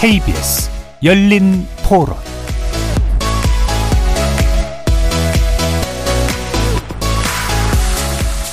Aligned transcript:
KBS 0.00 0.70
열린 1.04 1.66
토론 1.86 2.16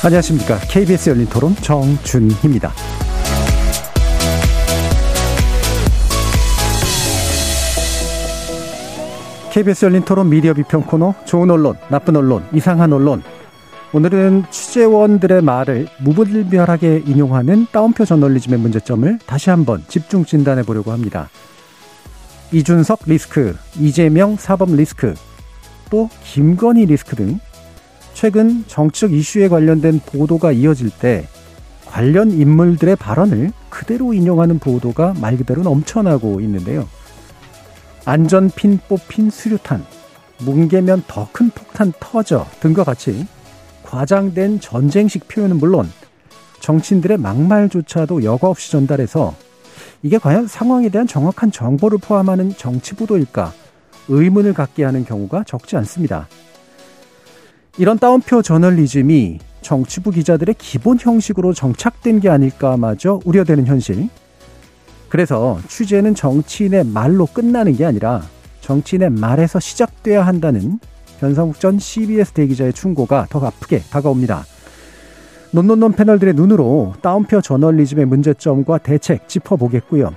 안녕하십니까. 0.04 0.60
KBS 0.68 1.12
열린 1.12 1.26
토론 1.28 1.56
정준희입니다. 1.56 2.74
KBS 9.54 9.86
열린 9.86 10.04
토론 10.04 10.30
미디어 10.30 10.54
비평 10.54 10.82
코너 10.82 11.14
좋은 11.24 11.50
언론, 11.50 11.78
나쁜 11.88 12.18
언론, 12.18 12.44
이상한 12.52 12.92
언론. 12.92 13.24
오늘은 13.94 14.44
취재원들의 14.52 15.42
말을 15.42 15.88
무분별하게 16.00 17.04
인용하는 17.06 17.68
따옴표 17.72 18.04
저널리즘의 18.04 18.60
문제점을 18.60 19.20
다시 19.26 19.50
한번 19.50 19.84
집중 19.88 20.26
진단해 20.26 20.64
보려고 20.64 20.92
합니다. 20.92 21.30
이준석 22.52 23.00
리스크, 23.06 23.56
이재명 23.80 24.36
사법 24.36 24.72
리스크, 24.72 25.14
또 25.90 26.10
김건희 26.24 26.86
리스크 26.86 27.16
등 27.16 27.40
최근 28.14 28.66
정치적 28.68 29.14
이슈에 29.14 29.48
관련된 29.48 30.02
보도가 30.06 30.52
이어질 30.52 30.90
때 30.90 31.26
관련 31.86 32.32
인물들의 32.32 32.98
발언을 32.98 33.52
그대로 33.70 34.14
인용하는 34.14 34.60
보도가 34.60 35.14
말 35.22 35.38
그대로 35.38 35.64
넘쳐나고 35.64 36.42
있는데요. 36.42 36.88
안전핀 38.04 38.80
뽑힌 38.90 39.30
수류탄, 39.30 39.86
뭉개면 40.40 41.04
더 41.08 41.30
큰 41.32 41.50
폭탄 41.52 41.94
터져 42.00 42.46
등과 42.60 42.84
같이 42.84 43.26
과장된 43.88 44.60
전쟁식 44.60 45.28
표현은 45.28 45.58
물론 45.58 45.90
정치인들의 46.60 47.18
막말조차도 47.18 48.24
여과 48.24 48.50
없이 48.50 48.72
전달해서 48.72 49.34
이게 50.04 50.18
과연 50.18 50.48
상황에 50.48 50.90
대한 50.90 51.08
정확한 51.08 51.52
정보를 51.52 51.98
포함하는 52.00 52.54
정치 52.56 52.94
보도일까 52.96 53.54
의문을 54.10 54.54
갖게 54.54 54.84
하는 54.84 55.06
경우가 55.06 55.44
적지 55.46 55.78
않습니다. 55.78 56.28
이런 57.78 57.98
따옴표 57.98 58.42
저널리즘이 58.42 59.40
정치부 59.62 60.12
기자들의 60.12 60.56
기본 60.58 60.98
형식으로 61.00 61.54
정착된 61.54 62.20
게 62.20 62.30
아닐까마저 62.30 63.20
우려되는 63.26 63.68
현실. 63.68 64.10
그래서 65.10 65.60
취재는 65.68 66.16
정치인의 66.16 66.86
말로 66.86 67.26
끝나는 67.26 67.76
게 67.76 67.86
아니라 67.86 68.24
정치인의 68.62 69.12
말에서 69.12 69.60
시작돼야 69.60 70.26
한다는 70.26 70.80
변상욱 71.20 71.60
전 71.60 71.80
CBS 71.80 72.32
대기자의 72.32 72.74
충고가 72.74 73.28
더 73.30 73.46
아프게 73.46 73.80
다가옵니다. 73.90 74.46
논논논 75.52 75.94
패널들의 75.94 76.34
눈으로 76.34 76.94
따옴표 77.02 77.42
저널리즘의 77.42 78.06
문제점과 78.06 78.80
대책 78.80 79.28
짚어보겠고요. 79.28 80.14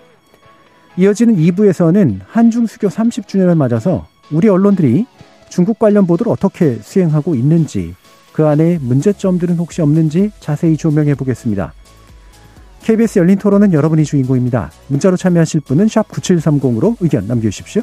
이어지는 0.97 1.37
2부에서는 1.37 2.21
한중 2.27 2.67
수교 2.67 2.89
30주년을 2.89 3.57
맞아서 3.57 4.07
우리 4.31 4.49
언론들이 4.49 5.07
중국 5.49 5.79
관련 5.79 6.07
보도를 6.07 6.33
어떻게 6.33 6.77
수행하고 6.77 7.35
있는지 7.35 7.95
그 8.33 8.47
안에 8.47 8.79
문제점들은 8.81 9.57
혹시 9.57 9.83
없는지 9.83 10.31
자세히 10.41 10.77
조명해 10.77 11.15
보겠습니다. 11.15 11.73
KBS 12.83 13.19
열린 13.19 13.39
토론은 13.39 13.73
여러분이 13.73 14.05
주인공입니다. 14.05 14.71
문자로 14.89 15.17
참여하실 15.17 15.61
분은 15.61 15.87
9730으로 15.87 16.97
의견 17.01 17.27
남겨주십시오. 17.27 17.83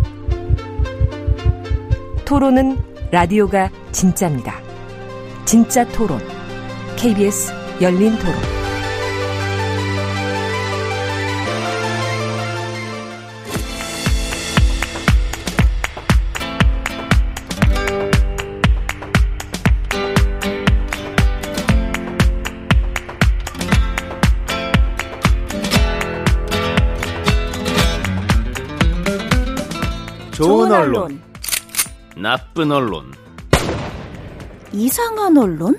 토론은 2.31 2.77
라디오가 3.11 3.69
진짜입니다. 3.91 4.53
진짜 5.43 5.85
토론, 5.89 6.17
KBS 6.95 7.51
열린 7.81 8.17
토론. 8.19 8.33
좋은 30.31 30.71
언론, 30.71 31.30
나쁜 32.21 32.71
언론, 32.71 33.11
이상한 34.71 35.35
언론? 35.35 35.75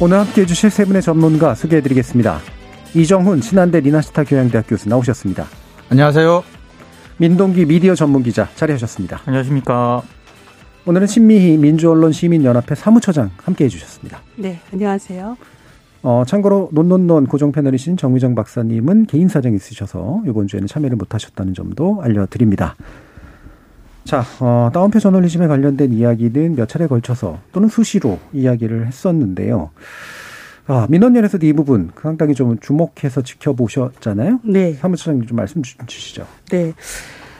오늘 0.00 0.18
함께 0.18 0.40
해 0.40 0.46
주실 0.46 0.70
세 0.70 0.84
분의 0.84 1.02
전문가 1.02 1.54
소개해 1.54 1.82
드리겠습니다. 1.82 2.40
이정훈 2.96 3.40
신한대 3.40 3.78
리나스타 3.78 4.24
교양대학 4.24 4.66
교수 4.66 4.88
나오셨습니다. 4.88 5.46
안녕하세요. 5.88 6.42
민동기 7.18 7.64
미디어 7.66 7.94
전문기자 7.94 8.48
자리하셨습니다. 8.56 9.20
안녕하십니까. 9.24 10.02
오늘은 10.86 11.06
신미희 11.06 11.56
민주언론 11.56 12.12
시민연합회 12.12 12.74
사무처장 12.74 13.30
함께 13.38 13.64
해 13.64 13.68
주셨습니다. 13.70 14.20
네, 14.36 14.60
안녕하세요. 14.70 15.36
어, 16.02 16.24
참고로 16.26 16.68
논논논 16.72 17.26
고정 17.26 17.52
패널이신 17.52 17.96
정미정 17.96 18.34
박사님은 18.34 19.06
개인 19.06 19.28
사정이 19.28 19.56
있으셔서 19.56 20.22
이번 20.26 20.46
주에는 20.46 20.68
참여를 20.68 20.98
못하셨다는 20.98 21.54
점도 21.54 22.02
알려드립니다. 22.02 22.76
자, 24.04 24.22
어, 24.40 24.68
다운표 24.74 24.98
저널리즘에 25.00 25.46
관련된 25.46 25.90
이야기는 25.94 26.56
몇 26.56 26.68
차례 26.68 26.86
걸쳐서 26.86 27.38
또는 27.52 27.70
수시로 27.70 28.18
이야기를 28.34 28.86
했었는데요. 28.86 29.70
아, 30.66 30.86
민원연에서도 30.90 31.46
이 31.46 31.54
부분 31.54 31.92
상당히 31.98 32.34
좀 32.34 32.58
주목해서 32.60 33.22
지켜보셨잖아요. 33.22 34.40
네. 34.44 34.74
사무처장님 34.74 35.26
좀 35.26 35.36
말씀 35.36 35.62
주시죠. 35.62 36.26
네. 36.50 36.74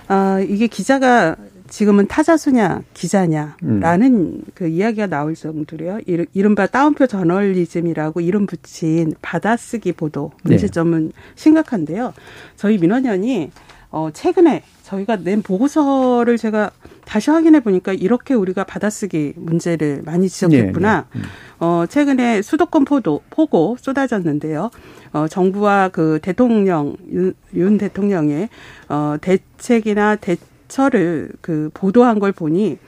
아, 0.09 0.41
이게 0.41 0.67
기자가 0.67 1.37
지금은 1.69 2.07
타자수냐 2.07 2.83
기자냐라는 2.93 4.15
음. 4.15 4.43
그 4.55 4.69
이야기가 4.69 5.07
나올 5.07 5.35
정도로요. 5.35 6.01
이른바 6.33 6.67
따옴표 6.67 7.07
저널리즘이라고 7.07 8.21
이름 8.21 8.47
붙인 8.47 9.15
받아쓰기 9.23 9.93
보도 9.93 10.33
문제점은 10.43 11.07
네. 11.09 11.13
심각한데요. 11.35 12.13
저희 12.57 12.79
민원연이 12.79 13.51
어 13.91 14.11
최근에 14.13 14.63
저희가 14.83 15.17
낸 15.17 15.41
보고서를 15.41 16.37
제가 16.37 16.71
다시 17.05 17.31
확인해 17.31 17.61
보니까 17.61 17.93
이렇게 17.93 18.35
우리가 18.35 18.65
받아쓰기 18.65 19.35
문제를 19.37 20.03
많이 20.05 20.29
지적했구나. 20.29 21.07
네, 21.13 21.19
네. 21.21 21.25
음. 21.25 21.29
어, 21.61 21.87
최근에 21.89 22.43
수도권 22.43 22.85
포도, 22.85 23.23
포고 23.31 23.77
쏟아졌는데요. 23.81 24.71
어, 25.13 25.29
정부와 25.29 25.91
그 25.91 26.19
대통령, 26.21 26.97
윤, 27.11 27.35
윤 27.55 27.79
대통령의 27.79 28.49
어, 28.89 29.17
대책이나 29.21 30.17
대 30.17 30.37
처를 30.69 31.31
그 31.41 31.71
보도한 31.75 32.19
걸 32.19 32.33
보니 32.33 32.79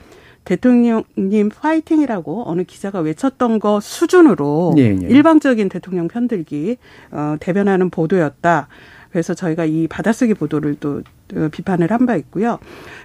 대통령님 0.45 1.49
파이팅이라고 1.49 2.43
어느 2.49 2.63
기자가 2.63 2.99
외쳤던 3.01 3.59
거 3.59 3.79
수준으로 3.81 4.75
예, 4.77 4.83
예. 5.01 5.07
일방적인 5.07 5.67
대통령 5.67 6.07
편들기 6.07 6.77
어, 7.11 7.35
대변하는 7.39 7.89
보도였다. 7.89 8.69
그래서 9.11 9.33
저희가 9.33 9.65
이 9.65 9.87
받아쓰기 9.87 10.33
보도를 10.35 10.75
또 10.79 11.01
어, 11.35 11.49
비판을 11.51 11.91
한 11.91 12.05
바 12.05 12.15
있고요. 12.15 12.59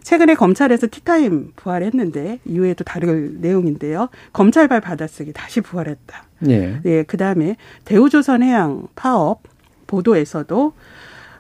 최근에 0.05 0.35
검찰에서 0.35 0.87
티타임 0.89 1.53
부활했는데 1.57 2.39
이후에도 2.45 2.85
다룰 2.85 3.37
내용인데요. 3.41 4.09
검찰발 4.33 4.81
받아쓰기 4.81 5.33
다시 5.33 5.61
부활했다. 5.61 6.23
네. 6.41 6.81
네. 6.85 7.03
그 7.03 7.17
다음에 7.17 7.57
대우조선 7.85 8.45
해양 8.45 8.87
파업 8.95 9.43
보도에서도 9.89 10.73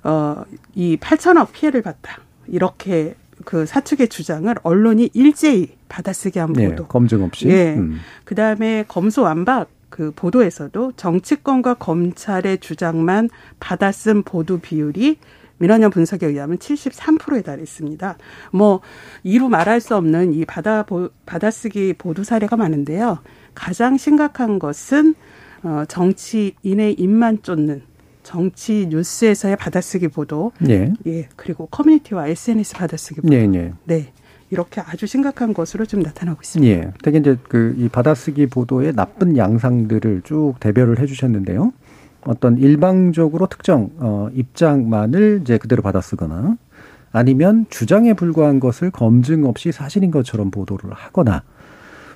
어이 0.02 0.96
8천억 0.96 1.52
피해를 1.52 1.82
봤다. 1.82 2.18
이렇게 2.48 3.14
그 3.44 3.66
사측의 3.66 4.08
주장을 4.08 4.52
언론이 4.62 5.10
일제히 5.14 5.76
받아쓰게 5.88 6.40
한 6.40 6.52
네, 6.52 6.68
보도. 6.68 6.82
네, 6.84 6.88
검증 6.88 7.22
없이. 7.22 7.48
예. 7.48 7.74
음. 7.74 8.00
그 8.24 8.34
다음에 8.34 8.84
검수완박 8.88 9.68
그 9.88 10.10
보도에서도 10.16 10.92
정치권과 10.96 11.74
검찰의 11.74 12.58
주장만 12.58 13.28
받아쓴 13.60 14.22
보도 14.22 14.58
비율이 14.58 15.18
민원연 15.58 15.90
분석에 15.90 16.26
의하면 16.26 16.58
73%에 16.58 17.42
달했습니다. 17.42 18.16
뭐 18.52 18.80
이루 19.22 19.48
말할 19.48 19.80
수 19.80 19.94
없는 19.94 20.32
이 20.32 20.44
받아 20.44 20.84
받아쓰기 21.24 21.94
보도 21.94 22.24
사례가 22.24 22.56
많은데요. 22.56 23.18
가장 23.54 23.96
심각한 23.96 24.58
것은 24.58 25.14
어 25.62 25.84
정치인의 25.86 26.94
입만 26.94 27.42
쫓는 27.42 27.82
정치 28.22 28.86
뉴스에서의 28.88 29.56
받아쓰기 29.56 30.08
보도, 30.08 30.52
예, 30.68 30.92
예 31.06 31.28
그리고 31.36 31.66
커뮤니티와 31.66 32.28
SNS 32.28 32.74
받아쓰기 32.74 33.20
보도, 33.22 33.34
예, 33.34 33.50
예. 33.54 33.72
네. 33.84 34.12
이렇게 34.50 34.82
아주 34.82 35.06
심각한 35.06 35.54
것으로 35.54 35.86
좀 35.86 36.00
나타나고 36.00 36.40
있습니다. 36.42 36.72
예. 36.72 36.92
되게 37.02 37.18
이제 37.18 37.38
그 37.48 37.74
이 37.78 37.88
받아쓰기 37.88 38.46
보도의 38.46 38.94
나쁜 38.94 39.36
양상들을 39.36 40.22
쭉 40.24 40.54
대별을 40.60 40.98
해 40.98 41.06
주셨는데요. 41.06 41.72
어떤 42.24 42.58
일방적으로 42.58 43.46
특정 43.46 43.90
어 43.98 44.28
입장만을 44.32 45.40
이제 45.42 45.58
그대로 45.58 45.82
받아쓰거나 45.82 46.56
아니면 47.10 47.66
주장에 47.68 48.14
불과한 48.14 48.60
것을 48.60 48.90
검증 48.90 49.44
없이 49.44 49.72
사실인 49.72 50.10
것처럼 50.10 50.50
보도를 50.50 50.92
하거나 50.92 51.42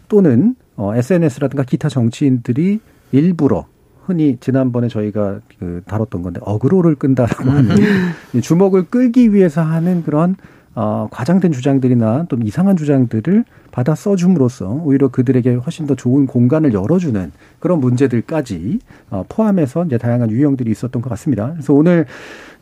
또는 0.09 0.55
어 0.77 0.95
SNS라든가 0.95 1.65
기타 1.65 1.89
정치인들이 1.89 2.81
일부러 3.13 3.67
흔히 4.07 4.37
지난번에 4.41 4.89
저희가 4.89 5.41
그 5.59 5.83
다뤘던 5.87 6.23
건데 6.23 6.41
어그로를 6.45 6.95
끈다라고 6.95 7.51
하는 7.51 7.77
음. 7.77 8.41
주목을 8.41 8.85
끌기 8.85 9.35
위해서 9.35 9.63
하는 9.63 10.05
그런 10.05 10.37
어, 10.77 11.09
과장된 11.11 11.53
주장들이나 11.53 12.27
또 12.29 12.37
이상한 12.45 12.77
주장들을 12.77 13.45
받아 13.73 13.95
써줌으로써 13.95 14.69
오히려 14.85 15.09
그들에게 15.09 15.55
훨씬 15.55 15.87
더 15.87 15.95
좋은 15.95 16.27
공간을 16.27 16.75
열어주는 16.75 17.33
그런 17.59 17.81
문제들까지 17.81 18.79
어, 19.09 19.25
포함해서 19.27 19.87
이제 19.87 19.97
다양한 19.97 20.31
유형들이 20.31 20.71
있었던 20.71 21.01
것 21.01 21.09
같습니다. 21.11 21.53
그래서 21.53 21.73
오늘 21.73 22.05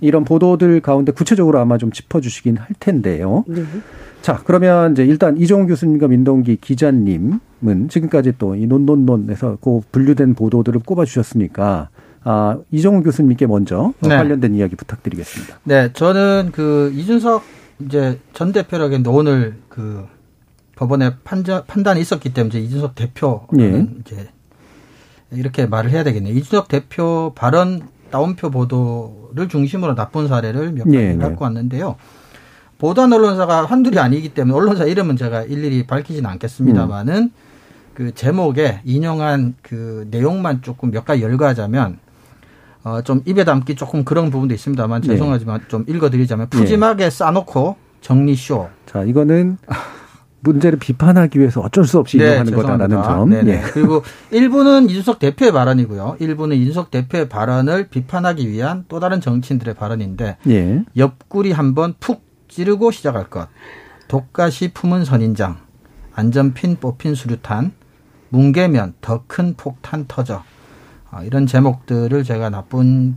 이런 0.00 0.24
보도들 0.24 0.80
가운데 0.80 1.10
구체적으로 1.10 1.58
아마 1.58 1.76
좀 1.76 1.90
짚어주시긴 1.90 2.56
할 2.56 2.68
텐데요. 2.78 3.44
네. 3.48 3.64
자, 4.22 4.40
그러면 4.44 4.92
이제 4.92 5.04
일단 5.04 5.36
이종훈 5.36 5.66
교수님과 5.66 6.06
민동기 6.06 6.58
기자님은 6.60 7.88
지금까지 7.88 8.34
또 8.38 8.54
이 8.54 8.66
논논논에서 8.68 9.58
그 9.60 9.80
분류된 9.90 10.34
보도들을 10.34 10.80
꼽아주셨으니까 10.86 11.88
아, 12.22 12.58
이종훈 12.70 13.02
교수님께 13.02 13.46
먼저 13.48 13.92
네. 14.00 14.10
관련된 14.10 14.54
이야기 14.54 14.76
부탁드리겠습니다. 14.76 15.58
네, 15.64 15.90
저는 15.92 16.50
그 16.52 16.92
이준석 16.94 17.42
이제 17.80 18.20
전 18.32 18.52
대표라겠는데 18.52 19.10
오늘 19.10 19.56
그 19.68 20.06
법원의 20.76 21.16
판정, 21.24 21.64
판단이 21.66 22.00
있었기 22.00 22.34
때문에 22.34 22.60
이준석 22.60 22.94
대표는 22.94 23.58
예. 23.60 24.00
이제 24.00 24.28
이렇게 25.30 25.66
말을 25.66 25.90
해야 25.90 26.04
되겠네요. 26.04 26.34
이준석 26.34 26.68
대표 26.68 27.32
발언 27.34 27.88
다운표 28.10 28.50
보도를 28.50 29.48
중심으로 29.48 29.94
나쁜 29.94 30.28
사례를 30.28 30.72
몇 30.72 30.84
가지 30.84 30.96
예, 30.96 31.16
갖고 31.16 31.44
예. 31.44 31.44
왔는데요. 31.44 31.96
보도한 32.78 33.12
언론사가 33.12 33.64
한둘이 33.64 33.98
아니기 33.98 34.34
때문에 34.34 34.56
언론사 34.56 34.84
이름은 34.84 35.16
제가 35.16 35.42
일일이 35.42 35.86
밝히지는 35.86 36.28
않겠습니다만은 36.30 37.14
음. 37.14 37.30
그 37.94 38.12
제목에 38.12 38.80
인용한 38.84 39.54
그 39.62 40.06
내용만 40.10 40.62
조금 40.62 40.90
몇 40.90 41.04
가지 41.04 41.22
열거하자면 41.22 41.98
어, 42.84 43.00
좀 43.02 43.22
입에 43.24 43.44
담기 43.44 43.74
조금 43.74 44.04
그런 44.04 44.30
부분도 44.30 44.54
있습니다만 44.54 45.00
네. 45.00 45.08
죄송하지만 45.08 45.60
네. 45.60 45.68
좀 45.68 45.84
읽어드리자면 45.88 46.48
푸짐하게 46.50 47.04
네. 47.04 47.10
싸놓고 47.10 47.76
정리쇼. 48.02 48.68
자, 48.86 49.02
이거는 49.02 49.56
문제를 50.40 50.78
비판하기 50.78 51.38
위해서 51.40 51.62
어쩔 51.62 51.86
수 51.86 51.98
없이 51.98 52.18
네, 52.18 52.24
인용하는 52.26 52.54
거다라는 52.54 53.02
점. 53.02 53.30
네네. 53.30 53.42
네. 53.52 53.62
그리고 53.72 54.02
일부는 54.30 54.90
이준석 54.90 55.18
대표의 55.18 55.52
발언이고요. 55.52 56.18
일부는 56.20 56.56
이준석 56.58 56.90
대표의 56.90 57.30
발언을 57.30 57.88
비판하기 57.88 58.46
위한 58.50 58.84
또 58.88 59.00
다른 59.00 59.22
정치인들의 59.22 59.74
발언인데 59.74 60.36
예. 60.48 60.84
옆구리 60.98 61.52
한번 61.52 61.94
푹 61.98 62.22
찌르고 62.48 62.90
시작할 62.90 63.30
것. 63.30 63.48
독가시 64.08 64.72
품은 64.74 65.06
선인장. 65.06 65.56
안전핀 66.14 66.76
뽑힌 66.76 67.14
수류탄. 67.14 67.72
뭉개면 68.28 68.94
더 69.00 69.22
큰 69.26 69.54
폭탄 69.56 70.04
터져. 70.06 70.42
아, 71.14 71.22
이런 71.22 71.46
제목들을 71.46 72.24
제가 72.24 72.50
나쁜 72.50 73.16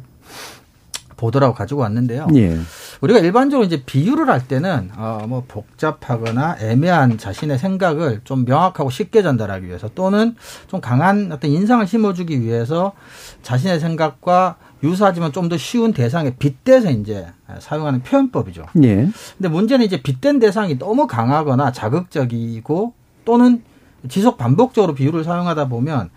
보도라고 1.18 1.56
가지고 1.56 1.82
왔는데요. 1.82 2.28
예. 2.36 2.58
우리가 3.02 3.20
일반적으로 3.20 3.66
이제 3.66 3.82
비유를 3.84 4.30
할 4.30 4.48
때는 4.48 4.92
어뭐 4.96 5.46
복잡하거나 5.48 6.58
애매한 6.62 7.18
자신의 7.18 7.58
생각을 7.58 8.22
좀 8.24 8.46
명확하고 8.46 8.92
쉽게 8.92 9.24
전달하기 9.24 9.66
위해서 9.66 9.90
또는 9.96 10.36
좀 10.68 10.80
강한 10.80 11.32
어떤 11.32 11.50
인상을 11.50 11.86
심어주기 11.88 12.42
위해서 12.42 12.94
자신의 13.42 13.80
생각과 13.80 14.58
유사하지만 14.84 15.32
좀 15.32 15.50
더 15.50 15.58
쉬운 15.58 15.92
대상에 15.94 16.36
빗대서 16.36 16.92
이제 16.92 17.26
사용하는 17.60 18.04
표현법이죠. 18.04 18.66
예. 18.84 19.10
근데 19.38 19.50
문제는 19.50 19.86
이제 19.86 20.02
빗댄 20.02 20.38
대상이 20.40 20.78
너무 20.78 21.08
강하거나 21.08 21.72
자극적이고 21.72 22.94
또는 23.26 23.64
지속 24.08 24.38
반복적으로 24.38 24.94
비유를 24.94 25.24
사용하다 25.24 25.68
보면 25.70 26.12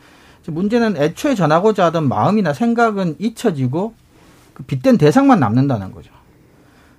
문제는 0.46 0.96
애초에 0.96 1.34
전하고자 1.34 1.86
하던 1.86 2.08
마음이나 2.08 2.52
생각은 2.52 3.16
잊혀지고 3.18 3.94
그 4.54 4.62
빗댄 4.64 4.98
대상만 4.98 5.40
남는다는 5.40 5.92
거죠. 5.92 6.10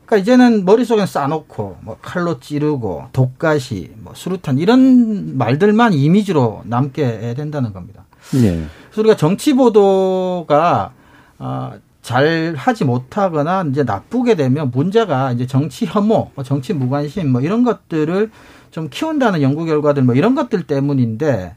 그러니까 0.05 0.23
이제는 0.23 0.65
머릿속에 0.65 1.05
싸놓고 1.05 1.77
뭐 1.81 1.97
칼로 2.01 2.39
찌르고 2.39 3.05
독가시, 3.13 3.91
뭐 3.99 4.13
수류탄 4.13 4.57
이런 4.57 5.37
말들만 5.37 5.93
이미지로 5.93 6.63
남게 6.65 7.33
된다는 7.35 7.71
겁니다. 7.71 8.03
네. 8.33 8.65
그래서 8.89 9.01
우리가 9.01 9.15
정치 9.15 9.53
보도가 9.53 10.91
어, 11.39 11.71
잘 12.01 12.55
하지 12.57 12.83
못하거나 12.83 13.65
이제 13.69 13.83
나쁘게 13.83 14.35
되면 14.35 14.71
문제가 14.71 15.31
이제 15.31 15.47
정치 15.47 15.85
혐오, 15.85 16.31
뭐 16.35 16.43
정치 16.43 16.73
무관심 16.73 17.31
뭐 17.31 17.41
이런 17.41 17.63
것들을 17.63 18.31
좀 18.71 18.89
키운다는 18.89 19.41
연구 19.41 19.65
결과들 19.65 20.03
뭐 20.03 20.15
이런 20.15 20.35
것들 20.35 20.63
때문인데 20.63 21.55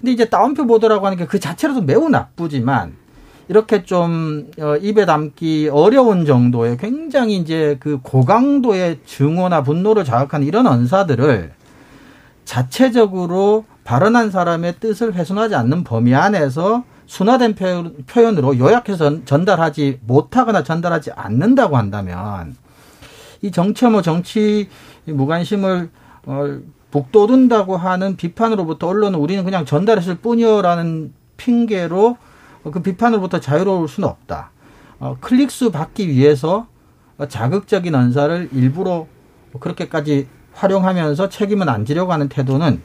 근데 0.00 0.12
이제 0.12 0.24
따옴표 0.26 0.66
보도라고 0.66 1.06
하는 1.06 1.18
게 1.18 1.26
그 1.26 1.38
자체로도 1.40 1.82
매우 1.82 2.08
나쁘지만 2.08 2.94
이렇게 3.48 3.82
좀 3.82 4.50
어, 4.60 4.76
입에 4.76 5.06
담기 5.06 5.68
어려운 5.72 6.26
정도의 6.26 6.76
굉장히 6.76 7.36
이제 7.36 7.76
그 7.80 7.98
고강도의 8.02 9.00
증오나 9.06 9.62
분노를 9.62 10.04
자극하는 10.04 10.46
이런 10.46 10.66
언사들을 10.66 11.52
자체적으로 12.44 13.64
발언한 13.84 14.30
사람의 14.30 14.76
뜻을 14.80 15.14
훼손하지 15.14 15.54
않는 15.54 15.84
범위 15.84 16.14
안에서 16.14 16.84
순화된 17.06 17.54
표현으로 18.06 18.58
요약해서 18.58 19.24
전달하지 19.24 20.00
못하거나 20.06 20.62
전달하지 20.62 21.10
않는다고 21.12 21.78
한다면 21.78 22.54
이 23.40 23.50
정치 23.50 23.86
혐오 23.86 24.02
정치 24.02 24.68
무관심을 25.06 25.88
어, 26.26 26.58
북돋운다고 26.90 27.76
하는 27.76 28.16
비판으로부터 28.16 28.88
언론은 28.88 29.18
우리는 29.18 29.44
그냥 29.44 29.64
전달했을 29.64 30.16
뿐이요라는 30.16 31.12
핑계로 31.36 32.16
그 32.72 32.82
비판으로부터 32.82 33.40
자유로울 33.40 33.88
수는 33.88 34.08
없다. 34.08 34.50
어, 34.98 35.16
클릭수 35.20 35.70
받기 35.70 36.08
위해서 36.08 36.66
자극적인 37.28 37.94
언사를 37.94 38.48
일부러 38.52 39.06
그렇게까지 39.58 40.26
활용하면서 40.52 41.28
책임은 41.28 41.68
안 41.68 41.84
지려고 41.84 42.12
하는 42.12 42.28
태도는 42.28 42.80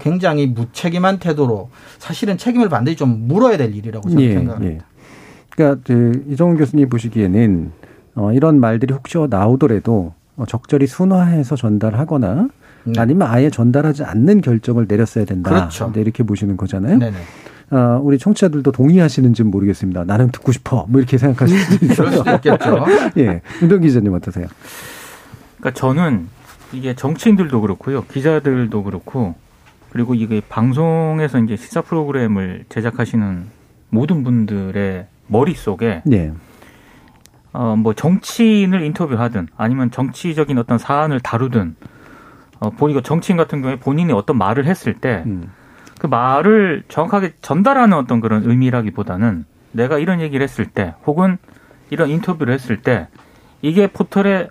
굉장히 0.00 0.46
무책임한 0.46 1.18
태도로 1.18 1.70
사실은 1.98 2.36
책임을 2.36 2.68
반드시 2.68 2.96
좀 2.96 3.26
물어야 3.26 3.56
될 3.56 3.74
일이라고 3.74 4.08
저는 4.10 4.22
예, 4.22 4.34
생각합니다. 4.34 4.74
예. 4.74 4.80
그러니까 5.50 5.80
그 5.84 6.24
이종훈 6.28 6.58
교수님 6.58 6.88
보시기에는 6.88 7.72
어, 8.14 8.32
이런 8.32 8.60
말들이 8.60 8.92
혹시 8.92 9.16
나오더라도 9.30 10.12
어, 10.36 10.44
적절히 10.46 10.86
순화해서 10.86 11.56
전달하거나 11.56 12.48
네. 12.84 12.92
아니면 12.98 13.28
아예 13.28 13.50
전달하지 13.50 14.04
않는 14.04 14.40
결정을 14.40 14.86
내렸어야 14.88 15.24
된다. 15.24 15.50
그렇죠. 15.50 15.92
네, 15.92 16.00
이렇게 16.00 16.22
보시는 16.22 16.56
거잖아요. 16.56 16.98
네네. 16.98 17.16
어, 17.70 18.00
우리 18.02 18.18
청취자들도 18.18 18.72
동의하시는지는 18.72 19.50
모르겠습니다. 19.50 20.04
나는 20.04 20.30
듣고 20.30 20.52
싶어. 20.52 20.86
뭐 20.88 21.00
이렇게 21.00 21.18
생각하실 21.18 21.58
수도 21.58 21.84
있어요. 21.92 22.34
있겠죠. 22.36 22.86
예. 23.18 23.42
윤동 23.60 23.80
기자님 23.82 24.14
어떠세요? 24.14 24.46
그러니까 25.58 25.78
저는 25.78 26.28
이게 26.72 26.94
정치인들도 26.94 27.60
그렇고요. 27.60 28.04
기자들도 28.04 28.82
그렇고 28.84 29.34
그리고 29.90 30.14
이게 30.14 30.40
방송에서 30.48 31.38
이제 31.40 31.56
시사 31.56 31.82
프로그램을 31.82 32.64
제작하시는 32.68 33.44
모든 33.90 34.22
분들의 34.24 35.06
머릿속에 35.26 36.02
네. 36.04 36.32
어, 37.52 37.74
뭐 37.76 37.94
정치인을 37.94 38.82
인터뷰하든 38.82 39.48
아니면 39.56 39.90
정치적인 39.90 40.58
어떤 40.58 40.78
사안을 40.78 41.20
다루든 41.20 41.74
어, 42.60 42.70
보니까 42.70 43.00
정치인 43.02 43.36
같은 43.36 43.62
경우에 43.62 43.76
본인이 43.76 44.12
어떤 44.12 44.36
말을 44.38 44.66
했을 44.66 44.94
때, 44.94 45.22
음. 45.26 45.50
그 45.98 46.06
말을 46.06 46.84
정확하게 46.88 47.34
전달하는 47.40 47.96
어떤 47.96 48.20
그런 48.20 48.42
의미라기보다는 48.44 49.44
내가 49.72 49.98
이런 49.98 50.20
얘기를 50.20 50.42
했을 50.42 50.66
때, 50.66 50.94
혹은 51.06 51.38
이런 51.90 52.10
인터뷰를 52.10 52.54
했을 52.54 52.82
때, 52.82 53.08
이게 53.62 53.86
포털에 53.86 54.48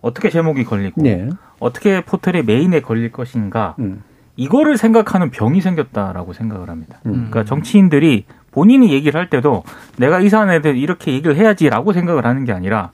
어떻게 0.00 0.30
제목이 0.30 0.64
걸리고, 0.64 1.02
네. 1.02 1.28
어떻게 1.58 2.02
포털의 2.02 2.44
메인에 2.44 2.80
걸릴 2.80 3.12
것인가, 3.12 3.74
음. 3.78 4.02
이거를 4.36 4.78
생각하는 4.78 5.30
병이 5.30 5.60
생겼다라고 5.60 6.32
생각을 6.32 6.70
합니다. 6.70 6.98
음. 7.04 7.12
그러니까 7.12 7.44
정치인들이 7.44 8.24
본인이 8.52 8.92
얘기를 8.92 9.20
할 9.20 9.28
때도 9.28 9.64
내가 9.96 10.20
이 10.20 10.28
사안에 10.28 10.60
대해 10.60 10.76
이렇게 10.76 11.12
얘기를 11.12 11.36
해야지라고 11.36 11.92
생각을 11.92 12.24
하는 12.24 12.44
게 12.44 12.52
아니라 12.52 12.90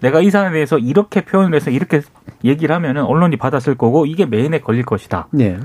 내가 0.00 0.20
이 0.20 0.30
사안에 0.30 0.52
대해서 0.52 0.78
이렇게 0.78 1.24
표현을 1.24 1.54
해서 1.54 1.70
이렇게 1.70 2.02
얘기를 2.44 2.74
하면은 2.74 3.04
언론이 3.04 3.36
받았을 3.36 3.74
거고 3.76 4.06
이게 4.06 4.26
메인에 4.26 4.60
걸릴 4.60 4.84
것이다. 4.84 5.28
네. 5.32 5.58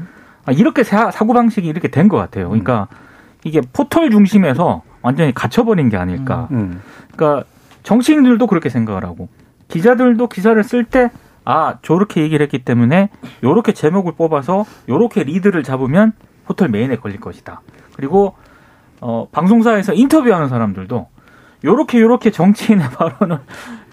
아, 0.46 0.52
이렇게 0.52 0.84
사, 0.84 1.10
고 1.10 1.34
방식이 1.34 1.68
이렇게 1.68 1.88
된 1.88 2.08
것 2.10 2.18
같아요. 2.18 2.50
그러니까 2.50 2.88
이게 3.44 3.62
포털 3.74 4.10
중심에서 4.10 4.82
완전히 5.02 5.34
갇혀버린 5.34 5.90
게 5.90 5.98
아닐까. 5.98 6.48
음, 6.52 6.58
음. 6.58 6.82
그러니까 7.12 7.46
정치인들도 7.84 8.48
그렇게 8.48 8.70
생각을 8.70 9.04
하고 9.04 9.30
기자들도 9.68 10.28
기사를 10.28 10.62
쓸 10.64 10.84
때 10.86 11.12
아, 11.46 11.76
저렇게 11.82 12.22
얘기를 12.22 12.42
했기 12.44 12.60
때문에 12.60 13.10
요렇게 13.44 13.74
제목을 13.74 14.14
뽑아서 14.14 14.66
요렇게 14.88 15.24
리드를 15.24 15.64
잡으면 15.64 16.14
포털 16.46 16.70
메인에 16.70 16.96
걸릴 16.98 17.20
것이다. 17.20 17.62
그리고 17.96 18.36
어, 19.02 19.28
방송사에서 19.32 19.94
인터뷰하는 19.94 20.48
사람들도 20.48 21.08
요렇게 21.64 22.00
요렇게 22.00 22.32
정치인의 22.32 22.90
발언을 22.98 23.40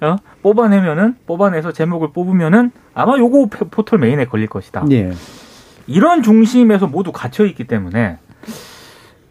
어? 0.02 0.16
뽑아내면은 0.42 1.16
뽑아내서 1.26 1.72
제목을 1.72 2.12
뽑으면은 2.12 2.72
아마 2.94 3.18
요거 3.18 3.48
포털 3.70 3.98
메인에 3.98 4.26
걸릴 4.26 4.48
것이다. 4.48 4.86
예. 4.90 5.12
이런 5.86 6.22
중심에서 6.22 6.86
모두 6.86 7.12
갇혀 7.12 7.44
있기 7.46 7.64
때문에 7.64 8.18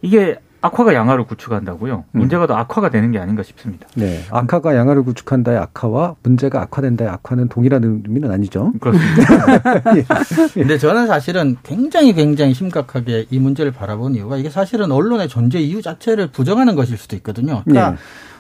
이게 0.02 0.40
악화가 0.62 0.94
양화를 0.94 1.24
구축한다고요. 1.24 2.04
음. 2.12 2.20
문제가 2.20 2.46
더 2.46 2.54
악화가 2.56 2.90
되는 2.90 3.12
게 3.12 3.20
아닌가 3.20 3.44
싶습니다. 3.44 3.88
네. 3.96 4.20
악화가 4.30 4.76
양화를 4.76 5.04
구축한다의 5.04 5.58
악화와 5.58 6.16
문제가 6.22 6.62
악화된다의 6.64 7.10
악화는 7.12 7.48
동일한 7.48 7.84
의미는 7.84 8.30
아니죠. 8.30 8.74
그렇습니다. 8.82 9.96
예. 9.96 10.06
근데 10.54 10.78
저는 10.78 11.08
사실은 11.08 11.56
굉장히 11.64 12.14
굉장히 12.14 12.54
심각하게 12.54 13.28
이 13.32 13.40
문제를 13.40 13.72
바라본 13.72 14.16
이유가 14.16 14.36
이게 14.36 14.50
사실은 14.50 14.92
언론의 14.92 15.30
존재 15.30 15.60
이유 15.60 15.82
자체를 15.82 16.28
부정하는 16.28 16.76
것일 16.76 16.98
수도 16.98 17.16
있거든요. 17.16 17.62
그러니까 17.64 17.92
네. 17.92 17.98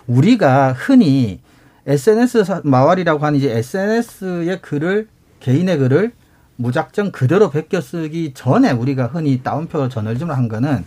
우리가 0.10 0.74
흔히 0.74 1.40
SNS 1.86 2.62
마왈이라고 2.64 3.26
하는 3.26 3.40
이제 3.40 3.52
SNS의 3.52 4.62
글을 4.62 5.08
개인의 5.40 5.78
글을 5.78 6.12
무작정 6.58 7.12
그대로 7.12 7.50
베껴 7.50 7.80
쓰기 7.80 8.34
전에 8.34 8.72
우리가 8.72 9.08
흔히 9.08 9.42
다운표 9.42 9.88
저널즘을 9.88 10.36
한 10.36 10.50
거는 10.50 10.84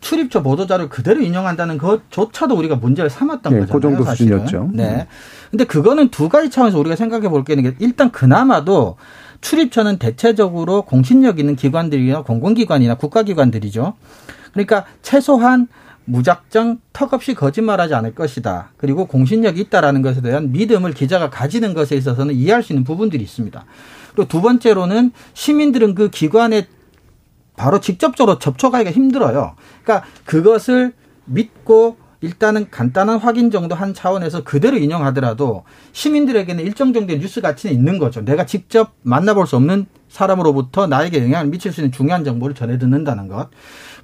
출입처 0.00 0.42
보도자를 0.42 0.88
그대로 0.88 1.20
인용한다는 1.20 1.76
것조차도 1.76 2.54
우리가 2.56 2.76
문제를 2.76 3.10
삼았던 3.10 3.52
네, 3.52 3.60
거잖아요. 3.60 3.74
그 3.74 3.80
정도 3.82 4.04
사실은. 4.04 4.38
수준이었죠. 4.46 4.70
네. 4.74 5.06
근데 5.50 5.64
그거는 5.64 6.10
두 6.10 6.28
가지 6.28 6.48
차원에서 6.48 6.78
우리가 6.78 6.96
생각해 6.96 7.28
볼 7.28 7.42
게 7.44 7.54
있는 7.54 7.70
게 7.70 7.76
일단 7.80 8.10
그나마도 8.12 8.96
출입처는 9.40 9.98
대체적으로 9.98 10.82
공신력 10.82 11.38
있는 11.38 11.56
기관들이나 11.56 12.22
공공기관이나 12.22 12.94
국가기관들이죠. 12.96 13.94
그러니까 14.52 14.84
최소한 15.02 15.66
무작정 16.04 16.80
턱없이 16.92 17.34
거짓말하지 17.34 17.94
않을 17.94 18.14
것이다. 18.14 18.72
그리고 18.76 19.06
공신력이 19.06 19.60
있다라는 19.60 20.02
것에 20.02 20.20
대한 20.20 20.52
믿음을 20.52 20.92
기자가 20.92 21.30
가지는 21.30 21.74
것에 21.74 21.96
있어서는 21.96 22.34
이해할 22.34 22.62
수 22.62 22.72
있는 22.72 22.84
부분들이 22.84 23.22
있습니다. 23.22 23.64
그리고 24.14 24.28
두 24.28 24.40
번째로는 24.40 25.12
시민들은 25.34 25.94
그 25.94 26.10
기관에 26.10 26.66
바로 27.56 27.80
직접적으로 27.80 28.38
접촉하기가 28.38 28.90
힘들어요. 28.90 29.54
그러니까 29.82 30.06
그것을 30.24 30.92
믿고 31.26 31.96
일단은 32.22 32.70
간단한 32.70 33.18
확인 33.18 33.50
정도 33.50 33.74
한 33.74 33.94
차원에서 33.94 34.44
그대로 34.44 34.76
인용하더라도 34.76 35.64
시민들에게는 35.92 36.64
일정 36.64 36.92
정도의 36.92 37.18
뉴스 37.18 37.40
가치는 37.40 37.74
있는 37.74 37.98
거죠. 37.98 38.22
내가 38.22 38.44
직접 38.44 38.92
만나볼 39.02 39.46
수 39.46 39.56
없는 39.56 39.86
사람으로부터 40.08 40.86
나에게 40.86 41.22
영향을 41.22 41.50
미칠 41.50 41.72
수 41.72 41.80
있는 41.80 41.92
중요한 41.92 42.24
정보를 42.24 42.54
전해 42.54 42.78
듣는다는 42.78 43.28
것. 43.28 43.48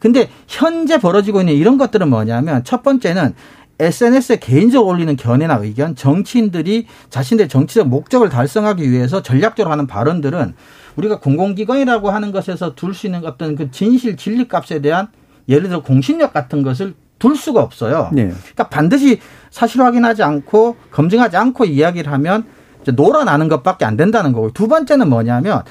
근데 0.00 0.28
현재 0.46 0.98
벌어지고 0.98 1.40
있는 1.40 1.54
이런 1.54 1.78
것들은 1.78 2.08
뭐냐면 2.08 2.64
첫 2.64 2.82
번째는 2.82 3.34
SNS에 3.78 4.38
개인적으로 4.38 4.90
올리는 4.90 5.16
견해나 5.16 5.56
의견, 5.56 5.94
정치인들이 5.94 6.86
자신들의 7.10 7.48
정치적 7.48 7.88
목적을 7.88 8.30
달성하기 8.30 8.90
위해서 8.90 9.22
전략적으로 9.22 9.70
하는 9.70 9.86
발언들은 9.86 10.54
우리가 10.96 11.20
공공기관이라고 11.20 12.10
하는 12.10 12.32
것에서 12.32 12.74
둘 12.74 12.94
수 12.94 13.06
있는 13.06 13.26
어떤 13.26 13.54
그 13.54 13.70
진실 13.70 14.16
진리 14.16 14.48
값에 14.48 14.80
대한 14.80 15.08
예를 15.48 15.68
들어 15.68 15.82
공신력 15.82 16.32
같은 16.32 16.62
것을 16.62 16.94
둘 17.18 17.36
수가 17.36 17.62
없어요. 17.62 18.10
네. 18.12 18.28
그러니까 18.28 18.68
반드시 18.68 19.20
사실 19.50 19.82
확인하지 19.82 20.22
않고 20.22 20.76
검증하지 20.90 21.36
않고 21.36 21.66
이야기를 21.66 22.12
하면 22.12 22.44
이제 22.82 22.92
놀아나는 22.92 23.48
것밖에 23.48 23.84
안 23.84 23.96
된다는 23.96 24.32
거고 24.32 24.52
두 24.52 24.68
번째는 24.68 25.08
뭐냐면 25.08 25.62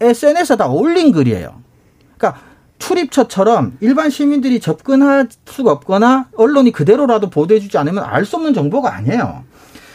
SNS에 0.00 0.56
다 0.56 0.66
올린 0.66 1.12
글이에요. 1.12 1.62
그러니까 2.18 2.40
출입처처럼 2.78 3.76
일반 3.80 4.10
시민들이 4.10 4.60
접근할 4.60 5.28
수가 5.46 5.72
없거나 5.72 6.28
언론이 6.36 6.72
그대로라도 6.72 7.30
보도해주지 7.30 7.76
않으면 7.78 8.04
알 8.04 8.24
수 8.24 8.36
없는 8.36 8.54
정보가 8.54 8.94
아니에요. 8.94 9.44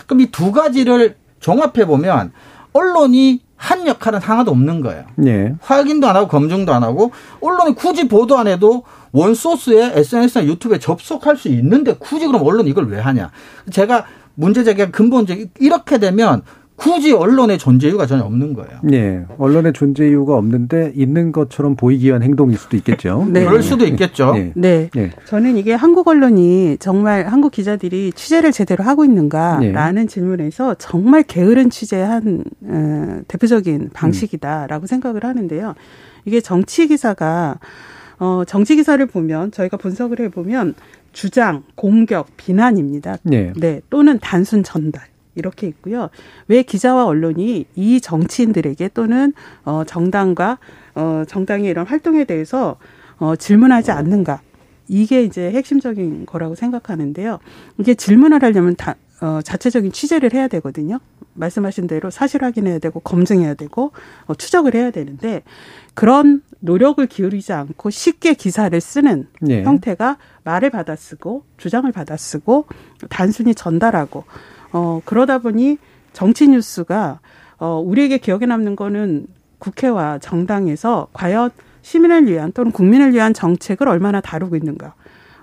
그럼 0.07 0.21
이 0.21 0.31
두 0.31 0.51
가지를 0.51 1.15
종합해 1.39 1.85
보면 1.85 2.31
언론이 2.73 3.41
한 3.55 3.85
역할은 3.85 4.19
하나도 4.19 4.51
없는 4.51 4.81
거예요. 4.81 5.05
네. 5.15 5.53
확인도 5.61 6.07
안 6.07 6.15
하고 6.15 6.27
검증도 6.27 6.73
안 6.73 6.83
하고 6.83 7.11
언론이 7.41 7.75
굳이 7.75 8.07
보도 8.07 8.37
안 8.37 8.47
해도 8.47 8.83
원소스에 9.11 9.91
SNS나 9.99 10.45
유튜브에 10.45 10.79
접속할 10.79 11.37
수 11.37 11.47
있는데 11.49 11.93
굳이 11.93 12.25
그럼 12.25 12.43
언론이 12.43 12.69
이걸 12.69 12.87
왜 12.89 12.99
하냐. 12.99 13.29
제가 13.71 14.05
문제 14.35 14.63
제기가 14.63 14.89
근본적인 14.91 15.51
이렇게 15.59 15.97
되면 15.99 16.41
굳이 16.81 17.11
언론의 17.11 17.59
존재 17.59 17.89
이유가 17.89 18.07
전혀 18.07 18.23
없는 18.23 18.55
거예요. 18.55 18.79
네. 18.81 19.23
언론의 19.37 19.73
존재 19.73 20.07
이유가 20.07 20.35
없는데 20.35 20.93
있는 20.95 21.31
것처럼 21.31 21.75
보이기 21.75 22.07
위한 22.07 22.23
행동일 22.23 22.57
수도 22.57 22.75
있겠죠. 22.75 23.27
네. 23.29 23.45
그럴 23.45 23.61
수도 23.61 23.85
있겠죠. 23.85 24.33
네. 24.33 24.51
네. 24.55 24.89
네. 24.95 25.11
저는 25.27 25.57
이게 25.57 25.75
한국 25.75 26.07
언론이 26.07 26.77
정말 26.79 27.27
한국 27.27 27.51
기자들이 27.51 28.13
취재를 28.13 28.51
제대로 28.51 28.83
하고 28.83 29.05
있는가라는 29.05 30.01
네. 30.01 30.07
질문에서 30.07 30.73
정말 30.79 31.21
게으른 31.21 31.69
취재한 31.69 32.43
어, 32.63 33.19
대표적인 33.27 33.91
방식이다라고 33.93 34.85
음. 34.85 34.87
생각을 34.87 35.23
하는데요. 35.23 35.75
이게 36.25 36.41
정치 36.41 36.87
기사가 36.87 37.59
어, 38.17 38.41
정치 38.47 38.75
기사를 38.75 39.05
보면 39.05 39.51
저희가 39.51 39.77
분석을 39.77 40.19
해보면 40.19 40.73
주장, 41.13 41.61
공격, 41.75 42.25
비난입니다. 42.37 43.17
네. 43.21 43.53
네. 43.55 43.81
또는 43.91 44.17
단순 44.19 44.63
전달. 44.63 45.10
이렇게 45.35 45.67
있고요. 45.67 46.09
왜 46.47 46.63
기자와 46.63 47.05
언론이 47.05 47.65
이 47.75 48.01
정치인들에게 48.01 48.89
또는 48.89 49.33
어 49.63 49.83
정당과 49.85 50.57
어 50.95 51.23
정당의 51.27 51.69
이런 51.69 51.85
활동에 51.85 52.25
대해서 52.25 52.77
어 53.17 53.35
질문하지 53.35 53.91
않는가? 53.91 54.41
이게 54.87 55.23
이제 55.23 55.51
핵심적인 55.51 56.25
거라고 56.25 56.55
생각하는데요. 56.55 57.39
이게 57.77 57.93
질문을 57.93 58.43
하려면 58.43 58.75
다, 58.75 58.95
어, 59.21 59.39
자체적인 59.41 59.93
취재를 59.93 60.33
해야 60.33 60.49
되거든요. 60.49 60.99
말씀하신 61.33 61.87
대로 61.87 62.09
사실 62.09 62.43
확인해야 62.43 62.79
되고 62.79 62.99
검증해야 62.99 63.53
되고 63.53 63.93
어, 64.25 64.35
추적을 64.35 64.75
해야 64.75 64.91
되는데 64.91 65.43
그런 65.93 66.41
노력을 66.59 67.05
기울이지 67.05 67.53
않고 67.53 67.89
쉽게 67.89 68.33
기사를 68.33 68.79
쓰는 68.81 69.27
네. 69.39 69.63
형태가 69.63 70.17
말을 70.43 70.71
받아쓰고 70.71 71.45
주장을 71.57 71.89
받아쓰고 71.89 72.65
단순히 73.09 73.55
전달하고 73.55 74.25
어, 74.71 75.01
그러다 75.05 75.39
보니 75.39 75.77
정치 76.13 76.47
뉴스가 76.47 77.19
어, 77.57 77.79
우리에게 77.79 78.17
기억에 78.17 78.45
남는 78.45 78.75
거는 78.75 79.27
국회와 79.59 80.19
정당에서 80.19 81.07
과연 81.13 81.51
시민을 81.81 82.27
위한 82.27 82.51
또는 82.51 82.71
국민을 82.71 83.13
위한 83.13 83.33
정책을 83.33 83.87
얼마나 83.87 84.21
다루고 84.21 84.55
있는가. 84.55 84.93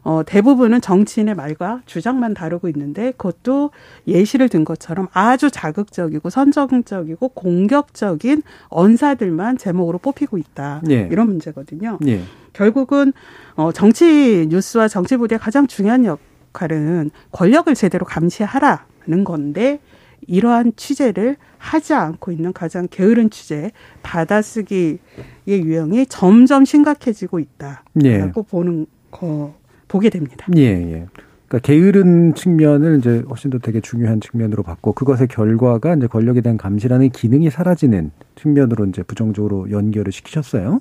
어, 0.03 0.23
대부분은 0.25 0.81
정치인의 0.81 1.35
말과 1.35 1.83
주장만 1.85 2.33
다루고 2.33 2.69
있는데 2.69 3.13
그것도 3.13 3.73
예시를 4.07 4.49
든 4.49 4.65
것처럼 4.65 5.09
아주 5.13 5.51
자극적이고 5.51 6.31
선정적이고 6.31 7.29
공격적인 7.29 8.43
언사들만 8.69 9.59
제목으로 9.59 9.99
뽑히고 9.99 10.39
있다. 10.39 10.83
예. 10.91 11.09
이런 11.11 11.27
문제거든요. 11.27 11.99
예. 12.07 12.23
결국은 12.53 13.13
어, 13.55 13.71
정치 13.73 14.47
뉴스와 14.49 14.89
정치 14.89 15.17
보도의 15.17 15.39
가장 15.39 15.67
중요한 15.67 16.05
역할은 16.05 17.11
권력을 17.33 17.73
제대로 17.75 18.07
감시하라. 18.07 18.87
않는 19.09 19.25
건데 19.25 19.81
이러한 20.27 20.73
취재를 20.77 21.37
하지 21.57 21.95
않고 21.95 22.33
있는 22.33 22.53
가장 22.53 22.87
게으른 22.91 23.31
취재 23.31 23.73
받아쓰기의 24.03 24.99
유형이 25.47 26.07
점점 26.07 26.65
심각해지고 26.65 27.41
있다라고 27.41 27.83
예. 28.05 28.31
보는 28.49 28.87
거 29.11 29.55
보게 29.89 30.11
됩니다. 30.11 30.47
예, 30.57 30.63
예. 30.63 31.07
그러니까 31.49 31.67
게으른 31.67 32.35
측면을 32.35 32.99
이제 32.99 33.23
훨씬 33.29 33.51
더 33.51 33.59
되게 33.59 33.81
중요한 33.81 34.21
측면으로 34.21 34.63
봤고 34.63 34.93
그것의 34.93 35.29
결과가 35.29 35.95
이제 35.95 36.07
권력에 36.07 36.43
대한 36.43 36.59
감시라는 36.59 37.09
기능이 37.09 37.49
사라지는 37.49 38.11
측면으로 38.35 38.85
이제 38.87 39.03
부정적으로 39.03 39.71
연결을 39.71 40.13
시키셨어요. 40.13 40.81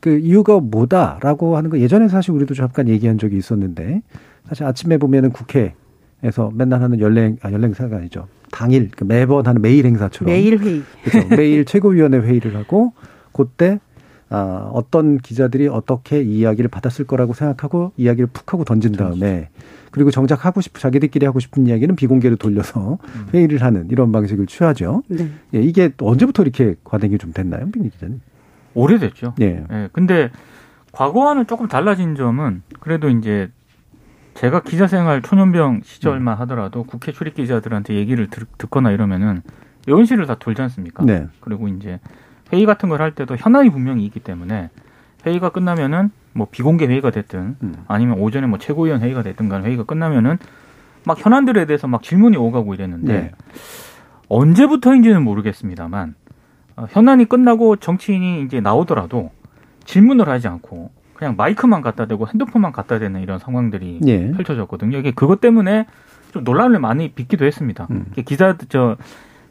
그 0.00 0.18
이유가 0.18 0.60
뭐다라고 0.60 1.56
하는 1.56 1.70
거 1.70 1.78
예전에 1.78 2.08
사실 2.08 2.32
우리도 2.32 2.54
잠깐 2.54 2.88
얘기한 2.88 3.16
적이 3.16 3.38
있었는데 3.38 4.02
사실 4.48 4.64
아침에 4.64 4.98
보면은 4.98 5.30
국회 5.30 5.74
에서 6.24 6.50
맨날 6.54 6.82
하는 6.82 7.00
연례 7.00 7.36
아 7.42 7.50
연례 7.50 7.66
행사가 7.66 7.96
아니죠. 7.96 8.28
당일 8.52 8.90
그 8.94 9.04
매번 9.04 9.46
하는 9.46 9.60
매일 9.60 9.86
행사처럼 9.86 10.32
매일 10.32 10.58
회의. 10.58 10.82
그렇죠. 11.04 11.28
매일 11.36 11.64
최고위원회 11.64 12.18
회의를 12.18 12.54
하고 12.56 12.92
그때 13.32 13.80
아, 14.34 14.70
어떤 14.72 15.18
기자들이 15.18 15.68
어떻게 15.68 16.22
이야기를 16.22 16.70
받았을 16.70 17.06
거라고 17.06 17.34
생각하고 17.34 17.92
이야기를 17.98 18.28
푹 18.32 18.50
하고 18.52 18.64
던진 18.64 18.92
다음에 18.92 19.50
그리고 19.90 20.10
정작 20.10 20.46
하고 20.46 20.62
싶은 20.62 20.80
자기들끼리 20.80 21.26
하고 21.26 21.38
싶은 21.38 21.66
이야기는 21.66 21.96
비공개로 21.96 22.36
돌려서 22.36 22.98
음. 23.14 23.26
회의를 23.34 23.60
하는 23.60 23.88
이런 23.90 24.10
방식을 24.10 24.46
취하죠. 24.46 25.02
네. 25.08 25.28
예, 25.54 25.60
이게 25.60 25.90
언제부터 26.00 26.44
이렇게 26.44 26.76
관행이 26.82 27.18
좀 27.18 27.32
됐나요, 27.34 27.70
빈 27.70 27.90
기자님? 27.90 28.20
오래됐죠. 28.72 29.34
예. 29.42 29.64
예. 29.70 29.88
근데 29.92 30.30
과거와는 30.92 31.46
조금 31.46 31.68
달라진 31.68 32.14
점은 32.14 32.62
그래도 32.80 33.10
이제 33.10 33.50
제가 34.34 34.60
기자 34.60 34.86
생활 34.86 35.22
초년병 35.22 35.82
시절만 35.84 36.34
음. 36.34 36.40
하더라도 36.40 36.84
국회 36.84 37.12
출입 37.12 37.34
기자들한테 37.34 37.94
얘기를 37.94 38.28
듣, 38.28 38.48
거나 38.70 38.90
이러면은 38.90 39.42
의원실을 39.86 40.26
다 40.26 40.36
돌지 40.38 40.62
않습니까? 40.62 41.04
네. 41.04 41.26
그리고 41.40 41.68
이제 41.68 42.00
회의 42.52 42.66
같은 42.66 42.88
걸 42.88 43.00
할 43.00 43.12
때도 43.14 43.36
현안이 43.36 43.70
분명히 43.70 44.04
있기 44.06 44.20
때문에 44.20 44.70
회의가 45.26 45.50
끝나면은 45.50 46.10
뭐 46.32 46.48
비공개 46.50 46.86
회의가 46.86 47.10
됐든 47.10 47.56
음. 47.62 47.74
아니면 47.88 48.18
오전에 48.18 48.46
뭐 48.46 48.58
최고위원 48.58 49.00
회의가 49.00 49.22
됐든 49.22 49.48
간 49.48 49.64
회의가 49.64 49.84
끝나면은 49.84 50.38
막 51.04 51.24
현안들에 51.24 51.66
대해서 51.66 51.88
막 51.88 52.02
질문이 52.02 52.36
오가고 52.36 52.74
이랬는데 52.74 53.12
네. 53.12 53.32
언제부터인지는 54.28 55.22
모르겠습니다만 55.22 56.14
어, 56.76 56.86
현안이 56.90 57.26
끝나고 57.26 57.76
정치인이 57.76 58.42
이제 58.42 58.60
나오더라도 58.60 59.30
질문을 59.84 60.28
하지 60.28 60.48
않고 60.48 60.90
그냥 61.22 61.36
마이크만 61.36 61.82
갖다 61.82 62.06
대고 62.06 62.26
핸드폰만 62.26 62.72
갖다 62.72 62.98
대는 62.98 63.22
이런 63.22 63.38
상황들이 63.38 64.00
네. 64.02 64.32
펼쳐졌거든요. 64.32 64.98
이게 64.98 65.12
그것 65.12 65.40
때문에 65.40 65.86
좀 66.32 66.42
논란을 66.42 66.80
많이 66.80 67.12
빚기도 67.12 67.44
했습니다. 67.44 67.86
음. 67.92 68.06
기자 68.26 68.56
저 68.68 68.96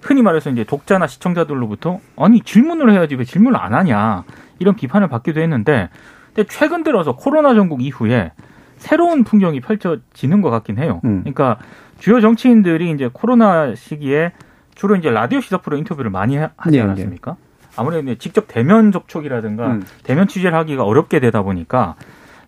흔히 0.01 0.21
말해서 0.21 0.49
이제 0.49 0.65
독자나 0.65 1.07
시청자들로부터 1.07 2.01
아니 2.17 2.41
질문을 2.41 2.91
해야지 2.91 3.15
왜 3.15 3.23
질문을 3.23 3.57
안 3.57 3.73
하냐 3.73 4.25
이런 4.59 4.75
비판을 4.75 5.07
받기도 5.07 5.39
했는데 5.39 5.87
근데 6.33 6.45
최근 6.49 6.83
들어서 6.83 7.15
코로나 7.15 7.53
전국 7.53 7.81
이후에 7.81 8.33
새로운 8.75 9.23
풍경이 9.23 9.61
펼쳐지는 9.61 10.41
것 10.41 10.49
같긴 10.49 10.77
해요. 10.77 10.99
음. 11.05 11.21
그러니까 11.21 11.57
주요 11.99 12.19
정치인들이 12.19 12.91
이제 12.91 13.09
코로나 13.13 13.75
시기에 13.75 14.33
주로 14.75 14.97
이제 14.97 15.09
라디오 15.09 15.39
시사 15.39 15.59
프로 15.59 15.77
인터뷰를 15.77 16.11
많이 16.11 16.35
하지 16.35 16.51
네, 16.65 16.77
네. 16.77 16.81
않았습니까? 16.81 17.37
아무래도 17.75 18.15
직접 18.15 18.45
대면 18.47 18.91
접촉이라든가 18.91 19.67
음. 19.67 19.85
대면 20.03 20.27
취재를 20.27 20.57
하기가 20.57 20.83
어렵게 20.83 21.19
되다 21.19 21.41
보니까 21.41 21.95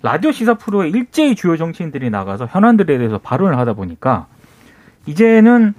라디오 0.02 0.32
시사 0.32 0.56
프로에 0.56 0.90
일제히 0.90 1.36
주요 1.36 1.56
정치인들이 1.56 2.10
나가서 2.10 2.46
현안들에 2.46 2.98
대해서 2.98 3.18
발언을 3.18 3.58
하다 3.58 3.74
보니까 3.74 4.28
이제는 5.06 5.74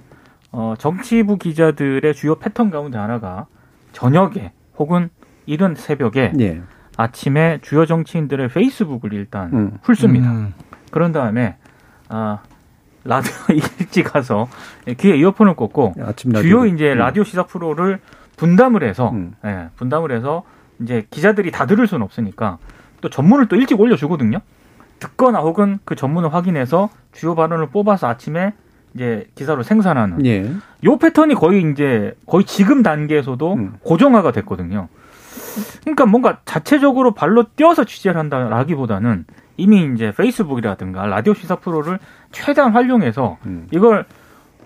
어, 0.51 0.73
정치부 0.77 1.37
기자들의 1.37 2.13
주요 2.13 2.35
패턴 2.35 2.71
가운데 2.71 2.97
하나가 2.97 3.45
저녁에 3.91 4.51
혹은 4.77 5.09
이른 5.45 5.75
새벽에 5.75 6.31
네. 6.33 6.61
아침에 6.97 7.59
주요 7.61 7.85
정치인들의 7.85 8.49
페이스북을 8.49 9.13
일단 9.13 9.53
음. 9.53 9.77
훑습니다. 9.83 10.31
음. 10.31 10.53
그런 10.91 11.11
다음에 11.11 11.57
아 12.09 12.39
라디오 13.03 13.33
일찍 13.79 14.03
가서 14.03 14.47
귀에 14.97 15.17
이어폰을 15.17 15.55
꽂고 15.55 15.93
주요 16.41 16.65
이제 16.65 16.93
음. 16.93 16.97
라디오 16.97 17.23
시사 17.23 17.43
프로를 17.43 17.99
분담을 18.37 18.83
해서 18.83 19.11
음. 19.11 19.33
예, 19.45 19.69
분담을 19.75 20.11
해서 20.11 20.43
이제 20.79 21.05
기자들이 21.09 21.51
다 21.51 21.65
들을 21.65 21.87
수는 21.87 22.03
없으니까 22.03 22.57
또 23.01 23.09
전문을 23.09 23.47
또 23.47 23.55
일찍 23.55 23.79
올려주거든요. 23.79 24.39
듣거나 24.99 25.39
혹은 25.39 25.79
그 25.85 25.95
전문을 25.95 26.33
확인해서 26.33 26.89
주요 27.11 27.35
발언을 27.35 27.67
뽑아서 27.67 28.07
아침에 28.07 28.53
이제 28.93 29.27
기사로 29.35 29.63
생산하는 29.63 30.25
예. 30.25 30.51
요 30.85 30.97
패턴이 30.97 31.35
거의 31.35 31.69
이제 31.71 32.15
거의 32.25 32.45
지금 32.45 32.81
단계에서도 32.81 33.53
음. 33.53 33.73
고정화가 33.83 34.31
됐거든요. 34.31 34.87
그러니까 35.81 36.05
뭔가 36.05 36.39
자체적으로 36.45 37.13
발로 37.13 37.43
뛰어서 37.55 37.83
취재를 37.83 38.19
한다라기보다는 38.19 39.25
이미 39.57 39.89
이제 39.93 40.11
페이스북이라든가 40.15 41.05
라디오 41.05 41.33
시사 41.33 41.57
프로를 41.57 41.99
최대한 42.31 42.71
활용해서 42.71 43.37
음. 43.45 43.67
이걸 43.71 44.05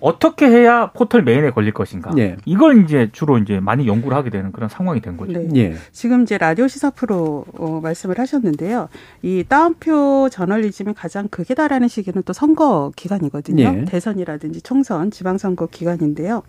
어떻게 0.01 0.47
해야 0.47 0.91
포털 0.91 1.23
메인에 1.23 1.51
걸릴 1.51 1.73
것인가. 1.73 2.11
예. 2.17 2.37
이걸 2.45 2.83
이제 2.83 3.09
주로 3.11 3.37
이제 3.37 3.59
많이 3.59 3.87
연구를 3.87 4.15
하게 4.15 4.29
되는 4.29 4.51
그런 4.51 4.69
상황이 4.69 5.01
된 5.01 5.17
거죠. 5.17 5.33
네. 5.33 5.47
예. 5.55 5.75
지금 5.91 6.23
이제 6.23 6.37
라디오 6.37 6.67
시사 6.67 6.91
프로 6.91 7.45
어, 7.57 7.79
말씀을 7.81 8.19
하셨는데요. 8.19 8.89
이 9.21 9.43
따옴표 9.47 10.29
저널리즘이 10.31 10.93
가장 10.93 11.27
극에 11.27 11.55
달하는 11.55 11.87
시기는 11.87 12.23
또 12.23 12.33
선거 12.33 12.91
기간이거든요. 12.95 13.63
예. 13.63 13.85
대선이라든지 13.85 14.61
총선, 14.61 15.11
지방선거 15.11 15.67
기간인데요. 15.67 16.43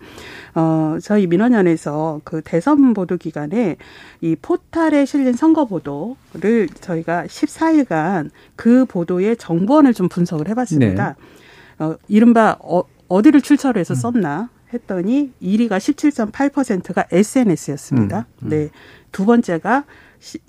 어, 0.55 0.97
저희 1.01 1.27
민원연에서 1.27 2.21
그 2.23 2.41
대선 2.43 2.93
보도 2.93 3.17
기간에 3.17 3.77
이 4.21 4.35
포탈에 4.41 5.05
실린 5.05 5.33
선거 5.33 5.65
보도를 5.65 6.67
저희가 6.79 7.25
14일간 7.25 8.29
그 8.55 8.85
보도의 8.85 9.37
정보원을 9.37 9.93
좀 9.93 10.09
분석을 10.09 10.47
해봤습니다. 10.49 11.15
네. 11.17 11.85
어, 11.85 11.95
이른바 12.07 12.57
어, 12.59 12.83
어디를 13.11 13.41
출처로 13.41 13.79
해서 13.79 13.93
음. 13.93 13.95
썼나 13.95 14.49
했더니 14.73 15.33
1위가 15.41 15.71
17.8%가 15.71 17.05
SNS였습니다. 17.11 18.19
음, 18.19 18.45
음. 18.45 18.49
네. 18.49 18.69
두 19.11 19.25
번째가 19.25 19.83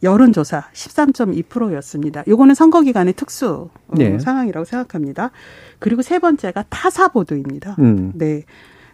여론조사 0.03 0.69
13.2%였습니다. 0.73 2.23
요거는 2.29 2.55
선거 2.55 2.83
기간의 2.83 3.15
특수 3.15 3.71
어, 3.89 3.95
네. 3.95 4.19
상황이라고 4.19 4.65
생각합니다. 4.65 5.31
그리고 5.79 6.03
세 6.03 6.19
번째가 6.19 6.65
타사 6.69 7.09
보도입니다. 7.09 7.75
음. 7.81 8.13
네. 8.15 8.45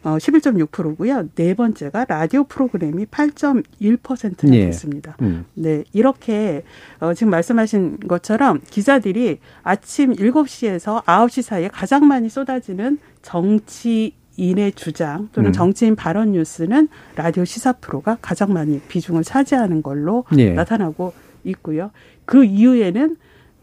어, 0.03 0.17
11.6%고요. 0.17 1.29
네 1.35 1.55
번째가 1.55 2.07
라디오 2.09 2.45
프로그램이 2.45 3.07
8.1%나 3.07 4.55
예. 4.55 4.67
됐습니다. 4.67 5.17
음. 5.23 5.45
네. 5.55 5.85
이렇게 5.93 6.63
어, 7.01 7.15
지금 7.15 7.31
말씀하신 7.31 8.01
것처럼 8.01 8.61
기자들이 8.71 9.39
아침 9.63 10.15
7시에서 10.15 11.05
9시 11.05 11.43
사이에 11.43 11.69
가장 11.69 12.07
많이 12.07 12.29
쏟아지는 12.29 12.99
정치 13.23 14.15
인의 14.37 14.73
주장 14.73 15.29
또는 15.33 15.51
음. 15.51 15.53
정치인 15.53 15.97
발언 15.97 16.33
뉴스는 16.33 16.89
라디오 17.17 17.45
시사 17.45 17.73
프로가 17.73 18.19
가장 18.23 18.53
많이 18.53 18.81
비중을 18.81 19.25
차지하는 19.25 19.83
걸로 19.83 20.25
예. 20.39 20.53
나타나고 20.53 21.13
있고요. 21.45 21.91
그 22.25 22.45
이후에는 22.45 23.17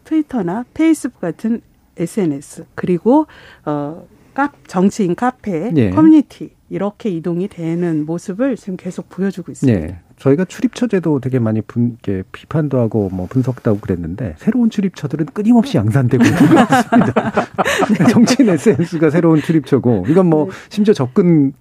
트위터나 0.04 0.66
페이스북 0.74 1.22
같은 1.22 1.62
SNS 1.98 2.66
그리고 2.76 3.26
어 3.66 4.06
카, 4.36 4.52
정치인 4.68 5.16
카페, 5.16 5.72
네. 5.72 5.90
커뮤니티 5.90 6.52
이렇게 6.70 7.10
이동이 7.10 7.48
되는 7.48 8.06
모습을 8.06 8.58
지금 8.58 8.76
계속 8.76 9.08
보여주고 9.10 9.52
있습니다. 9.52 9.88
네. 9.88 10.00
저희가 10.18 10.46
출입처 10.46 10.88
제도 10.88 11.20
되게 11.20 11.40
많이 11.40 11.62
분, 11.62 11.98
게 12.02 12.24
비판도 12.32 12.80
하고 12.80 13.10
뭐 13.12 13.28
분석도 13.28 13.72
하고 13.72 13.80
그랬는데 13.80 14.36
새로운 14.38 14.70
출입처들은 14.70 15.28
끊임없이 15.28 15.78
양산되고 15.78 16.24
있는 16.24 16.38
것 16.38 16.68
같습니다. 16.68 17.32
정치인 18.12 18.50
SNS가 18.50 19.10
새로운 19.10 19.42
출입처고 19.42 20.06
이건 20.10 20.28
뭐 20.28 20.46
네. 20.46 20.52
심지어 20.70 20.94
접근 20.94 21.54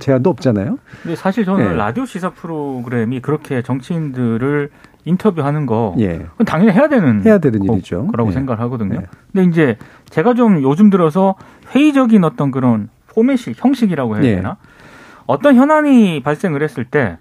제한도 0.00 0.30
없잖아요. 0.30 0.78
근데 1.02 1.16
사실 1.16 1.44
저는 1.44 1.68
네. 1.68 1.74
라디오 1.74 2.06
시사 2.06 2.30
프로그램이 2.30 3.20
그렇게 3.20 3.62
정치인들을 3.62 4.70
인터뷰하는 5.04 5.66
거 5.66 5.94
예. 5.98 6.18
그건 6.18 6.46
당연히 6.46 6.72
해야 6.72 6.88
되는 6.88 7.24
해야 7.24 7.38
되는 7.38 7.62
일이죠. 7.64 8.06
거라고 8.08 8.30
예. 8.30 8.34
생각을 8.34 8.60
하거든요. 8.64 8.96
예. 8.96 9.06
근데 9.32 9.48
이제 9.48 9.76
제가 10.10 10.34
좀 10.34 10.62
요즘 10.62 10.90
들어서 10.90 11.34
회의적인 11.74 12.22
어떤 12.24 12.50
그런 12.50 12.88
포맷이 13.08 13.54
형식이라고 13.56 14.16
해야 14.16 14.24
예. 14.24 14.36
되나? 14.36 14.56
어떤 15.26 15.56
현안이 15.56 16.22
발생을 16.22 16.62
했을 16.62 16.84
때 16.84 17.18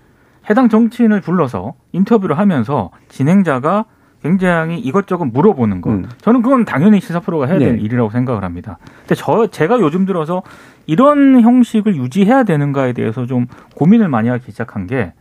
해당 0.49 0.69
정치인을 0.69 1.21
불러서 1.21 1.73
인터뷰를 1.91 2.37
하면서 2.37 2.91
진행자가 3.09 3.85
굉장히 4.23 4.77
이것저것 4.79 5.25
물어보는 5.25 5.81
것. 5.81 5.89
음. 5.89 6.05
저는 6.19 6.41
그건 6.43 6.63
당연히 6.65 6.99
시사 6.99 7.19
프로가 7.21 7.47
해야 7.47 7.57
될 7.57 7.77
네. 7.77 7.81
일이라고 7.81 8.11
생각을 8.11 8.43
합니다. 8.43 8.77
근데 8.99 9.15
저 9.15 9.47
제가 9.47 9.79
요즘 9.79 10.05
들어서 10.05 10.43
이런 10.85 11.41
형식을 11.41 11.95
유지해야 11.95 12.43
되는가에 12.43 12.93
대해서 12.93 13.25
좀 13.25 13.47
고민을 13.75 14.09
많이 14.09 14.29
하기 14.29 14.51
시작한 14.51 14.85
게 14.85 15.13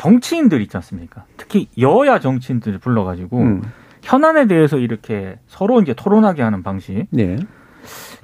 정치인들 0.00 0.62
있지 0.62 0.74
않습니까? 0.78 1.24
특히 1.36 1.68
여야 1.78 2.20
정치인들 2.20 2.78
불러가지고 2.78 3.38
음. 3.38 3.62
현안에 4.00 4.46
대해서 4.46 4.78
이렇게 4.78 5.38
서로 5.46 5.82
이제 5.82 5.92
토론하게 5.92 6.40
하는 6.40 6.62
방식. 6.62 7.06
네. 7.10 7.38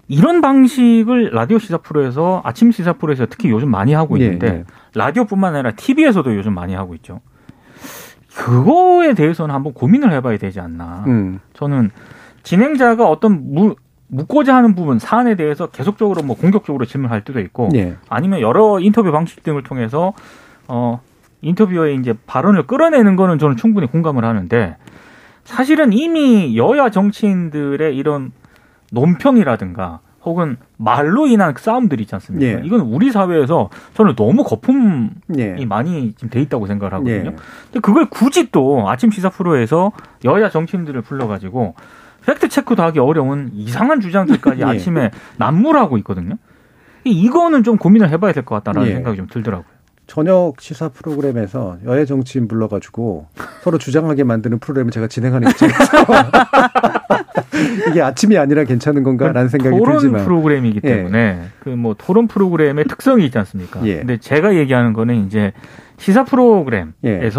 이런 0.08 0.40
방식을 0.40 1.32
라디오 1.32 1.58
시사 1.58 1.78
프로에서 1.78 2.40
아침 2.44 2.72
시사 2.72 2.94
프로에서 2.94 3.26
특히 3.26 3.50
요즘 3.50 3.70
많이 3.70 3.92
하고 3.92 4.16
네, 4.16 4.24
있는데 4.24 4.50
네, 4.50 4.56
네. 4.58 4.64
라디오뿐만 4.94 5.54
아니라 5.54 5.72
TV에서도 5.72 6.34
요즘 6.34 6.54
많이 6.54 6.74
하고 6.74 6.94
있죠. 6.94 7.20
그거에 8.34 9.12
대해서는 9.12 9.54
한번 9.54 9.74
고민을 9.74 10.12
해봐야 10.12 10.38
되지 10.38 10.60
않나. 10.60 11.04
음. 11.06 11.40
저는 11.52 11.90
진행자가 12.42 13.06
어떤 13.06 13.52
무, 13.52 13.74
묻고자 14.08 14.56
하는 14.56 14.74
부분 14.74 14.98
사안에 14.98 15.34
대해서 15.34 15.66
계속적으로 15.66 16.22
뭐 16.22 16.36
공격적으로 16.36 16.86
질문할 16.86 17.22
때도 17.22 17.40
있고 17.40 17.68
네. 17.70 17.96
아니면 18.08 18.40
여러 18.40 18.80
인터뷰 18.80 19.12
방식 19.12 19.42
등을 19.42 19.62
통해서 19.62 20.14
어 20.68 21.02
인터뷰에 21.50 21.94
이제 21.94 22.14
발언을 22.26 22.66
끌어내는 22.66 23.14
거는 23.16 23.38
저는 23.38 23.56
충분히 23.56 23.86
공감을 23.86 24.24
하는데 24.24 24.76
사실은 25.44 25.92
이미 25.92 26.56
여야 26.56 26.90
정치인들의 26.90 27.96
이런 27.96 28.32
논평이라든가 28.92 30.00
혹은 30.24 30.56
말로 30.76 31.28
인한 31.28 31.54
그 31.54 31.62
싸움들이 31.62 32.02
있지 32.02 32.14
않습니까? 32.16 32.60
예. 32.60 32.66
이건 32.66 32.80
우리 32.80 33.12
사회에서 33.12 33.70
저는 33.94 34.16
너무 34.16 34.42
거품이 34.42 35.08
예. 35.38 35.64
많이 35.66 36.14
지금 36.14 36.30
돼 36.30 36.40
있다고 36.40 36.66
생각을 36.66 36.92
하거든요. 36.94 37.30
예. 37.30 37.36
근데 37.66 37.80
그걸 37.80 38.06
굳이 38.10 38.50
또 38.50 38.88
아침 38.88 39.12
시사 39.12 39.30
프로에서 39.30 39.92
여야 40.24 40.50
정치인들을 40.50 41.00
불러가지고 41.02 41.76
팩트 42.26 42.48
체크도 42.48 42.82
하기 42.82 42.98
어려운 42.98 43.50
이상한 43.54 44.00
주장들까지 44.00 44.62
예. 44.62 44.64
아침에 44.64 45.12
난무하고 45.36 45.96
있거든요. 45.98 46.34
이거는 47.04 47.62
좀 47.62 47.76
고민을 47.76 48.10
해봐야 48.10 48.32
될 48.32 48.44
것 48.44 48.56
같다라는 48.56 48.88
예. 48.88 48.94
생각이 48.94 49.16
좀 49.16 49.28
들더라고요. 49.28 49.75
저녁 50.06 50.60
시사 50.60 50.90
프로그램에서 50.90 51.78
여야 51.84 52.04
정치인 52.04 52.48
불러가지고 52.48 53.26
서로 53.62 53.78
주장하게 53.78 54.24
만드는 54.24 54.58
프로그램을 54.60 54.92
제가 54.92 55.08
진행하는 55.08 55.50
입장에서 55.50 55.82
이게 57.90 58.02
아침이 58.02 58.38
아니라 58.38 58.64
괜찮은 58.64 59.02
건가라는 59.02 59.48
생각이 59.48 59.76
토론 59.76 59.94
들지만 59.94 60.12
토론 60.12 60.24
프로그램이기 60.24 60.80
예. 60.84 60.88
때문에 60.88 61.18
예. 61.18 61.40
그 61.58 61.70
그뭐 61.70 61.96
토론 61.98 62.28
프로그램의 62.28 62.84
특성이 62.84 63.24
있지 63.26 63.36
않습니까? 63.38 63.84
예. 63.86 63.98
근데 63.98 64.18
제가 64.18 64.54
얘기하는 64.54 64.92
거는 64.92 65.26
이제 65.26 65.52
시사 65.98 66.24
프로그램에서 66.24 66.94
예. 67.04 67.30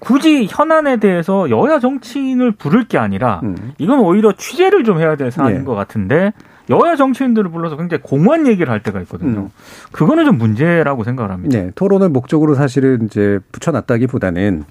굳이 0.00 0.46
현안에 0.48 0.98
대해서 0.98 1.50
여야 1.50 1.80
정치인을 1.80 2.52
부를 2.52 2.86
게 2.86 2.98
아니라 2.98 3.40
음. 3.42 3.72
이건 3.78 3.98
오히려 3.98 4.32
취재를 4.32 4.84
좀 4.84 5.00
해야 5.00 5.16
될 5.16 5.32
사안인 5.32 5.60
예. 5.60 5.64
것 5.64 5.74
같은데 5.74 6.32
여야 6.70 6.96
정치인들을 6.96 7.50
불러서 7.50 7.76
굉장히 7.76 8.02
공허한 8.02 8.46
얘기를 8.46 8.70
할 8.70 8.82
때가 8.82 9.00
있거든요. 9.02 9.40
음. 9.40 9.48
그거는 9.92 10.24
좀 10.24 10.38
문제라고 10.38 11.04
생각을 11.04 11.30
합니다. 11.30 11.58
네, 11.58 11.70
토론을 11.74 12.10
목적으로 12.10 12.54
사실은 12.54 13.06
이제 13.06 13.38
붙여놨다기보다는 13.52 14.64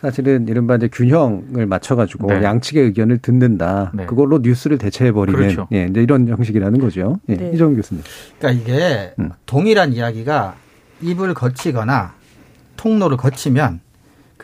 사실은 0.00 0.48
이른바 0.48 0.76
이제 0.76 0.88
균형을 0.92 1.66
맞춰가지고 1.66 2.26
네. 2.26 2.42
양측의 2.42 2.84
의견을 2.84 3.18
듣는다. 3.18 3.90
네. 3.94 4.04
그걸로 4.04 4.38
뉴스를 4.38 4.76
대체해버리는 4.76 5.38
그렇죠. 5.38 5.66
예, 5.72 5.86
이제 5.88 6.02
이런 6.02 6.28
형식이라는 6.28 6.78
거죠. 6.78 7.20
예, 7.30 7.36
네. 7.36 7.50
이정 7.54 7.74
교수님. 7.74 8.02
그러니까 8.38 8.62
이게 8.62 9.14
음. 9.18 9.30
동일한 9.46 9.94
이야기가 9.94 10.56
입을 11.00 11.32
거치거나 11.32 12.12
통로를 12.76 13.16
거치면 13.16 13.80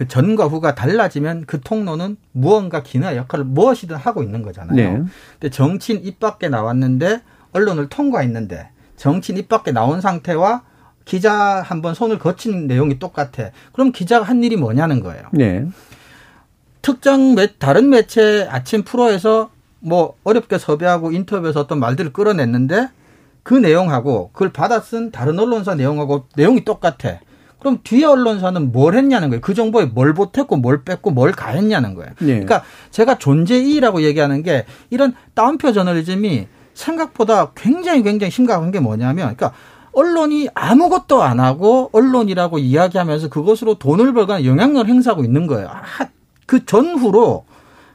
그 0.00 0.08
전과 0.08 0.46
후가 0.46 0.74
달라지면 0.74 1.44
그 1.46 1.60
통로는 1.60 2.16
무언가 2.32 2.82
기능의 2.82 3.18
역할을 3.18 3.44
무엇이든 3.44 3.96
하고 3.96 4.22
있는 4.22 4.40
거잖아요. 4.40 4.74
네. 4.74 5.02
근데 5.38 5.50
정치인 5.50 6.00
입 6.02 6.18
밖에 6.18 6.48
나왔는데 6.48 7.20
언론을 7.52 7.90
통과했는데 7.90 8.70
정치인 8.96 9.36
입 9.36 9.50
밖에 9.50 9.72
나온 9.72 10.00
상태와 10.00 10.62
기자 11.04 11.34
한 11.60 11.82
번 11.82 11.92
손을 11.92 12.18
거친 12.18 12.66
내용이 12.66 12.98
똑같아. 12.98 13.50
그럼 13.74 13.92
기자가 13.92 14.24
한 14.24 14.42
일이 14.42 14.56
뭐냐는 14.56 15.00
거예요. 15.02 15.22
네. 15.32 15.66
특정 16.80 17.34
매, 17.34 17.48
다른 17.58 17.90
매체 17.90 18.48
아침 18.50 18.84
프로에서 18.84 19.50
뭐 19.80 20.14
어렵게 20.24 20.56
섭외하고 20.56 21.12
인터뷰에서 21.12 21.60
어떤 21.60 21.78
말들을 21.78 22.14
끌어냈는데 22.14 22.88
그 23.42 23.52
내용하고 23.52 24.30
그걸 24.32 24.50
받아 24.50 24.80
쓴 24.80 25.10
다른 25.10 25.38
언론사 25.38 25.74
내용하고 25.74 26.24
내용이 26.36 26.64
똑같아. 26.64 27.18
그럼 27.60 27.78
뒤에 27.84 28.04
언론사는 28.04 28.72
뭘 28.72 28.94
했냐는 28.94 29.28
거예요. 29.28 29.40
그 29.40 29.54
정보에 29.54 29.84
뭘 29.86 30.14
보탰고 30.14 30.56
뭘 30.56 30.82
뺐고 30.82 31.10
뭘 31.10 31.32
가했냐는 31.32 31.94
거예요. 31.94 32.10
네. 32.18 32.26
그러니까 32.26 32.62
제가 32.90 33.18
존재이라고 33.18 34.02
얘기하는 34.02 34.42
게 34.42 34.64
이런 34.88 35.14
따옴표 35.34 35.72
저널리즘이 35.72 36.46
생각보다 36.74 37.52
굉장히 37.54 38.02
굉장히 38.02 38.30
심각한 38.30 38.70
게 38.70 38.80
뭐냐면 38.80 39.34
그러니까 39.36 39.52
언론이 39.92 40.48
아무것도 40.54 41.22
안 41.22 41.40
하고 41.40 41.90
언론이라고 41.92 42.58
이야기하면서 42.58 43.28
그것으로 43.28 43.74
돈을 43.74 44.12
벌거나 44.12 44.44
영향력을 44.44 44.88
행사하고 44.88 45.24
있는 45.24 45.46
거예요. 45.46 45.68
아, 45.68 45.82
그 46.46 46.64
전후로 46.64 47.44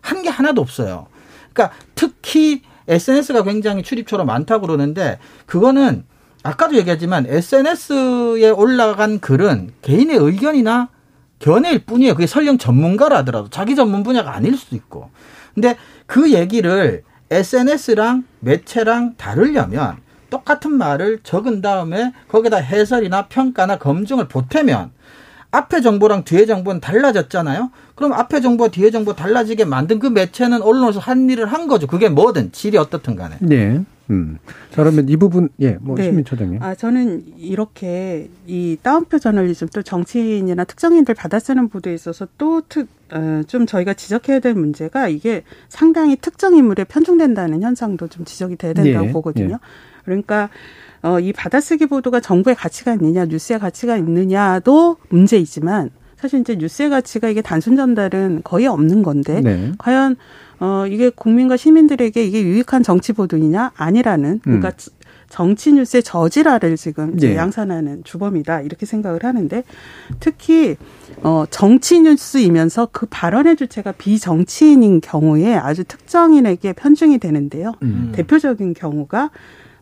한 0.02 0.22
게 0.22 0.30
하나도 0.30 0.62
없어요. 0.62 1.08
그러니까 1.52 1.76
특히 1.96 2.62
SNS가 2.88 3.44
굉장히 3.44 3.82
출입처로 3.82 4.24
많다고 4.26 4.68
그러는데 4.68 5.18
그거는 5.48 6.06
아까도 6.46 6.76
얘기했지만 6.76 7.26
SNS에 7.28 8.52
올라간 8.52 9.20
글은 9.20 9.72
개인의 9.82 10.18
의견이나 10.18 10.90
견해일 11.40 11.80
뿐이에요. 11.86 12.14
그게 12.14 12.28
설령 12.28 12.60
전문가라 12.60 13.18
하더라도 13.18 13.50
자기 13.50 13.76
전문 13.76 14.04
분야가 14.04 14.36
아닐 14.36 14.56
수도 14.56 14.76
있고. 14.76 15.10
근데 15.56 15.76
그 16.06 16.32
얘기를 16.32 17.04
SNS랑 17.32 18.26
매체랑 18.42 19.16
다르려면 19.18 19.98
똑같은 20.30 20.72
말을 20.72 21.22
적은 21.24 21.62
다음에 21.62 22.14
거기다 22.28 22.58
해설이나 22.58 23.26
평가나 23.26 23.80
검증을 23.80 24.28
보태면 24.28 24.92
앞에 25.50 25.82
정보랑 25.82 26.26
뒤에 26.26 26.46
정보는 26.46 26.80
달라졌잖아요. 26.80 27.72
그럼 27.96 28.14
앞에 28.14 28.42
정보와 28.42 28.70
뒤에 28.70 28.92
정보 28.92 29.14
달라지게 29.14 29.66
만든 29.66 29.98
그 29.98 30.08
매체는 30.08 30.62
언론에서 30.62 31.00
한 31.00 31.28
일을 31.28 31.48
한 31.48 31.68
거죠. 31.68 31.88
그게 31.88 32.08
뭐든 32.08 32.52
질이 32.52 32.78
어떻든 32.78 33.16
간에. 33.16 33.38
네. 33.40 33.84
음. 34.10 34.38
자, 34.72 34.84
그러면 34.84 35.10
이 35.10 35.18
부분, 35.18 35.50
예, 35.60 35.78
뭐, 35.82 35.96
네. 35.96 36.04
시민 36.04 36.26
처장님. 36.26 36.62
아, 36.62 36.76
저는 36.76 37.24
이렇게 37.38 38.30
이 38.46 38.78
따옴표 38.82 39.18
저널리즘 39.18 39.70
또 39.70 39.82
정치인이나 39.82 40.64
특정인들 40.64 41.16
받아 41.16 41.40
쓰는 41.40 41.70
보도에 41.70 41.94
있어서 41.94 42.28
또 42.38 42.62
특, 42.68 42.88
어, 43.12 43.42
좀 43.48 43.66
저희가 43.66 43.94
지적해야 43.94 44.40
될 44.40 44.54
문제가 44.54 45.08
이게 45.08 45.44
상당히 45.70 46.16
특정 46.16 46.56
인물에 46.56 46.84
편중된다는 46.84 47.62
현상도 47.62 48.08
좀 48.08 48.26
지적이 48.26 48.58
돼야 48.58 48.74
된다고 48.74 49.08
예, 49.08 49.12
보거든요. 49.12 49.56
예. 49.56 49.58
그러니까 50.06 50.50
어, 51.02 51.20
이 51.20 51.34
받아쓰기 51.34 51.86
보도가 51.88 52.20
정부의 52.20 52.56
가치가 52.56 52.94
있느냐, 52.94 53.26
뉴스의 53.26 53.60
가치가 53.60 53.98
있느냐도 53.98 54.98
문제이지만 55.10 55.92
사실 56.18 56.40
이제 56.40 56.56
뉴스의 56.56 56.90
가치가 56.90 57.30
이게 57.30 57.42
단순 57.42 57.76
전달은 57.76 58.42
거의 58.44 58.68
없는 58.68 59.04
건데 59.04 59.42
네. 59.42 59.72
과연 59.78 60.16
어 60.60 60.86
이게 60.88 61.10
국민과 61.10 61.58
시민들에게 61.58 62.24
이게 62.24 62.44
유익한 62.44 62.84
정치 62.84 63.14
보도이냐 63.14 63.72
아니라는 63.76 64.40
그러니까 64.44 64.70
음. 64.70 64.96
정치 65.30 65.74
뉴스의 65.74 66.04
저질화를 66.04 66.78
지금 66.78 67.18
네. 67.18 67.36
양산하는 67.36 68.04
주범이다 68.04 68.62
이렇게 68.62 68.86
생각을 68.86 69.24
하는데 69.24 69.64
특히 70.20 70.78
어 71.24 71.46
정치 71.50 72.00
뉴스이면서 72.02 72.90
그 72.92 73.06
발언의 73.10 73.56
주체가 73.56 73.92
비정치인인 73.94 75.02
경우에 75.02 75.56
아주 75.56 75.84
특정인에게 75.84 76.74
편중이 76.74 77.18
되는데요. 77.18 77.74
음. 77.82 78.12
대표적인 78.16 78.74
경우가 78.76 79.32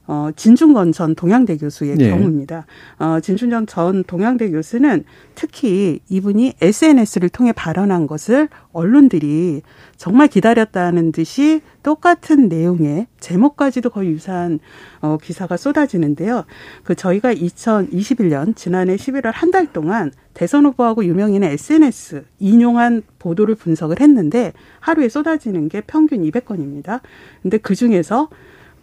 어, 0.05 0.29
진중건 0.35 0.91
전 0.91 1.15
동양대 1.15 1.57
교수의 1.57 1.95
네. 1.95 2.09
경우입니다. 2.09 2.65
어, 2.99 3.19
진중건 3.21 3.67
전 3.67 4.03
동양대 4.03 4.51
교수는 4.51 5.05
특히 5.33 5.99
이분이 6.09 6.55
SNS를 6.59 7.29
통해 7.29 7.53
발언한 7.53 8.07
것을 8.07 8.49
언론들이 8.73 9.61
정말 9.95 10.27
기다렸다는 10.27 11.13
듯이 11.13 11.61
똑같은 11.83 12.49
내용의 12.49 13.07
제목까지도 13.21 13.91
거의 13.91 14.09
유사한 14.09 14.59
어, 15.01 15.17
기사가 15.21 15.55
쏟아지는데요. 15.55 16.43
그 16.83 16.95
저희가 16.95 17.33
2021년 17.33 18.55
지난해 18.55 18.95
11월 18.97 19.31
한 19.33 19.53
달 19.53 19.71
동안 19.71 20.11
대선 20.33 20.65
후보하고 20.65 21.05
유명인의 21.05 21.53
SNS 21.53 22.23
인용한 22.39 23.03
보도를 23.19 23.53
분석을 23.53 23.99
했는데 24.01 24.51
하루에 24.79 25.07
쏟아지는 25.07 25.69
게 25.69 25.81
평균 25.81 26.23
200건입니다. 26.23 27.01
근데 27.43 27.59
그 27.59 27.75
중에서 27.75 28.29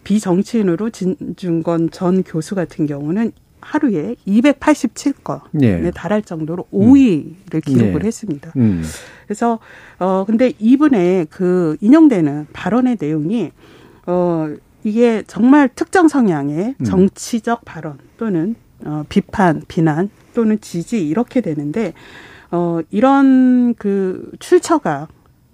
비정치인으로 0.03 0.89
진중건 0.89 1.91
전 1.91 2.23
교수 2.23 2.55
같은 2.55 2.85
경우는 2.85 3.31
하루에 3.61 4.15
287건에 4.27 5.49
네. 5.51 5.91
달할 5.91 6.23
정도로 6.23 6.65
5위를 6.73 7.55
음. 7.55 7.61
기록을 7.61 7.99
네. 8.01 8.07
했습니다. 8.07 8.51
음. 8.57 8.83
그래서 9.25 9.59
어 9.99 10.25
근데 10.25 10.53
이분의 10.59 11.27
그 11.29 11.77
인용되는 11.79 12.47
발언의 12.51 12.97
내용이 12.99 13.51
어 14.07 14.49
이게 14.83 15.23
정말 15.27 15.69
특정 15.73 16.07
성향의 16.07 16.75
음. 16.79 16.83
정치적 16.83 17.63
발언 17.63 17.97
또는 18.17 18.55
어 18.83 19.03
비판, 19.07 19.61
비난 19.67 20.09
또는 20.33 20.59
지지 20.59 21.07
이렇게 21.07 21.41
되는데 21.41 21.93
어 22.49 22.79
이런 22.89 23.75
그 23.75 24.31
출처가 24.39 25.07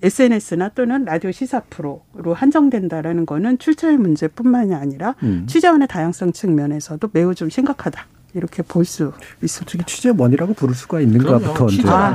SNS나 0.04 0.70
또는 0.70 1.06
라디오 1.06 1.32
시사 1.32 1.62
프로로 1.70 2.34
한정된다라는 2.36 3.26
거는 3.26 3.58
출처의 3.58 3.98
문제뿐만이 3.98 4.74
아니라 4.76 5.16
음. 5.24 5.46
취재원의 5.48 5.88
다양성 5.88 6.32
측면에서도 6.32 7.10
매우 7.14 7.34
좀 7.36 7.50
심각하다. 7.50 8.06
이렇게 8.34 8.62
볼 8.62 8.86
수 8.86 9.14
있습니다. 9.42 9.86
취재원이라고 9.88 10.54
부를 10.54 10.76
수가 10.76 11.00
있는가부터 11.02 11.68
취재 11.68 11.90
아, 11.90 12.14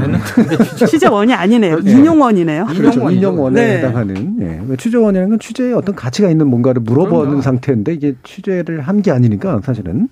취재원이 0.86 1.32
아니네요. 1.34 1.80
네. 1.80 1.90
인용원이네요. 1.90 2.66
그렇죠. 2.66 3.10
인용원에 3.10 3.60
네. 3.60 3.78
해당하는. 3.78 4.36
예. 4.70 4.76
취재원이라는 4.76 5.30
건 5.30 5.38
취재에 5.40 5.72
어떤 5.72 5.96
가치가 5.96 6.30
있는 6.30 6.46
뭔가를 6.46 6.82
물어보는 6.82 7.24
그럼요. 7.24 7.42
상태인데 7.42 7.94
이게 7.94 8.14
취재를 8.22 8.82
한 8.82 9.02
게 9.02 9.10
아니니까 9.10 9.62
사실은. 9.64 10.08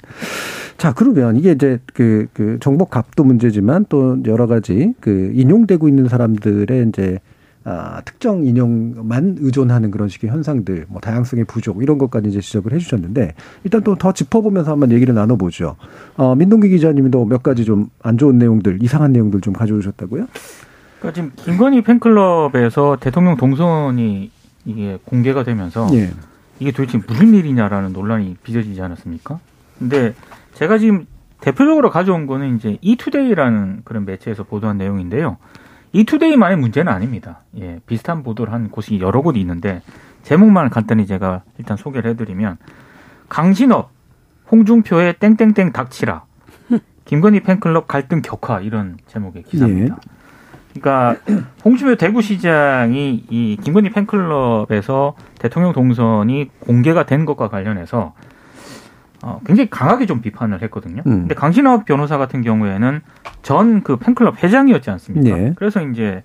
자 0.79 0.93
그러면 0.95 1.37
이게 1.37 1.53
이제 1.53 1.79
그, 1.95 2.27
그 2.33 2.57
정보 2.61 2.87
값도 2.87 3.23
문제지만 3.23 3.87
또 3.89 4.19
여러 4.27 4.49
가지 4.49 4.95
그 4.99 5.31
인용되고 5.35 5.87
있는 5.87 6.09
사람들의 6.09 6.89
이제 6.89 7.19
아, 7.65 8.01
특정 8.05 8.45
인형만 8.47 9.37
의존하는 9.41 9.91
그런 9.91 10.09
식의 10.09 10.31
현상들, 10.31 10.87
뭐 10.89 11.01
다양성의 11.01 11.45
부족 11.45 11.83
이런 11.83 11.99
것까지 11.99 12.29
이제 12.31 12.41
지적을 12.41 12.73
해주셨는데 12.73 13.35
일단 13.65 13.83
또 13.83 13.95
더 13.97 14.13
짚어보면서 14.13 14.73
한번 14.73 14.93
얘기를 14.93 15.15
나눠보죠. 15.15 15.77
어, 16.17 16.35
민동기 16.35 16.69
기자님도 16.71 17.27
몇 17.27 17.43
가지 17.43 17.65
좀 17.65 17.91
안 18.03 18.17
좋은 18.17 18.39
내용들, 18.39 18.83
이상한 18.83 19.13
내용들 19.13 19.41
좀 19.43 19.53
가져오셨다고요? 19.53 20.27
그러니까 21.01 21.13
지금 21.15 21.33
김건희 21.37 21.83
팬클럽에서 21.83 22.97
대통령 23.01 23.37
동선이 23.37 24.31
이게 24.65 24.99
공개가 25.05 25.45
되면서 25.45 25.87
예. 25.93 26.11
이게 26.61 26.73
도대체 26.73 26.99
무슨 27.07 27.35
일이냐라는 27.35 27.93
논란이 27.93 28.37
빚어지지 28.43 28.81
않았습니까? 28.83 29.39
근데 29.79 30.15
제가 30.55 30.79
지금 30.79 31.07
대표적으로 31.41 31.91
가져온 31.91 32.27
거는 32.27 32.57
이제 32.57 32.77
이투데이라는 32.83 33.81
그런 33.85 34.05
매체에서 34.05 34.43
보도한 34.45 34.77
내용인데요. 34.77 35.39
이 35.93 36.05
투데이만의 36.05 36.57
문제는 36.59 36.93
아닙니다. 36.93 37.41
예, 37.59 37.81
비슷한 37.87 38.23
보도를 38.23 38.53
한 38.53 38.71
곳이 38.71 39.01
여러 39.01 39.23
곳이 39.23 39.41
있는데 39.41 39.83
제목만 40.23 40.71
간단히 40.71 41.07
제가 41.07 41.43
일단 41.59 41.77
소개를 41.77 42.11
해드리면 42.11 42.59
강신업, 43.29 43.91
홍준표의 44.51 45.15
땡땡땡 45.19 45.73
닥치라, 45.73 46.25
김건희 47.05 47.41
팬클럽 47.41 47.89
갈등 47.89 48.23
격화 48.23 48.61
이런 48.61 48.99
제목의 49.07 49.45
기사입니다. 49.45 49.97
예. 49.97 50.21
그러니까 50.73 51.17
홍준표 51.65 51.97
대구시장이 51.97 53.25
이 53.29 53.59
김건희 53.61 53.91
팬클럽에서 53.91 55.15
대통령 55.39 55.73
동선이 55.73 56.51
공개가 56.61 57.07
된 57.07 57.25
것과 57.25 57.49
관련해서 57.49 58.15
어, 59.23 59.41
굉장히 59.45 59.69
강하게 59.69 60.07
좀 60.07 60.21
비판을 60.23 60.63
했거든요. 60.63 61.03
음. 61.07 61.21
근데 61.21 61.35
강신업 61.35 61.85
변호사 61.85 62.17
같은 62.19 62.43
경우에는 62.43 63.01
전 63.43 63.83
그 63.83 63.97
팬클럽 63.97 64.43
회장이었지 64.43 64.91
않습니까? 64.91 65.37
네. 65.37 65.53
그래서 65.57 65.83
이제 65.83 66.23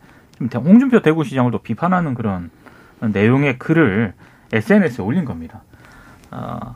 홍준표 0.53 1.01
대구시장을 1.01 1.51
또 1.51 1.59
비판하는 1.59 2.13
그런 2.13 2.49
내용의 3.01 3.57
글을 3.59 4.13
SNS에 4.53 5.03
올린 5.03 5.25
겁니다. 5.25 5.63
어, 6.31 6.75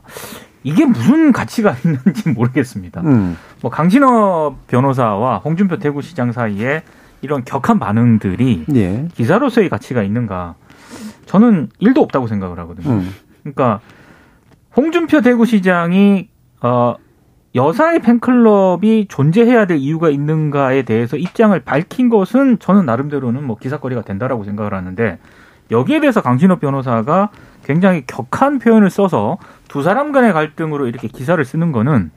이게 0.64 0.86
무슨 0.86 1.32
가치가 1.32 1.76
있는지 1.84 2.30
모르겠습니다. 2.30 3.02
음. 3.02 3.38
뭐 3.62 3.72
강신업 3.72 4.68
변호사와 4.68 5.38
홍준표 5.40 5.78
대구시장 5.78 6.32
사이에 6.32 6.84
이런 7.22 7.44
격한 7.44 7.80
반응들이 7.80 8.66
예. 8.76 9.08
기사로서의 9.14 9.70
가치가 9.70 10.04
있는가? 10.04 10.56
저는 11.26 11.70
일도 11.80 12.02
없다고 12.02 12.28
생각을 12.28 12.58
하거든요. 12.60 12.90
음. 12.92 13.14
그러니까 13.44 13.80
홍준표 14.80 15.20
대구시장이 15.20 16.30
어 16.62 16.96
여사의 17.54 18.00
팬클럽이 18.02 19.08
존재해야 19.10 19.66
될 19.66 19.78
이유가 19.78 20.10
있는가에 20.10 20.84
대해서 20.84 21.18
입장을 21.18 21.60
밝힌 21.66 22.08
것은 22.08 22.60
저는 22.60 22.86
나름대로는 22.86 23.44
뭐 23.44 23.58
기사거리가 23.58 24.04
된다라고 24.04 24.46
생각을 24.46 24.74
하는데 24.74 25.20
여기에 25.70 26.00
대해서 26.00 26.22
강신업 26.22 26.62
변호사가 26.62 27.30
굉장히 27.66 28.06
격한 28.08 28.60
표현을 28.60 28.90
써서 28.90 29.38
두 29.68 29.84
사람 29.84 30.14
간의 30.14 30.32
갈등으로 30.32 30.88
이렇게 30.88 31.10
기사를 31.10 31.44
쓰는 31.44 31.74
거는 31.74 32.12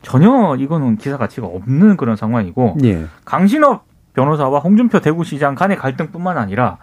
전혀 0.00 0.56
이거는 0.58 0.96
기사 0.96 1.18
가치가 1.18 1.48
없는 1.48 1.98
그런 1.98 2.16
상황이고 2.16 2.78
예. 2.84 3.04
강신업 3.26 3.84
변호사와 4.14 4.60
홍준표 4.60 5.00
대구시장 5.00 5.54
간의 5.54 5.76
갈등뿐만 5.76 6.38
아니라 6.38 6.78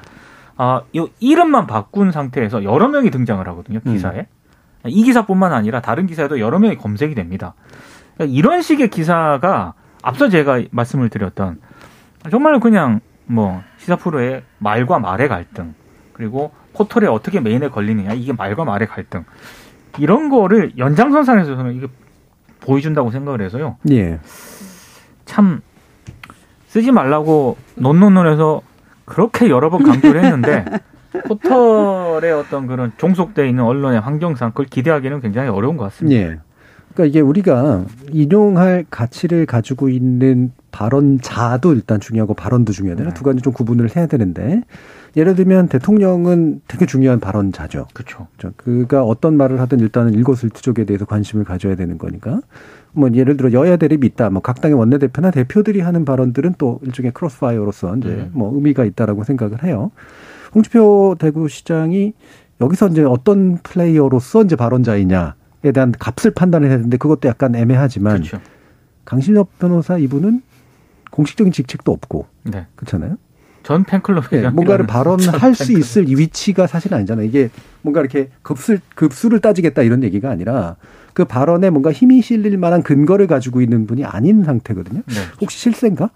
아, 0.57 0.81
이 0.91 1.07
이름만 1.19 1.65
바꾼 1.65 2.11
상태에서 2.11 2.63
여러 2.63 2.87
명이 2.87 3.09
등장을 3.09 3.45
하거든요 3.47 3.79
기사에. 3.79 4.19
음. 4.19 4.36
이 4.91 5.03
기사뿐만 5.03 5.53
아니라 5.53 5.81
다른 5.81 6.07
기사에도 6.07 6.39
여러 6.39 6.59
명이 6.59 6.77
검색이 6.77 7.15
됩니다. 7.15 7.53
그러니까 8.15 8.37
이런 8.37 8.61
식의 8.61 8.89
기사가 8.89 9.73
앞서 10.01 10.29
제가 10.29 10.63
말씀을 10.71 11.09
드렸던 11.09 11.59
정말 12.31 12.59
그냥 12.59 12.99
뭐 13.25 13.61
시사 13.77 13.95
프로의 13.97 14.43
말과 14.59 14.99
말의 14.99 15.27
갈등 15.27 15.73
그리고 16.13 16.51
포털에 16.73 17.07
어떻게 17.07 17.39
메인에 17.39 17.69
걸리느냐 17.69 18.13
이게 18.13 18.33
말과 18.33 18.63
말의 18.63 18.87
갈등 18.87 19.25
이런 19.97 20.29
거를 20.29 20.73
연장선상에서 20.77 21.55
저는 21.55 21.75
이게 21.75 21.87
보여준다고 22.59 23.11
생각을 23.11 23.41
해서요. 23.41 23.77
예. 23.91 24.19
참 25.25 25.61
쓰지 26.67 26.91
말라고 26.91 27.57
논논논해서 27.75 28.61
그렇게 29.05 29.49
여러 29.49 29.69
번 29.69 29.83
강조를 29.83 30.23
했는데 30.23 30.65
포털의 31.23 32.31
어떤 32.33 32.67
그런 32.67 32.91
종속돼 32.97 33.47
있는 33.49 33.63
언론의 33.63 33.99
환경상 33.99 34.51
그걸 34.51 34.65
기대하기는 34.65 35.21
굉장히 35.21 35.49
어려운 35.49 35.77
것 35.77 35.85
같습니다. 35.85 36.19
예. 36.19 36.39
그러니까 36.93 37.05
이게 37.05 37.19
우리가 37.21 37.83
인용할 38.11 38.85
가치를 38.89 39.45
가지고 39.45 39.89
있는 39.89 40.51
발언자도 40.71 41.73
일단 41.73 41.99
중요하고 41.99 42.33
발언도 42.33 42.73
중요하잖아요. 42.73 43.13
네. 43.13 43.13
두 43.13 43.23
가지 43.23 43.41
좀 43.41 43.53
구분을 43.53 43.95
해야 43.95 44.07
되는데 44.07 44.63
예를 45.15 45.35
들면 45.35 45.67
대통령은 45.67 46.61
되게 46.67 46.85
중요한 46.85 47.19
발언자죠. 47.19 47.87
그렇죠. 47.93 48.27
그가 48.55 49.03
어떤 49.03 49.37
말을 49.37 49.59
하든 49.61 49.79
일단은 49.79 50.13
일거수일투족에 50.13 50.85
대해서 50.85 51.05
관심을 51.05 51.45
가져야 51.45 51.75
되는 51.75 51.97
거니까. 51.97 52.41
뭐 52.93 53.09
예를 53.13 53.37
들어 53.37 53.51
여야 53.51 53.77
대립이 53.77 54.05
있다. 54.07 54.29
뭐 54.31 54.41
각 54.41 54.61
당의 54.61 54.77
원내대표나 54.77 55.31
대표들이 55.31 55.81
하는 55.81 56.03
발언들은 56.05 56.55
또 56.57 56.79
일종의 56.83 57.11
크로스파이어로서 57.11 57.95
이제 57.97 58.09
네. 58.09 58.29
뭐 58.33 58.53
의미가 58.55 58.85
있다라고 58.85 59.23
생각을 59.23 59.63
해요. 59.63 59.91
홍준표 60.57 61.15
대구시장이 61.19 62.13
여기서 62.59 62.87
이제 62.87 63.03
어떤 63.03 63.59
플레이어로서 63.61 64.43
이제 64.43 64.55
발언자이냐에 64.55 65.71
대한 65.73 65.91
값을 65.91 66.31
판단을 66.31 66.69
되는데 66.69 66.97
그것도 66.97 67.29
약간 67.29 67.55
애매하지만 67.55 68.15
그렇죠. 68.15 68.39
강신업 69.05 69.59
변호사 69.59 69.99
이분은 69.99 70.41
공식적인 71.11 71.53
직책도 71.53 71.91
없고 71.91 72.25
네. 72.43 72.65
그렇잖아요. 72.75 73.17
전 73.61 73.83
팬클럽 73.83 74.29
네, 74.31 74.49
뭔가를 74.49 74.87
발언할 74.87 75.53
수 75.53 75.73
있을 75.73 76.07
위치가 76.07 76.67
사실 76.67 76.93
아니잖아요. 76.93 77.25
이게 77.25 77.49
뭔가 77.81 77.99
이렇게 77.99 78.29
급수 78.41 78.79
급수를 78.95 79.39
따지겠다 79.39 79.83
이런 79.83 80.03
얘기가 80.03 80.29
아니라 80.29 80.77
그 81.13 81.25
발언에 81.25 81.69
뭔가 81.69 81.91
힘이 81.91 82.21
실릴 82.21 82.57
만한 82.57 82.81
근거를 82.81 83.27
가지고 83.27 83.61
있는 83.61 83.85
분이 83.85 84.05
아닌 84.05 84.43
상태거든요. 84.43 85.01
네. 85.05 85.15
혹시 85.41 85.59
실세인가? 85.59 86.09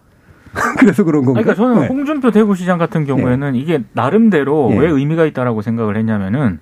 그래서 0.79 1.03
그런 1.03 1.25
건가? 1.25 1.41
그러니까 1.41 1.55
저는 1.55 1.81
네. 1.81 1.87
홍준표 1.87 2.31
대구시장 2.31 2.77
같은 2.77 3.05
경우에는 3.05 3.53
네. 3.53 3.59
이게 3.59 3.83
나름대로 3.93 4.69
네. 4.71 4.79
왜 4.79 4.89
의미가 4.89 5.25
있다라고 5.25 5.61
생각을 5.61 5.97
했냐면은 5.97 6.59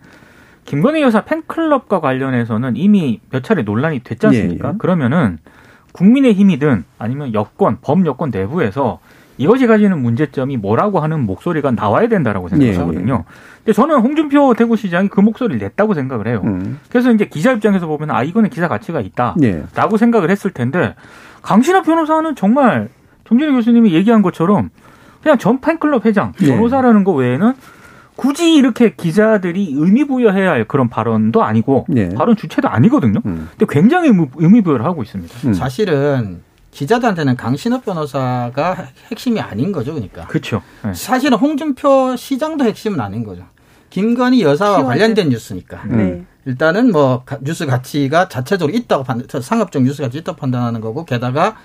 김건희 0.66 1.02
여사 1.02 1.22
팬클럽과 1.22 2.00
관련해서는 2.00 2.76
이미 2.76 3.20
몇 3.32 3.44
차례 3.44 3.64
논란이 3.64 4.02
됐지 4.02 4.28
않습니까? 4.28 4.68
예, 4.68 4.74
예. 4.74 4.78
그러면은 4.78 5.40
국민의 5.94 6.34
힘이든 6.34 6.84
아니면 7.00 7.34
여권, 7.34 7.80
범여권 7.82 8.30
내부에서 8.30 9.00
이것이 9.40 9.66
가지는 9.66 10.00
문제점이 10.00 10.58
뭐라고 10.58 11.00
하는 11.00 11.22
목소리가 11.26 11.72
나와야 11.72 12.08
된다라고 12.08 12.50
생각하거든요. 12.50 13.14
예, 13.14 13.18
예. 13.18 13.24
근데 13.60 13.74
저는 13.74 14.00
홍준표 14.02 14.54
대구시장이 14.54 15.08
그 15.08 15.22
목소리를 15.22 15.60
냈다고 15.60 15.96
생각을 15.96 16.28
해요. 16.28 16.42
음. 16.44 16.80
그래서 16.90 17.12
이제 17.12 17.26
기자 17.26 17.54
입장에서 17.54 17.88
보면 17.88 18.12
아 18.12 18.22
이거는 18.22 18.50
기사 18.52 18.68
가치가 18.68 19.00
있다라고 19.00 19.40
예. 19.44 19.98
생각을 19.98 20.30
했을 20.30 20.52
텐데 20.52 20.94
강신하 21.42 21.82
변호사는 21.82 22.36
정말 22.36 22.90
정진희 23.30 23.52
교수님이 23.52 23.94
얘기한 23.94 24.22
것처럼 24.22 24.70
그냥 25.22 25.38
전 25.38 25.62
팬클럽 25.62 26.06
회장 26.06 26.34
네. 26.40 26.48
변호사라는 26.48 27.04
거 27.04 27.12
외에는 27.14 27.54
굳이 28.16 28.56
이렇게 28.56 28.96
기자들이 28.96 29.74
의미 29.78 30.04
부여해야 30.04 30.52
할 30.52 30.68
그런 30.68 30.90
발언도 30.90 31.44
아니고 31.44 31.86
네. 31.88 32.10
발언 32.10 32.36
주체도 32.36 32.68
아니거든요. 32.68 33.22
음. 33.26 33.48
근데 33.58 33.66
굉장히 33.70 34.12
의미 34.36 34.62
부여를 34.62 34.84
하고 34.84 35.04
있습니다. 35.04 35.48
음. 35.48 35.54
사실은 35.54 36.42
기자들한테는 36.72 37.38
강신업 37.38 37.86
변호사가 37.86 38.88
핵심이 39.10 39.40
아닌 39.40 39.72
거죠, 39.72 39.94
그러니까. 39.94 40.28
그렇죠. 40.28 40.62
네. 40.84 40.94
사실은 40.94 41.38
홍준표 41.38 42.16
시장도 42.16 42.66
핵심은 42.66 43.00
아닌 43.00 43.24
거죠. 43.24 43.44
김건희 43.90 44.42
여사와. 44.42 44.84
관련된 44.84 45.30
뉴스니까. 45.30 45.84
네. 45.86 46.24
일단은 46.46 46.92
뭐 46.92 47.24
뉴스 47.42 47.66
가치가 47.66 48.28
자체적으로 48.28 48.76
있다고 48.76 49.04
판 49.04 49.24
상업적 49.42 49.84
뉴스 49.84 50.02
가치 50.02 50.20
있다고 50.20 50.38
판단하는 50.38 50.82
거고 50.82 51.06
게다가 51.06 51.56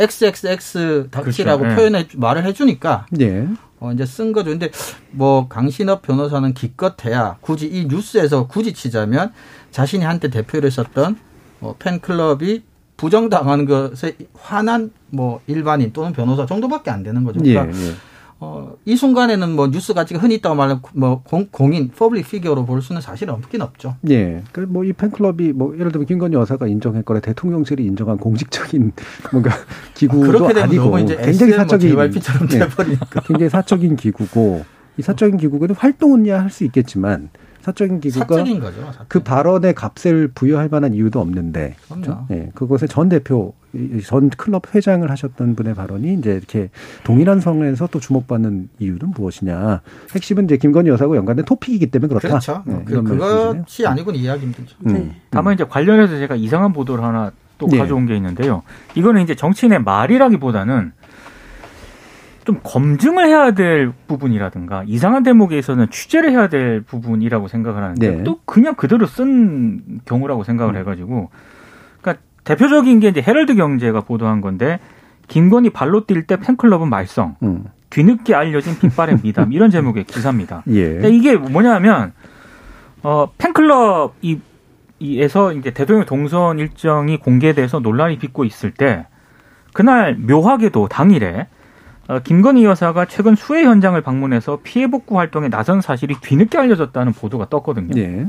XXX 0.00 1.08
닥치라고 1.10 1.62
그렇죠. 1.62 1.76
표현해 1.76 2.08
말을 2.16 2.44
해주니까 2.44 3.06
네. 3.10 3.46
어, 3.78 3.92
이제 3.92 4.04
쓴 4.04 4.32
거죠. 4.32 4.50
근데 4.50 4.70
뭐 5.10 5.48
강신업 5.48 6.02
변호사는 6.02 6.52
기껏해야 6.54 7.36
굳이 7.40 7.66
이 7.66 7.86
뉴스에서 7.86 8.46
굳이 8.46 8.72
치자면 8.72 9.32
자신이 9.70 10.04
한때 10.04 10.28
대표를 10.28 10.66
했었던 10.66 11.16
뭐 11.60 11.76
팬클럽이 11.78 12.62
부정당하는 12.96 13.64
것에 13.64 14.16
화난 14.38 14.90
뭐 15.08 15.40
일반인 15.46 15.92
또는 15.92 16.12
변호사 16.12 16.44
정도밖에 16.44 16.90
안 16.90 17.02
되는 17.02 17.24
거죠. 17.24 17.40
그러니까 17.40 17.66
예, 17.74 17.88
예. 17.88 17.94
어, 18.42 18.74
이 18.86 18.96
순간에는 18.96 19.54
뭐 19.54 19.70
뉴스 19.70 19.92
가치가 19.92 20.18
흔히 20.18 20.36
있다고 20.36 20.54
말하면 20.54 20.82
뭐 20.94 21.22
공, 21.22 21.46
공인, 21.50 21.90
public 21.90 22.26
figure로 22.30 22.64
볼 22.64 22.80
수는 22.80 23.02
사실 23.02 23.28
없긴 23.28 23.60
없죠. 23.60 23.96
예. 24.08 24.42
그 24.52 24.68
뭐 24.68 24.89
이 24.89 24.94
팬클럽이 24.94 25.52
뭐 25.52 25.74
예를 25.78 25.92
들면 25.92 26.06
김건희 26.06 26.34
여사가 26.36 26.66
인정했거나 26.66 27.20
대통령실이 27.20 27.84
인정한 27.84 28.16
공식적인 28.16 28.92
뭔가 29.30 29.50
기구도 29.94 30.46
아, 30.46 30.62
아니고 30.62 30.90
굉장히 31.22 31.52
사적인 31.52 31.90
JYP처럼 31.90 32.48
예. 32.54 32.58
돼버리니까. 32.60 33.20
굉장히 33.26 33.50
사적인 33.50 33.96
기구고 33.96 34.64
이 34.96 35.02
사적인 35.02 35.36
기구는 35.36 35.74
활동은 35.76 36.26
야 36.26 36.40
할 36.40 36.50
수 36.50 36.64
있겠지만 36.64 37.28
사적인 37.62 38.00
기구가 38.00 38.26
사적인 38.26 38.60
거죠, 38.60 38.80
사적인. 38.80 39.06
그 39.08 39.20
발언에 39.20 39.72
값을 39.72 40.28
부여할 40.34 40.68
만한 40.70 40.94
이유도 40.94 41.20
없는데 41.20 41.76
그렇죠? 41.88 42.26
네, 42.28 42.50
그것에 42.54 42.86
전 42.86 43.08
대표 43.08 43.54
전 44.04 44.30
클럽 44.30 44.74
회장을 44.74 45.08
하셨던 45.08 45.54
분의 45.54 45.74
발언이 45.74 46.14
이제 46.14 46.32
이렇게 46.32 46.70
동일한 47.04 47.40
성에서 47.40 47.86
또 47.88 48.00
주목받는 48.00 48.68
이유는 48.78 49.12
무엇이냐 49.16 49.82
핵심은 50.14 50.44
이제 50.44 50.56
김건희 50.56 50.90
여사하고 50.90 51.16
연관된 51.16 51.44
토픽이기 51.44 51.86
때문에 51.86 52.08
그렇다. 52.08 52.28
그렇죠. 52.28 52.62
네, 52.66 52.82
그, 52.84 53.02
그것이 53.02 53.86
아니고는 53.86 54.18
이해하기 54.18 54.42
힘들죠. 54.42 54.76
음. 54.86 54.92
네. 54.92 55.16
다만 55.30 55.54
이제 55.54 55.64
관련해서 55.64 56.18
제가 56.18 56.34
이상한 56.34 56.72
보도를 56.72 57.04
하나 57.04 57.32
또 57.58 57.66
네. 57.66 57.78
가져온 57.78 58.06
게 58.06 58.16
있는데요. 58.16 58.62
이거는 58.94 59.22
이제 59.22 59.34
정치인의 59.34 59.82
말이라기보다는 59.82 60.92
좀 62.44 62.60
검증을 62.62 63.26
해야 63.26 63.52
될 63.52 63.92
부분이라든가 64.06 64.84
이상한 64.86 65.22
대목에서는 65.22 65.90
취재를 65.90 66.30
해야 66.32 66.48
될 66.48 66.80
부분이라고 66.80 67.48
생각을 67.48 67.82
하는데 67.82 68.10
네. 68.10 68.24
또 68.24 68.40
그냥 68.44 68.74
그대로 68.74 69.06
쓴 69.06 70.00
경우라고 70.06 70.44
생각을 70.44 70.74
음. 70.74 70.80
해가지고 70.80 71.30
그러니까 72.00 72.22
대표적인 72.44 73.00
게 73.00 73.08
이제 73.08 73.22
헤럴드 73.26 73.54
경제가 73.54 74.00
보도한 74.00 74.40
건데 74.40 74.80
김건희 75.28 75.70
발로 75.70 76.06
뛸 76.06 76.26
때 76.26 76.36
팬클럽은 76.36 76.88
말썽 76.88 77.36
음. 77.42 77.64
뒤늦게 77.90 78.34
알려진 78.34 78.78
빗발의 78.78 79.18
미담 79.22 79.52
이런 79.52 79.70
제목의 79.70 80.04
기사입니다. 80.04 80.62
예. 80.70 81.00
이게 81.10 81.36
뭐냐면 81.36 82.12
어 83.02 83.30
팬클럽 83.36 84.14
이 84.22 84.40
이에서 84.98 85.52
이제 85.52 85.70
대통령 85.70 86.04
동선 86.04 86.58
일정이 86.58 87.18
공개돼서 87.18 87.80
논란이 87.80 88.18
빚고 88.18 88.44
있을 88.44 88.70
때 88.70 89.06
그날 89.72 90.14
묘하게도 90.16 90.88
당일에 90.88 91.40
어, 91.40 91.46
김건희 92.18 92.64
여사가 92.64 93.04
최근 93.04 93.36
수해 93.36 93.64
현장을 93.64 94.00
방문해서 94.00 94.60
피해 94.62 94.88
복구 94.88 95.18
활동에 95.18 95.48
나선 95.48 95.80
사실이 95.80 96.16
뒤늦게 96.20 96.58
알려졌다는 96.58 97.12
보도가 97.12 97.48
떴거든요. 97.48 97.94
네. 97.94 98.26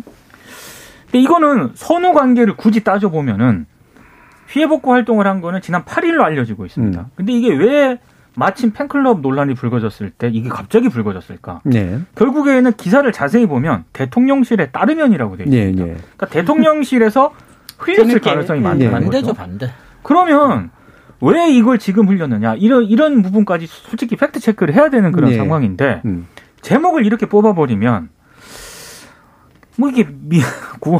근데 1.05 1.19
이거는 1.19 1.71
선후 1.73 2.13
관계를 2.13 2.55
굳이 2.55 2.83
따져 2.83 3.09
보면은 3.09 3.65
피해 4.47 4.67
복구 4.67 4.93
활동을 4.93 5.27
한 5.27 5.41
거는 5.41 5.61
지난 5.61 5.83
8일로 5.83 6.21
알려지고 6.21 6.65
있습니다. 6.65 7.01
음. 7.01 7.05
근데 7.15 7.33
이게 7.33 7.53
왜 7.53 7.99
마침 8.35 8.71
팬클럽 8.71 9.21
논란이 9.21 9.55
불거졌을 9.55 10.09
때 10.09 10.29
이게 10.31 10.47
갑자기 10.49 10.89
불거졌을까? 10.89 11.61
네. 11.65 11.99
결국에는 12.15 12.71
기사를 12.73 13.09
자세히 13.11 13.45
보면 13.45 13.85
대통령실에 13.93 14.71
따르면이라고 14.71 15.37
되어 15.37 15.45
있습니다. 15.45 15.83
네, 15.83 15.91
네. 15.91 15.97
그러니까 15.97 16.25
대통령실에서 16.27 17.33
흘렸을 17.77 18.19
가능성이 18.19 18.61
많다는 18.61 18.79
네. 18.79 18.91
거죠. 18.91 19.03
반대죠, 19.09 19.33
반대. 19.33 19.71
그러면 20.03 20.69
왜 21.21 21.51
이걸 21.51 21.77
지금 21.77 22.07
흘렸느냐 22.07 22.55
이런 22.55 22.85
이런 22.85 23.21
부분까지 23.21 23.67
솔직히 23.67 24.15
팩트 24.15 24.39
체크를 24.39 24.73
해야 24.73 24.89
되는 24.89 25.11
그런 25.11 25.29
네. 25.29 25.37
상황인데 25.37 26.01
음. 26.05 26.27
제목을 26.61 27.05
이렇게 27.05 27.27
뽑아버리면 27.27 28.09
뭐 29.77 29.89
이게 29.89 30.07
미 30.09 30.41
구, 30.81 30.99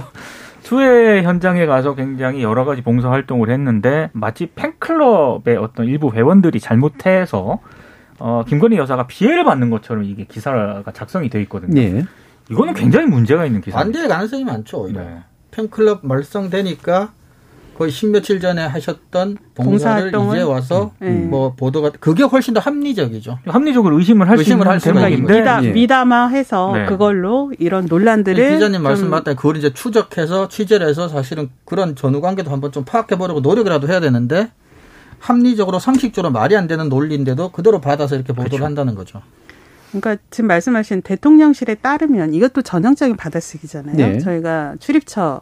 수해 0.62 1.24
현장에 1.24 1.66
가서 1.66 1.96
굉장히 1.96 2.44
여러 2.44 2.66
가지 2.66 2.82
봉사 2.82 3.10
활동을 3.10 3.50
했는데 3.50 4.10
마치 4.14 4.48
팬클럽의 4.48 5.58
어떤 5.58 5.88
일부 5.88 6.12
회원들이 6.14 6.60
잘못해서 6.60 7.60
어 8.20 8.44
김건희 8.48 8.78
여사가 8.78 9.08
피해를 9.08 9.44
받는 9.44 9.72
것처럼 9.72 10.04
이게 10.04 10.26
기사가 10.26 10.84
작성이 10.94 11.30
돼 11.30 11.42
있거든요. 11.42 11.74
네. 11.74 12.06
이거는 12.50 12.74
굉장히 12.74 13.08
문제가 13.08 13.46
있는 13.46 13.62
기사. 13.62 13.78
반대의 13.78 14.08
가능성이 14.08 14.46
많죠. 14.46 14.88
네. 14.94 15.24
팬클럽 15.52 16.06
말썽되니까 16.06 17.12
거의 17.82 17.90
십 17.90 18.06
며칠 18.10 18.40
전에 18.40 18.64
하셨던 18.64 19.38
봉사를 19.56 20.10
이제 20.10 20.42
와서 20.44 20.92
음. 21.02 21.08
네. 21.08 21.12
뭐 21.26 21.56
보도가 21.56 21.94
그게 22.00 22.22
훨씬 22.22 22.54
더 22.54 22.60
합리적이죠. 22.60 23.40
합리적으로 23.48 23.98
의심을 23.98 24.30
할수 24.30 24.52
있는 24.52 24.78
대목인데 24.78 25.40
미담, 25.40 25.66
예. 25.66 25.72
미담화해서 25.72 26.74
네. 26.76 26.86
그걸로 26.86 27.52
이런 27.58 27.88
논란들을 27.88 28.52
기자님 28.52 28.84
말씀 28.84 29.10
맞다. 29.10 29.34
그걸 29.34 29.58
이제 29.58 29.74
추적해서 29.74 30.48
취재를 30.48 30.88
해서 30.88 31.08
사실은 31.08 31.50
그런 31.66 31.96
전후 31.96 32.22
관계도 32.22 32.52
한번 32.52 32.72
좀 32.72 32.86
파악해 32.86 33.18
보려고 33.18 33.40
노력이라도 33.40 33.88
해야 33.88 34.00
되는데 34.00 34.52
합리적으로 35.18 35.80
상식적으로 35.80 36.32
말이 36.32 36.56
안 36.56 36.68
되는 36.68 36.88
논리인데도 36.88 37.50
그대로 37.50 37.82
받아서 37.82 38.14
이렇게 38.14 38.32
보도를 38.32 38.50
그렇죠. 38.60 38.66
한다는 38.66 38.94
거죠. 38.94 39.24
그러니까 39.90 40.18
지금 40.30 40.50
말씀하신 40.50 41.02
대통령실에 41.02 41.76
따르면 41.76 42.36
이것도 42.36 42.62
전형적인 42.62 43.16
받아쓰기잖아요. 43.16 43.96
네. 43.96 44.20
저희가 44.20 44.76
출입처 44.80 45.42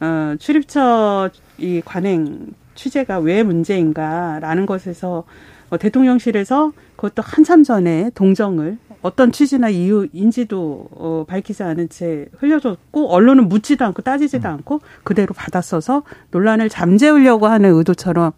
어, 0.00 0.34
출입처 0.38 1.30
이 1.58 1.82
관행 1.84 2.54
취재가 2.74 3.18
왜 3.20 3.42
문제인가라는 3.42 4.66
것에서 4.66 5.24
어, 5.70 5.78
대통령실에서 5.78 6.72
그것도 6.96 7.22
한참 7.24 7.62
전에 7.62 8.10
동정을 8.14 8.78
어떤 9.02 9.32
취지나 9.32 9.68
이유인지도 9.68 10.88
어, 10.92 11.24
밝히지 11.28 11.62
않은 11.62 11.88
채 11.90 12.26
흘려줬고 12.38 13.10
언론은 13.12 13.48
묻지도 13.48 13.84
않고 13.84 14.02
따지지도 14.02 14.48
음. 14.48 14.54
않고 14.54 14.80
그대로 15.02 15.34
받아써서 15.34 16.02
논란을 16.30 16.68
잠재우려고 16.68 17.46
하는 17.46 17.74
의도처럼 17.74 18.32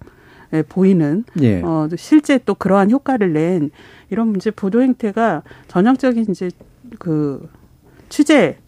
예, 0.52 0.62
보이는 0.62 1.24
예. 1.40 1.60
어, 1.62 1.88
실제 1.96 2.38
또 2.38 2.54
그러한 2.54 2.90
효과를 2.90 3.32
낸 3.32 3.70
이런 4.10 4.28
문제 4.28 4.50
보도 4.50 4.82
행태가 4.82 5.42
전형적인 5.68 6.26
이제 6.30 6.50
그 6.98 7.48
취재 8.08 8.58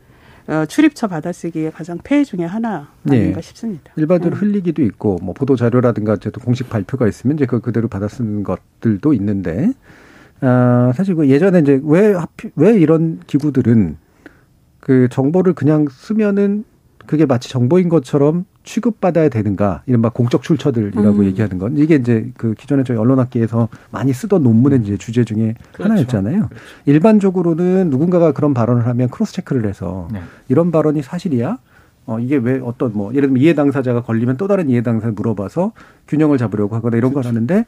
어, 0.49 0.65
출입처 0.65 1.07
받아쓰기의 1.09 1.73
가장 1.73 1.99
폐해 2.03 2.25
중의 2.25 2.49
하나 2.49 2.89
아닌가 3.07 3.37
네. 3.37 3.43
싶습니다. 3.43 3.93
일반적으로 3.97 4.37
음. 4.37 4.41
흘리기도 4.41 4.83
있고 4.83 5.19
뭐 5.23 5.35
보도 5.35 5.57
자료라든가 5.57 6.13
어쨌든 6.13 6.43
공식 6.43 6.71
발표가 6.71 7.07
있으면 7.07 7.37
이제 7.37 7.45
그 7.45 7.61
그대로 7.61 7.87
받아쓰는 7.89 8.45
것들도 8.45 9.13
있는데 9.13 9.73
아, 10.41 10.93
사실 10.95 11.17
그 11.17 11.29
예전에 11.29 11.59
이제 11.59 11.81
왜 11.85 12.15
하필 12.15 12.51
왜 12.57 12.79
이런 12.79 13.21
기구들은 13.27 13.99
그 14.81 15.09
정보를 15.11 15.53
그냥 15.53 15.87
쓰면은 15.91 16.65
그게 17.07 17.27
마치 17.27 17.51
정보인 17.51 17.91
것처럼 17.91 18.47
취급받아야 18.69 19.31
되는가 19.31 19.83
이른바 19.87 20.11
공적 20.11 20.43
출처들이라고 20.43 21.09
음. 21.09 21.25
얘기하는 21.25 21.59
건 21.59 21.79
이게 21.79 21.95
이제 21.95 22.31
그 22.37 22.53
기존에 22.53 22.85
저희 22.85 22.99
언론학계에서 22.99 23.69
많이 23.91 24.13
쓰던 24.13 24.43
논문의 24.43 24.81
이제 24.83 24.99
주제 24.99 25.25
중에 25.25 25.55
그렇죠. 25.73 25.91
하나였잖아요. 25.91 26.49
그렇죠. 26.49 26.65
일반적으로는 26.85 27.89
누군가가 27.89 28.33
그런 28.33 28.53
발언을 28.53 28.87
하면 28.87 29.09
cross 29.09 29.33
check를 29.33 29.67
해서 29.67 30.09
네. 30.13 30.21
이런 30.49 30.71
발언이 30.71 31.03
사실이야? 31.03 31.57
어, 32.05 32.19
이게 32.21 32.37
왜 32.37 32.61
어떤 32.63 32.93
뭐, 32.93 33.13
예를 33.13 33.29
들면 33.29 33.43
이해 33.43 33.55
당사자가 33.55 34.03
걸리면 34.03 34.37
또 34.37 34.47
다른 34.49 34.69
이해 34.69 34.83
당사를 34.83 35.13
물어봐서 35.13 35.73
균형을 36.07 36.39
잡으려고 36.39 36.77
하거나 36.77 36.97
이런 36.97 37.13
그렇죠. 37.13 37.29
걸 37.29 37.35
하는데 37.35 37.67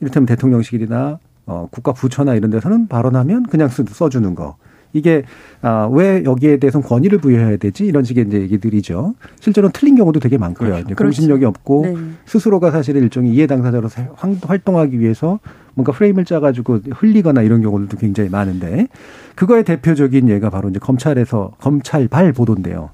이를테면 0.00 0.26
대통령실이나 0.26 1.18
어, 1.46 1.68
국가 1.70 1.92
부처나 1.92 2.34
이런 2.34 2.50
데서는 2.50 2.88
발언하면 2.88 3.44
그냥 3.44 3.68
써주는 3.68 4.34
거. 4.34 4.56
이게 4.98 5.22
아, 5.62 5.88
왜 5.90 6.22
여기에 6.24 6.58
대해서 6.58 6.80
권위를 6.80 7.18
부여해야 7.18 7.56
되지 7.56 7.86
이런 7.86 8.04
식의 8.04 8.26
이제 8.26 8.40
얘기들이죠. 8.40 9.14
실제로는 9.40 9.72
틀린 9.72 9.96
경우도 9.96 10.20
되게 10.20 10.36
많고요. 10.38 10.70
그렇죠. 10.70 10.84
이제 10.84 10.94
공신력이 10.94 11.40
그렇죠. 11.40 11.48
없고 11.48 11.82
네. 11.86 11.96
스스로가 12.26 12.70
사실은 12.70 13.02
일종의 13.02 13.32
이해 13.32 13.46
당사자로 13.46 13.88
활동하기 14.42 15.00
위해서 15.00 15.40
뭔가 15.74 15.92
프레임을 15.92 16.24
짜가지고 16.24 16.80
흘리거나 16.90 17.42
이런 17.42 17.62
경우들도 17.62 17.96
굉장히 17.96 18.28
많은데 18.28 18.88
그거의 19.34 19.64
대표적인 19.64 20.28
예가 20.28 20.50
바로 20.50 20.68
이제 20.68 20.78
검찰에서 20.78 21.52
검찰발 21.60 22.32
보도인데요. 22.32 22.90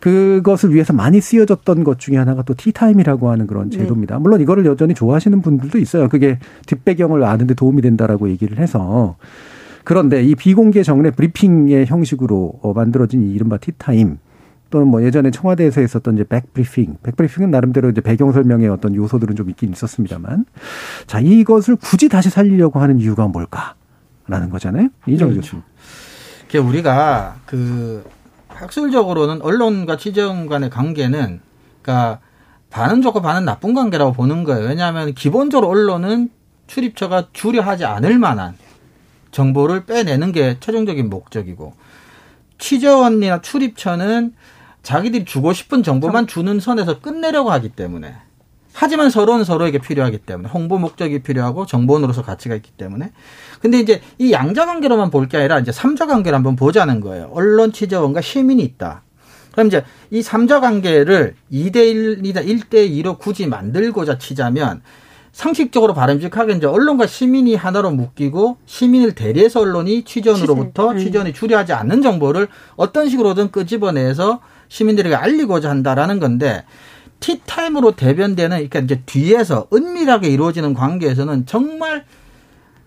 그것을 0.00 0.74
위해서 0.74 0.92
많이 0.92 1.18
쓰여졌던 1.18 1.82
것 1.82 1.98
중에 1.98 2.18
하나가 2.18 2.42
또 2.42 2.52
티타임이라고 2.52 3.30
하는 3.30 3.46
그런 3.46 3.70
네. 3.70 3.78
제도입니다. 3.78 4.18
물론 4.18 4.42
이거를 4.42 4.66
여전히 4.66 4.92
좋아하시는 4.92 5.40
분들도 5.40 5.78
있어요. 5.78 6.10
그게 6.10 6.38
뒷배경을 6.66 7.24
아는데 7.24 7.54
도움이 7.54 7.80
된다라고 7.80 8.28
얘기를 8.28 8.58
해서 8.58 9.16
그런데 9.84 10.22
이 10.24 10.34
비공개 10.34 10.82
정례 10.82 11.10
브리핑의 11.10 11.86
형식으로 11.86 12.60
어, 12.62 12.72
만들어진 12.72 13.22
이 13.22 13.34
이른바 13.34 13.58
티타임 13.58 14.18
또는 14.70 14.88
뭐 14.88 15.04
예전에 15.04 15.30
청와대에서 15.30 15.82
있었던 15.82 16.14
이제 16.14 16.24
백브리핑, 16.24 16.96
백브리핑은 17.02 17.50
나름대로 17.50 17.90
이제 17.90 18.00
배경 18.00 18.32
설명의 18.32 18.68
어떤 18.68 18.94
요소들은 18.96 19.36
좀 19.36 19.48
있긴 19.50 19.70
있었습니다만, 19.70 20.46
자 21.06 21.20
이것을 21.20 21.76
굳이 21.76 22.08
다시 22.08 22.28
살리려고 22.28 22.80
하는 22.80 22.98
이유가 22.98 23.28
뭘까라는 23.28 24.50
거잖아요. 24.50 24.88
이정준 25.06 25.42
씨. 25.42 25.56
그 26.50 26.58
우리가 26.58 27.36
그 27.46 28.04
학술적으로는 28.48 29.42
언론과 29.42 29.96
취재원 29.96 30.48
간의 30.48 30.70
관계는 30.70 31.40
그러니까 31.82 32.18
반은 32.70 33.02
좋고 33.02 33.22
반은 33.22 33.44
나쁜 33.44 33.74
관계라고 33.74 34.12
보는 34.12 34.42
거예요. 34.42 34.66
왜냐하면 34.66 35.14
기본적으로 35.14 35.68
언론은 35.68 36.30
출입처가 36.66 37.28
주려하지 37.32 37.84
않을 37.84 38.18
만한 38.18 38.54
정보를 39.34 39.84
빼내는 39.84 40.30
게 40.32 40.56
최종적인 40.60 41.10
목적이고 41.10 41.74
취재원이나 42.58 43.40
출입처는 43.42 44.32
자기들이 44.82 45.24
주고 45.24 45.52
싶은 45.52 45.82
정보만 45.82 46.26
주는 46.26 46.60
선에서 46.60 47.00
끝내려고 47.00 47.50
하기 47.50 47.70
때문에 47.70 48.14
하지만 48.72 49.10
서로는 49.10 49.44
서로에게 49.44 49.78
필요하기 49.78 50.18
때문에 50.18 50.48
홍보 50.48 50.78
목적이 50.78 51.22
필요하고 51.22 51.66
정보원으로서 51.66 52.22
가치가 52.22 52.54
있기 52.54 52.70
때문에 52.72 53.10
근데 53.60 53.78
이제 53.80 54.00
이 54.18 54.32
양자 54.32 54.66
관계로만 54.66 55.10
볼 55.10 55.26
게 55.28 55.36
아니라 55.38 55.58
이제 55.58 55.72
삼자 55.72 56.06
관계를 56.06 56.36
한번 56.36 56.54
보자는 56.54 57.00
거예요. 57.00 57.30
언론 57.32 57.72
취재원과 57.72 58.20
시민이 58.20 58.62
있다. 58.62 59.02
그럼 59.52 59.68
이제 59.68 59.84
이 60.10 60.22
삼자 60.22 60.60
관계를 60.60 61.34
2대 61.52 61.76
1이다 61.76 62.46
1대 62.46 62.90
2로 62.90 63.18
굳이 63.18 63.46
만들고자 63.46 64.18
치자면 64.18 64.82
상식적으로 65.34 65.94
바람직하게 65.94 66.54
이제 66.54 66.66
언론과 66.66 67.08
시민이 67.08 67.56
하나로 67.56 67.90
묶이고 67.90 68.58
시민을 68.66 69.16
대리해서 69.16 69.60
언론이 69.60 70.04
취재원으로부터 70.04 70.90
취재. 70.92 71.00
음. 71.00 71.04
취재원이 71.04 71.32
주려하지 71.32 71.72
않는 71.72 72.02
정보를 72.02 72.46
어떤 72.76 73.08
식으로든 73.08 73.50
끄집어내서 73.50 74.40
시민들에게 74.68 75.16
알리고자 75.16 75.68
한다라는 75.68 76.20
건데 76.20 76.64
티타임으로 77.18 77.96
대변되는 77.96 78.68
그러니까 78.68 78.78
이제 78.78 79.02
뒤에서 79.06 79.66
은밀하게 79.72 80.28
이루어지는 80.28 80.72
관계에서는 80.72 81.46
정말 81.46 82.04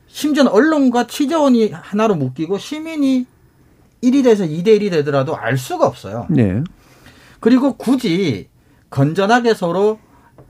심지어는 0.07 0.49
언론과 0.49 1.07
취재원이 1.07 1.71
하나로 1.73 2.15
묶이고 2.15 2.57
시민이 2.57 3.25
1이 4.01 4.23
돼서 4.23 4.45
2대 4.45 4.79
1이 4.79 4.89
되더라도 4.89 5.35
알 5.35 5.57
수가 5.57 5.85
없어요. 5.85 6.27
네. 6.29 6.63
그리고 7.41 7.73
굳이 7.73 8.47
건전하게 8.89 9.53
서로 9.53 9.99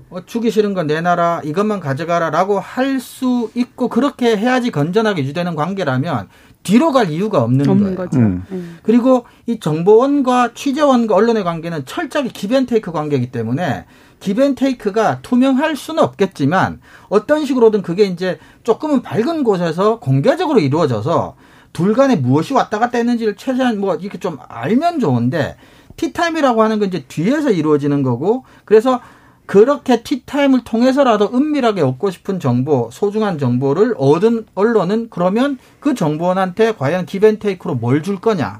어, 0.09 0.25
주기 0.25 0.51
싫은 0.51 0.73
건 0.73 0.87
내놔라 0.87 1.41
이것만 1.43 1.79
가져가라라고 1.79 2.59
할 2.59 2.99
수 2.99 3.51
있고 3.55 3.89
그렇게 3.89 4.35
해야지 4.37 4.71
건전하게 4.71 5.21
유지되는 5.23 5.55
관계라면 5.55 6.29
뒤로 6.63 6.91
갈 6.91 7.09
이유가 7.09 7.43
없는, 7.43 7.69
없는 7.69 7.95
거예요. 7.95 7.97
거죠. 7.97 8.19
음. 8.19 8.43
네. 8.49 8.61
그리고 8.83 9.25
이 9.45 9.59
정보원과 9.59 10.51
취재원과 10.53 11.15
언론의 11.15 11.43
관계는 11.43 11.85
철저하게 11.85 12.29
기벤테이크 12.29 12.91
관계이기 12.91 13.31
때문에 13.31 13.85
기벤테이크가 14.19 15.21
투명할 15.21 15.75
수는 15.75 16.03
없겠지만 16.03 16.81
어떤 17.09 17.45
식으로든 17.45 17.81
그게 17.83 18.05
이제 18.05 18.39
조금은 18.63 19.01
밝은 19.01 19.43
곳에서 19.43 19.99
공개적으로 19.99 20.59
이루어져서 20.59 21.35
둘 21.73 21.93
간에 21.93 22.15
무엇이 22.15 22.53
왔다 22.53 22.79
갔다 22.79 22.97
했는지를 22.97 23.35
최대한 23.35 23.79
뭐 23.79 23.95
이렇게 23.95 24.17
좀 24.17 24.37
알면 24.47 24.99
좋은데 24.99 25.55
티타임이라고 25.97 26.61
하는 26.63 26.79
건 26.79 26.87
이제 26.87 27.05
뒤에서 27.07 27.51
이루어지는 27.51 28.03
거고 28.03 28.43
그래서 28.65 28.99
그렇게 29.47 30.03
티타임을 30.03 30.63
통해서라도 30.65 31.31
은밀하게 31.33 31.81
얻고 31.81 32.11
싶은 32.11 32.39
정보, 32.39 32.89
소중한 32.91 33.39
정보를 33.39 33.95
얻은 33.97 34.45
언론은 34.53 35.07
그러면 35.09 35.57
그 35.79 35.95
정보원한테 35.95 36.75
과연 36.75 37.05
기벤테이크로 37.05 37.75
뭘 37.75 38.03
줄 38.03 38.19
거냐. 38.19 38.59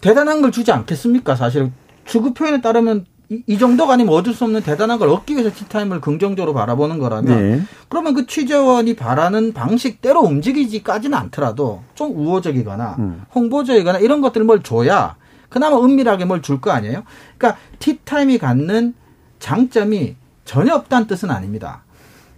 대단한 0.00 0.40
걸 0.42 0.50
주지 0.50 0.72
않겠습니까? 0.72 1.36
사실 1.36 1.70
주구 2.04 2.32
표현에 2.34 2.60
따르면 2.60 3.06
이, 3.28 3.42
이, 3.46 3.58
정도가 3.58 3.94
아니면 3.94 4.14
얻을 4.14 4.32
수 4.32 4.44
없는 4.44 4.62
대단한 4.62 4.98
걸 4.98 5.08
얻기 5.08 5.34
위해서 5.34 5.50
티타임을 5.50 6.00
긍정적으로 6.00 6.54
바라보는 6.54 6.98
거라면 6.98 7.24
네. 7.26 7.62
그러면 7.88 8.14
그 8.14 8.26
취재원이 8.26 8.94
바라는 8.94 9.52
방식대로 9.52 10.20
움직이지까지는 10.20 11.18
않더라도 11.18 11.82
좀 11.94 12.12
우호적이거나 12.16 12.96
음. 12.98 13.22
홍보적이거나 13.34 13.98
이런 13.98 14.20
것들을 14.20 14.46
뭘 14.46 14.62
줘야 14.62 15.16
그나마 15.48 15.78
은밀하게 15.78 16.24
뭘 16.24 16.40
줄 16.42 16.60
거 16.60 16.70
아니에요? 16.70 17.04
그러니까 17.38 17.60
티타임이 17.78 18.38
갖는 18.38 18.94
장점이 19.38 20.16
전혀 20.44 20.74
없다는 20.74 21.06
뜻은 21.06 21.30
아닙니다. 21.30 21.82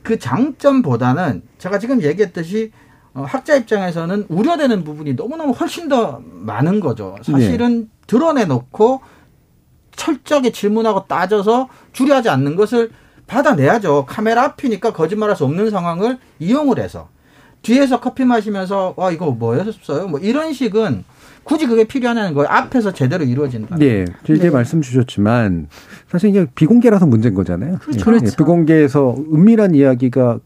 그 0.03 0.19
장점보다는 0.19 1.43
제가 1.59 1.79
지금 1.79 2.03
얘기했듯이 2.03 2.73
어, 3.15 3.25
학자 3.27 3.57
입장에서는 3.57 4.27
우려되는 4.29 4.85
부분이 4.85 5.15
너무너무 5.15 5.53
훨씬 5.53 5.89
더 5.89 6.21
많은 6.25 6.81
거죠. 6.81 7.17
사실은 7.23 7.81
네. 7.83 7.87
드러내놓고 8.07 9.01
철저하게 9.97 10.53
질문하고 10.53 11.07
따져서 11.09 11.69
주리하지 11.93 12.29
않는 12.29 12.57
것을 12.57 12.91
받아내야죠. 13.27 14.07
카메라 14.07 14.45
앞이니까 14.45 14.93
거짓말할 14.93 15.37
수 15.37 15.45
없는 15.45 15.71
상황을 15.71 16.19
이용을 16.39 16.79
해서 16.79 17.09
뒤에서 17.63 18.01
커피 18.01 18.25
마시면서 18.25 18.95
와 18.97 19.11
이거 19.11 19.31
뭐였어요? 19.33 20.07
뭐 20.09 20.21
이런 20.21 20.53
식은 20.53 21.05
굳이 21.49 21.67
그게 21.67 21.85
필요하냐는 21.85 22.35
거예요. 22.35 22.47
앞에서 22.51 22.93
제대로 22.93 23.25
이루어진다. 23.25 23.77
네, 23.77 24.05
이제 24.25 24.35
네. 24.35 24.51
말씀 24.51 24.83
주셨지만 24.83 25.69
사실 26.07 26.29
이게 26.29 26.47
비공개라서 26.55 27.07
문제인 27.07 27.35
거잖아요. 27.35 27.79
그렇죠. 27.79 27.99
예, 27.99 28.05
그렇죠. 28.05 28.37
비공개에서 28.37 29.17
은밀한 29.33 29.75
이야기가 29.75 30.41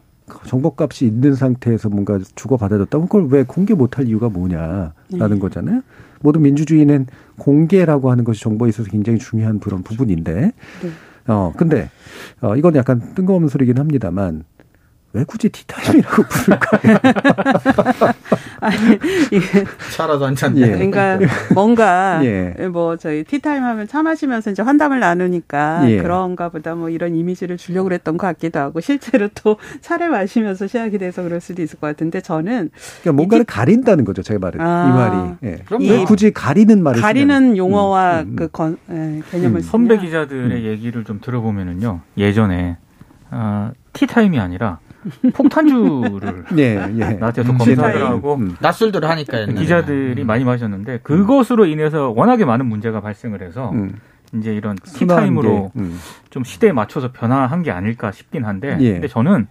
정보값이 0.46 1.04
있는 1.04 1.34
상태에서 1.34 1.88
뭔가 1.88 2.20
주고받아줬다면 2.36 3.08
그걸 3.08 3.26
왜 3.30 3.42
공개 3.42 3.74
못할 3.74 4.06
이유가 4.06 4.28
뭐냐라는 4.28 4.92
네. 5.10 5.38
거잖아요. 5.40 5.82
모든 6.20 6.42
민주주의는 6.42 7.08
공개라고 7.36 8.12
하는 8.12 8.22
것이 8.22 8.40
정보에 8.40 8.68
있어서 8.68 8.88
굉장히 8.88 9.18
중요한 9.18 9.58
그런 9.58 9.82
부분인데, 9.82 10.52
네. 10.82 10.90
어, 11.26 11.52
근데, 11.56 11.90
어, 12.40 12.54
이건 12.54 12.76
약간 12.76 13.14
뜬금없는 13.14 13.48
소리긴 13.48 13.78
합니다만, 13.78 14.44
왜 15.14 15.24
굳이 15.24 15.50
티타임이라고 15.50 16.22
부를까요? 16.28 16.96
아니, 18.60 18.76
이게. 19.30 19.64
차라도 19.94 20.24
한 20.24 20.34
잔. 20.34 20.56
예. 20.56 20.70
그러니까 20.70 21.18
뭔가, 21.54 22.24
예. 22.24 22.54
뭐, 22.72 22.96
저희 22.96 23.22
티타임 23.24 23.62
하면 23.62 23.86
차 23.86 24.02
마시면서 24.02 24.50
이제 24.50 24.62
환담을 24.62 25.00
나누니까 25.00 25.90
예. 25.90 26.00
그런가 26.00 26.48
보다 26.48 26.74
뭐 26.74 26.88
이런 26.88 27.14
이미지를 27.14 27.58
주려고 27.58 27.88
그랬던 27.88 28.16
것 28.16 28.26
같기도 28.26 28.58
하고 28.60 28.80
실제로 28.80 29.28
또 29.34 29.56
차를 29.82 30.08
마시면서 30.08 30.66
시작이 30.66 30.96
돼서 30.98 31.22
그럴 31.22 31.40
수도 31.40 31.60
있을 31.62 31.78
것 31.78 31.88
같은데 31.88 32.20
저는. 32.22 32.70
그러니까 33.02 33.12
뭔가를 33.12 33.44
가린다는 33.44 34.04
거죠, 34.04 34.22
제 34.22 34.38
말은. 34.38 34.60
아, 34.60 34.88
이 34.88 34.92
말이. 34.92 35.34
예. 35.44 35.62
그럼 35.66 35.82
왜 35.82 36.04
굳이 36.04 36.32
가리는 36.32 36.82
말을 36.82 37.02
가리는 37.02 37.34
쓰냐는. 37.34 37.56
용어와 37.58 38.20
음, 38.20 38.26
음, 38.26 38.30
음. 38.30 38.36
그 38.36 38.48
건, 38.48 38.78
예, 38.90 39.22
개념을 39.30 39.60
음. 39.60 39.62
선배 39.62 39.98
기자들의 39.98 40.64
얘기를 40.64 41.04
좀 41.04 41.20
들어보면은요, 41.20 42.00
예전에, 42.16 42.76
어, 43.30 43.72
티타임이 43.92 44.38
아니라 44.38 44.78
폭탄주를 45.34 46.44
네, 46.54 46.78
예. 46.96 47.04
나한테도 47.14 47.54
검사를 47.54 48.04
하고 48.06 48.36
음. 48.36 48.56
낮술들 48.60 49.04
하니까 49.04 49.40
옛날에. 49.42 49.54
기자들이 49.54 50.22
음. 50.22 50.26
많이 50.26 50.44
마셨는데 50.44 51.00
그것으로 51.02 51.66
인해서 51.66 52.10
워낙에 52.10 52.44
많은 52.44 52.66
문제가 52.66 53.00
발생을 53.00 53.42
해서 53.42 53.70
음. 53.70 53.96
이제 54.34 54.54
이런 54.54 54.76
티타임으로 54.76 55.72
음. 55.76 55.98
좀 56.30 56.44
시대에 56.44 56.72
맞춰서 56.72 57.12
변화한 57.12 57.62
게 57.62 57.70
아닐까 57.70 58.12
싶긴 58.12 58.44
한데 58.44 58.76
예. 58.80 58.92
근데 58.92 59.08
저는 59.08 59.46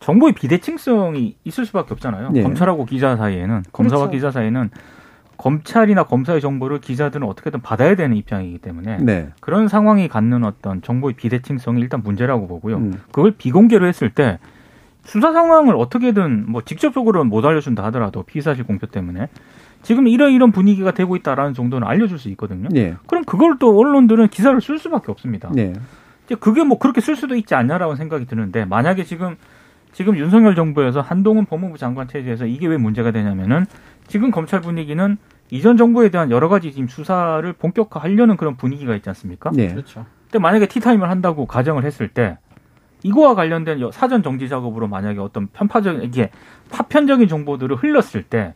정보의 0.00 0.34
비대칭성이 0.34 1.36
있을 1.44 1.64
수밖에 1.64 1.94
없잖아요. 1.94 2.32
예. 2.34 2.42
검찰하고 2.42 2.84
기자 2.84 3.16
사이에는 3.16 3.62
검사와 3.72 4.02
그렇죠. 4.08 4.16
기자 4.16 4.30
사이에는 4.30 4.70
검찰이나 5.36 6.04
검사의 6.04 6.40
정보를 6.40 6.80
기자들은 6.80 7.26
어떻게든 7.26 7.60
받아야 7.60 7.94
되는 7.96 8.16
입장이기 8.16 8.58
때문에 8.58 8.98
네. 8.98 9.30
그런 9.40 9.68
상황이 9.68 10.08
갖는 10.08 10.44
어떤 10.44 10.82
정보의 10.82 11.14
비대칭성이 11.14 11.80
일단 11.80 12.02
문제라고 12.02 12.46
보고요. 12.46 12.76
음. 12.76 13.00
그걸 13.10 13.32
비공개로 13.32 13.86
했을 13.86 14.10
때 14.10 14.38
수사 15.04 15.32
상황을 15.32 15.76
어떻게든 15.76 16.50
뭐 16.50 16.62
직접적으로는 16.62 17.28
못 17.28 17.44
알려준다 17.44 17.84
하더라도 17.84 18.22
피의사실 18.22 18.64
공표 18.64 18.86
때문에 18.86 19.28
지금 19.82 20.08
이런 20.08 20.32
이런 20.32 20.50
분위기가 20.50 20.92
되고 20.92 21.14
있다라는 21.14 21.54
정도는 21.54 21.86
알려줄 21.86 22.18
수 22.18 22.30
있거든요. 22.30 22.68
네. 22.70 22.96
그럼 23.06 23.24
그걸 23.24 23.58
또 23.58 23.78
언론들은 23.78 24.28
기사를 24.28 24.58
쓸 24.60 24.78
수밖에 24.78 25.12
없습니다. 25.12 25.50
네. 25.54 25.74
이제 26.24 26.34
그게 26.34 26.64
뭐 26.64 26.78
그렇게 26.78 27.00
쓸 27.00 27.16
수도 27.16 27.36
있지 27.36 27.54
않냐라고 27.54 27.94
생각이 27.94 28.24
드는데 28.24 28.64
만약에 28.64 29.04
지금 29.04 29.36
지금 29.92 30.16
윤석열 30.16 30.54
정부에서 30.54 31.00
한동훈 31.00 31.44
법무부 31.44 31.78
장관 31.78 32.08
체제에서 32.08 32.46
이게 32.46 32.66
왜 32.66 32.78
문제가 32.78 33.10
되냐면은 33.12 33.66
지금 34.08 34.30
검찰 34.30 34.60
분위기는 34.60 35.16
이전 35.50 35.76
정부에 35.76 36.08
대한 36.08 36.30
여러 36.30 36.48
가지 36.48 36.72
지금 36.72 36.88
수사를 36.88 37.52
본격화하려는 37.52 38.36
그런 38.36 38.56
분위기가 38.56 38.96
있지 38.96 39.08
않습니까? 39.10 39.50
네. 39.52 39.68
그렇죠. 39.68 40.06
근데 40.24 40.38
만약에 40.40 40.66
티타임을 40.66 41.10
한다고 41.10 41.46
가정을 41.46 41.84
했을 41.84 42.08
때 42.08 42.38
이거와 43.04 43.34
관련된 43.34 43.78
사전 43.92 44.22
정지 44.22 44.48
작업으로 44.48 44.88
만약에 44.88 45.20
어떤 45.20 45.46
편파적 45.48 46.02
이게 46.02 46.30
파편적인 46.70 47.28
정보들을 47.28 47.76
흘렀을 47.76 48.24
때 48.24 48.54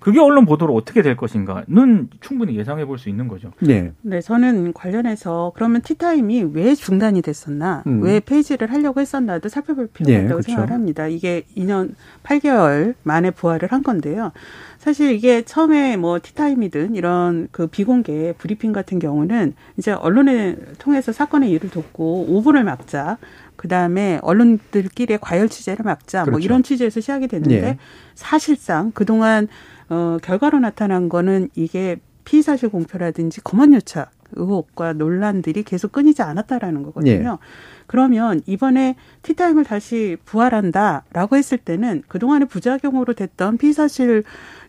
그게 0.00 0.20
언론 0.20 0.46
보도로 0.46 0.74
어떻게 0.74 1.02
될 1.02 1.16
것인가는 1.16 2.08
충분히 2.20 2.56
예상해 2.56 2.84
볼 2.84 2.98
수 2.98 3.08
있는 3.08 3.26
거죠. 3.26 3.50
네. 3.60 3.92
네, 4.02 4.20
저는 4.20 4.72
관련해서 4.72 5.52
그러면 5.56 5.82
티타임이 5.82 6.50
왜 6.52 6.74
중단이 6.76 7.20
됐었나, 7.20 7.82
음. 7.86 8.02
왜 8.02 8.20
폐지를 8.20 8.70
하려고 8.72 9.00
했었나도 9.00 9.48
살펴볼 9.48 9.88
필요가 9.88 10.12
네, 10.12 10.18
있다고 10.18 10.34
그렇죠. 10.34 10.42
생각을 10.46 10.70
합니다. 10.72 11.08
이게 11.08 11.42
2년 11.56 11.94
8개월 12.22 12.94
만에 13.02 13.32
부활을 13.32 13.72
한 13.72 13.82
건데요. 13.82 14.30
사실 14.78 15.10
이게 15.12 15.42
처음에 15.42 15.96
뭐 15.96 16.20
티타임이든 16.22 16.94
이런 16.94 17.48
그 17.50 17.66
비공개 17.66 18.34
브리핑 18.38 18.72
같은 18.72 19.00
경우는 19.00 19.54
이제 19.76 19.90
언론을 19.90 20.74
통해서 20.78 21.10
사건의 21.12 21.50
일을 21.50 21.70
돕고 21.70 22.26
오분을 22.28 22.62
막자. 22.62 23.18
그 23.58 23.66
다음에 23.66 24.20
언론들끼리의 24.22 25.18
과열 25.20 25.48
취재를 25.48 25.84
막자. 25.84 26.20
뭐 26.20 26.24
그렇죠. 26.26 26.30
뭐 26.30 26.40
이런 26.40 26.62
취재에서 26.62 27.00
시작이 27.00 27.26
됐는데 27.26 27.66
예. 27.66 27.78
사실상 28.14 28.92
그동안 28.92 29.48
어, 29.90 30.16
결과로 30.22 30.60
나타난 30.60 31.08
거는 31.08 31.50
이게 31.56 31.96
피의 32.24 32.42
사실 32.42 32.68
공표라든지 32.68 33.40
검언 33.42 33.74
유착 33.74 34.12
의혹과 34.32 34.92
논란들이 34.92 35.64
계속 35.64 35.90
끊이지 35.90 36.22
않았다라는 36.22 36.84
거거든요. 36.84 37.38
예. 37.42 37.46
그러면 37.88 38.42
이번에 38.46 38.94
티타임을 39.22 39.64
다시 39.64 40.16
부활한다라고 40.24 41.36
했을 41.36 41.58
때는 41.58 42.04
그동안의 42.06 42.46
부작용으로 42.46 43.14
됐던 43.14 43.58
피의 43.58 43.72
사실 43.72 44.22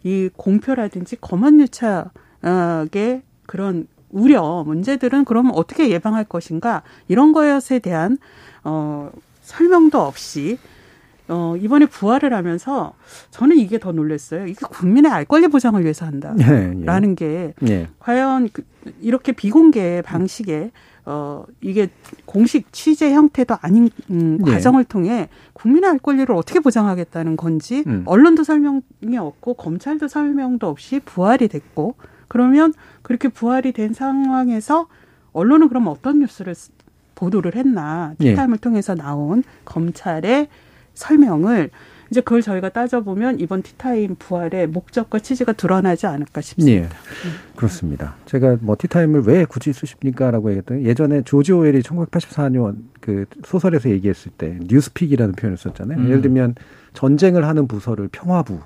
이 0.04 0.30
공표라든지 0.36 1.18
검언 1.22 1.60
유착의 1.60 3.22
그런 3.46 3.88
우려 4.10 4.64
문제들은 4.66 5.26
그러면 5.26 5.52
어떻게 5.54 5.90
예방할 5.90 6.24
것인가 6.24 6.82
이런 7.08 7.32
것에 7.32 7.80
대한 7.80 8.18
어 8.64 9.12
설명도 9.42 10.00
없이 10.00 10.58
어, 11.30 11.56
이번에 11.58 11.86
부활을 11.86 12.34
하면서 12.34 12.94
저는 13.30 13.58
이게 13.58 13.80
더 13.80 13.92
놀랐어요. 13.92 14.48
이게 14.48 14.58
국민의 14.68 15.12
알 15.12 15.26
권리 15.26 15.48
보장을 15.48 15.82
위해서 15.82 16.06
한다라는 16.06 16.42
예, 16.42 17.12
예. 17.12 17.16
게 17.16 17.54
예. 17.68 17.88
과연 18.00 18.50
그, 18.52 18.64
이렇게 19.00 19.32
비공개 19.32 20.02
방식의 20.04 20.72
어, 21.06 21.46
이게 21.62 21.90
공식 22.26 22.74
취재 22.74 23.14
형태도 23.14 23.56
아닌 23.62 23.90
음, 24.10 24.40
네. 24.44 24.52
과정을 24.52 24.84
통해 24.84 25.30
국민의 25.54 25.90
알 25.92 26.00
권리를 26.00 26.34
어떻게 26.36 26.60
보장하겠다는 26.60 27.38
건지 27.38 27.84
음. 27.86 28.04
언론도 28.06 28.44
설명이 28.44 29.18
없고 29.18 29.54
검찰도 29.54 30.08
설명도 30.08 30.68
없이 30.68 31.00
부활이 31.00 31.48
됐고 31.48 31.96
그러면 32.28 32.74
그렇게 33.04 33.28
부활이 33.28 33.72
된 33.72 33.94
상황에서 33.94 34.88
언론은 35.34 35.70
그럼 35.70 35.88
어떤 35.88 36.20
뉴스를 36.20 36.56
보도를 37.20 37.56
했나 37.56 38.14
티타임을 38.20 38.58
네. 38.58 38.62
통해서 38.62 38.96
나온 38.96 39.44
검찰의 39.66 40.48
설명을 40.94 41.70
이제 42.10 42.22
그걸 42.22 42.42
저희가 42.42 42.70
따져보면 42.70 43.40
이번 43.40 43.62
티타임 43.62 44.16
부활의 44.18 44.68
목적과 44.68 45.20
취지가 45.20 45.54
드러나지 45.54 46.08
않을까 46.08 46.42
싶습니다. 46.42 46.86
예. 46.86 46.90
그렇습니다. 47.56 48.16
제가 48.26 48.58
뭐 48.62 48.76
티타임을 48.80 49.22
왜 49.28 49.46
굳이 49.46 49.74
쓰십니까 49.74 50.32
라고 50.32 50.50
얘기했더니 50.50 50.86
예전에 50.86 51.22
조지 51.22 51.52
오웰이 51.52 51.82
1984년 51.82 52.78
그 53.00 53.26
소설에서 53.46 53.90
얘기했을 53.90 54.32
때 54.36 54.58
뉴스픽이라는 54.62 55.36
표현을 55.36 55.58
썼잖아요. 55.58 56.00
음. 56.00 56.06
예를 56.06 56.22
들면 56.22 56.56
전쟁을 56.94 57.46
하는 57.46 57.68
부서를 57.68 58.08
평화부 58.12 58.60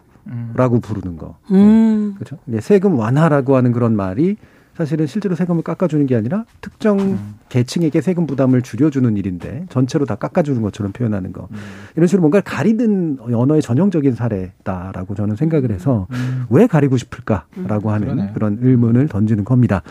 라고 0.54 0.76
음. 0.76 0.82
부르는 0.82 1.18
거. 1.18 1.38
음. 1.52 2.16
그렇죠? 2.16 2.38
세금 2.62 2.98
완화라고 2.98 3.58
하는 3.58 3.74
그런 3.74 3.96
말이 3.96 4.38
사실은 4.76 5.06
실제로 5.06 5.36
세금을 5.36 5.62
깎아주는 5.62 6.06
게 6.08 6.16
아니라 6.16 6.46
특정 6.62 7.00
음. 7.00 7.36
계층에게 7.50 8.02
세금 8.02 8.26
부담을 8.26 8.62
줄여주는 8.62 9.16
일인데 9.18 9.68
전체로 9.70 10.06
다 10.06 10.16
깎아주는 10.16 10.62
것처럼 10.62 10.92
표현하는 10.92 11.32
거 11.32 11.48
음. 11.52 11.58
이런 11.96 12.08
식으로 12.08 12.22
뭔가 12.22 12.42
가리는 12.42 13.20
언어의 13.22 13.62
전형적인 13.62 14.16
사례다라고 14.16 15.14
저는 15.16 15.36
생각을 15.36 15.72
해서 15.72 16.08
음. 16.12 16.46
왜 16.50 16.66
가리고 16.66 16.98
싶을까라고 16.98 17.90
음. 17.90 17.94
하는 17.94 18.08
그러네. 18.08 18.32
그런 18.34 18.58
의문을 18.62 19.08
던지는 19.08 19.46
겁니다. 19.46 19.84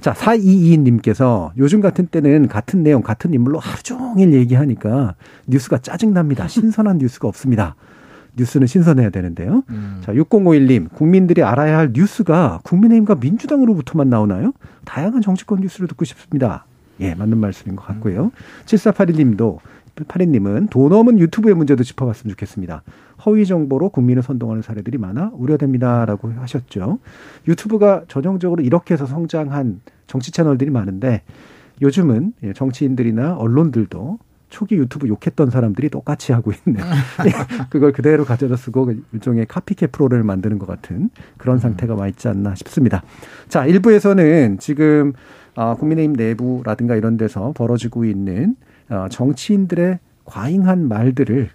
자, 0.00 0.14
4222님께서 0.14 1.50
요즘 1.58 1.80
같은 1.80 2.06
때는 2.06 2.48
같은 2.48 2.82
내용, 2.82 3.02
같은 3.02 3.34
인물로 3.34 3.58
하루 3.58 3.82
종일 3.82 4.32
얘기하니까 4.32 5.14
뉴스가 5.46 5.78
짜증납니다. 5.78 6.48
신선한 6.48 6.98
뉴스가 6.98 7.28
없습니다. 7.28 7.74
뉴스는 8.36 8.66
신선해야 8.66 9.10
되는데요. 9.10 9.62
음. 9.70 10.00
자, 10.02 10.12
6051님, 10.12 10.92
국민들이 10.92 11.42
알아야 11.42 11.78
할 11.78 11.90
뉴스가 11.92 12.60
국민의힘과 12.64 13.16
민주당으로부터만 13.16 14.08
나오나요? 14.08 14.52
다양한 14.84 15.22
정치권 15.22 15.60
뉴스를 15.60 15.88
듣고 15.88 16.04
싶습니다. 16.04 16.64
예, 17.00 17.14
맞는 17.14 17.38
말씀인 17.38 17.76
것 17.76 17.86
같고요. 17.86 18.24
음. 18.24 18.30
7481님도 18.66 19.58
8인님은 19.96 20.70
돈 20.70 20.92
없는 20.92 21.18
유튜브의 21.18 21.54
문제도 21.54 21.82
짚어봤으면 21.82 22.30
좋겠습니다. 22.32 22.82
허위 23.26 23.44
정보로 23.44 23.90
국민을 23.90 24.22
선동하는 24.22 24.62
사례들이 24.62 24.98
많아 24.98 25.32
우려됩니다라고 25.34 26.32
하셨죠. 26.38 26.98
유튜브가 27.48 28.04
전형적으로 28.08 28.62
이렇게 28.62 28.94
해서 28.94 29.06
성장한 29.06 29.80
정치 30.06 30.32
채널들이 30.32 30.70
많은데 30.70 31.22
요즘은 31.82 32.32
예, 32.44 32.52
정치인들이나 32.52 33.36
언론들도 33.36 34.18
초기 34.50 34.76
유튜브 34.76 35.08
욕했던 35.08 35.50
사람들이 35.50 35.88
똑같이 35.88 36.32
하고 36.32 36.52
있는 36.52 36.82
예, 37.26 37.32
그걸 37.70 37.92
그대로 37.92 38.24
가져다 38.24 38.56
쓰고 38.56 38.92
일종의 39.12 39.46
카피캣 39.46 39.92
프로를 39.92 40.22
만드는 40.22 40.58
것 40.58 40.66
같은 40.66 41.10
그런 41.38 41.56
음. 41.56 41.60
상태가 41.60 41.94
와 41.94 42.08
있지 42.08 42.28
않나 42.28 42.54
싶습니다. 42.56 43.02
자, 43.48 43.64
일부에서는 43.64 44.58
지금 44.58 45.12
아, 45.54 45.74
국민의힘 45.74 46.12
내부라든가 46.14 46.96
이런 46.96 47.16
데서 47.16 47.52
벌어지고 47.56 48.04
있는 48.04 48.56
어, 48.88 49.06
정치인들의 49.10 49.98
과잉한 50.24 50.88
말들을 50.88 51.50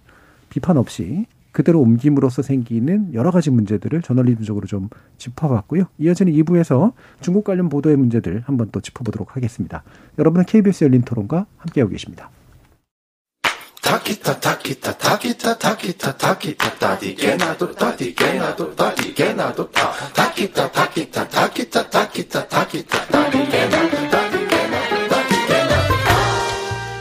비판 0.49 0.77
없이 0.77 1.25
그대로 1.51 1.79
옮김으로써 1.79 2.41
생기는 2.41 3.13
여러 3.13 3.31
가지 3.31 3.49
문제들을 3.49 4.01
저널리즘적으로 4.01 4.67
좀 4.67 4.89
짚어봤고요. 5.17 5.85
이어지는 5.97 6.33
2부에서 6.33 6.91
중국 7.21 7.45
관련 7.45 7.69
보도의 7.69 7.95
문제들 7.95 8.43
한번 8.45 8.67
또 8.73 8.81
짚어보도록 8.81 9.37
하겠습니다. 9.37 9.83
여러분은 10.19 10.45
KBS 10.45 10.83
열린 10.83 11.03
토론과 11.03 11.45
함께하고 11.57 11.91
계십니다. 11.91 12.29
타키타 13.95 14.39
타키타 14.41 14.97
타키타 14.97 15.57
타키타 15.57 16.17
타키타 16.17 16.75
타디게 16.79 17.35
나도 17.37 17.71
타디게 17.75 18.33
나도 18.33 18.75
타디게 18.75 19.33
나도 19.33 19.71
타. 19.71 19.93
타키타 20.13 20.69
타키타 20.69 21.29
타키타 21.29 21.89
타키타 21.89 22.47
타키타 22.49 23.05
타디게나도 23.07 24.09
타디게나도 24.09 25.07
타디게나도 25.07 25.93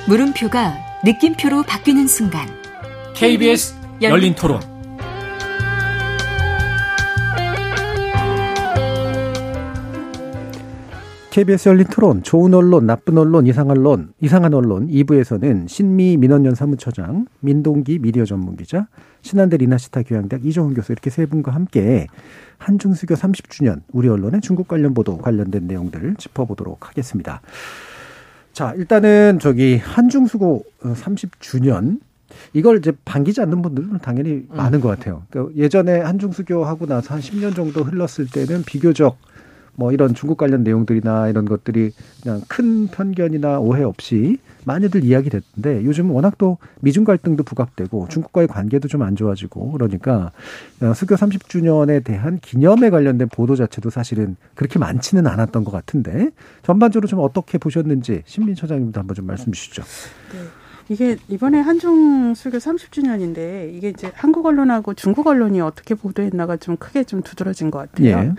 물음표가 0.07 0.77
느낌표로 1.05 1.65
바뀌는 1.65 2.07
순간. 2.07 2.49
KBS 3.17 3.75
열린 4.01 4.37
토론 4.37 4.61
KBS 11.35 11.69
열린 11.69 11.85
토론, 11.91 12.23
좋은 12.23 12.55
언론, 12.55 12.87
나쁜 12.87 13.19
언론, 13.19 13.49
이상한 13.49 13.79
언론, 13.79 14.13
이상한 14.21 14.55
언론 14.55 14.87
2부에서는 14.87 15.67
신미 15.67 16.17
민원연 16.17 16.55
사무처장, 16.55 17.27
민동기 17.41 17.99
미디어 17.99 18.25
전문 18.25 18.57
기자, 18.57 18.87
신한대 19.23 19.57
리나시타 19.57 20.05
교양대학 20.05 20.47
이정훈 20.47 20.75
교수 20.75 20.93
이렇게 20.93 21.11
세 21.11 21.27
분과 21.27 21.51
함께 21.51 22.07
한중수교 22.59 23.17
30주년 23.17 23.81
우리 23.91 24.09
언론의 24.09 24.43
중국 24.43 24.69
관련 24.69 24.95
보도 24.95 25.19
관련된 25.19 25.67
내용들을 25.67 26.15
짚어보도록 26.19 26.89
하겠습니다. 26.89 27.41
자, 28.53 28.73
일단은 28.77 29.41
저기 29.41 29.77
한중수고 29.79 30.65
30주년 30.83 31.99
이걸 32.53 32.79
이제 32.79 32.93
반기지 33.05 33.41
않는 33.41 33.61
분들은 33.61 33.99
당연히 34.03 34.31
음. 34.31 34.49
많은 34.51 34.81
것 34.81 34.89
같아요. 34.89 35.25
그러니까 35.31 35.57
예전에 35.57 35.99
한중수교 35.99 36.65
하고 36.65 36.87
나서 36.87 37.13
한 37.13 37.21
10년 37.21 37.57
정도 37.57 37.83
흘렀을 37.83 38.29
때는 38.33 38.63
비교적 38.63 39.19
뭐 39.77 39.93
이런 39.93 40.15
중국 40.15 40.39
관련 40.39 40.65
내용들이나 40.65 41.29
이런 41.29 41.45
것들이 41.45 41.93
그냥 42.23 42.41
큰 42.49 42.89
편견이나 42.89 43.61
오해 43.61 43.83
없이 43.85 44.39
많이들 44.65 45.05
이야기 45.05 45.31
됐는데 45.31 45.85
요즘은 45.85 46.11
워낙 46.11 46.39
또 46.39 46.59
미중 46.81 47.05
갈등도 47.05 47.45
부각되고 47.45 48.09
중국과의 48.09 48.49
관계도 48.49 48.89
좀 48.89 49.05
안 49.05 49.17
좋아지고 49.17 49.73
그러니까 49.73 50.33
어, 50.81 50.95
수교 50.95 51.15
30주년에 51.17 52.03
대한 52.03 52.39
기념에 52.41 52.91
관련된 52.91 53.29
보도 53.29 53.55
자체도 53.55 53.91
사실은 53.91 54.37
그렇게 54.55 54.79
많지는 54.79 55.27
않았던 55.27 55.65
것 55.65 55.71
같은데 55.71 56.31
전반적으로 56.63 57.07
좀 57.07 57.21
어떻게 57.21 57.59
보셨는지 57.59 58.23
신민 58.25 58.55
처장님도 58.55 58.99
한번 58.99 59.15
좀 59.15 59.27
말씀 59.27 59.53
주시죠. 59.53 59.83
네. 60.33 60.39
이게 60.91 61.17
이번에 61.29 61.61
한중 61.61 62.35
수교 62.35 62.59
30주년인데 62.59 63.75
이게 63.75 63.89
이제 63.89 64.11
한국 64.15 64.45
언론하고 64.45 64.93
중국 64.95 65.27
언론이 65.27 65.61
어떻게 65.61 65.95
보도했나가 65.95 66.57
좀 66.59 66.77
크게 66.77 67.05
좀 67.05 67.23
두드러진 67.23 67.71
것 67.71 67.79
같아요. 67.79 68.07
예. 68.09 68.33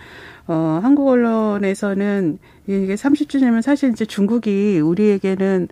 어, 0.48 0.80
한국 0.82 1.08
언론에서는 1.08 2.40
이게 2.68 2.96
30주년이면 2.96 3.62
사실 3.62 3.92
이제 3.92 4.06
중국이 4.06 4.80
우리에게는 4.80 5.68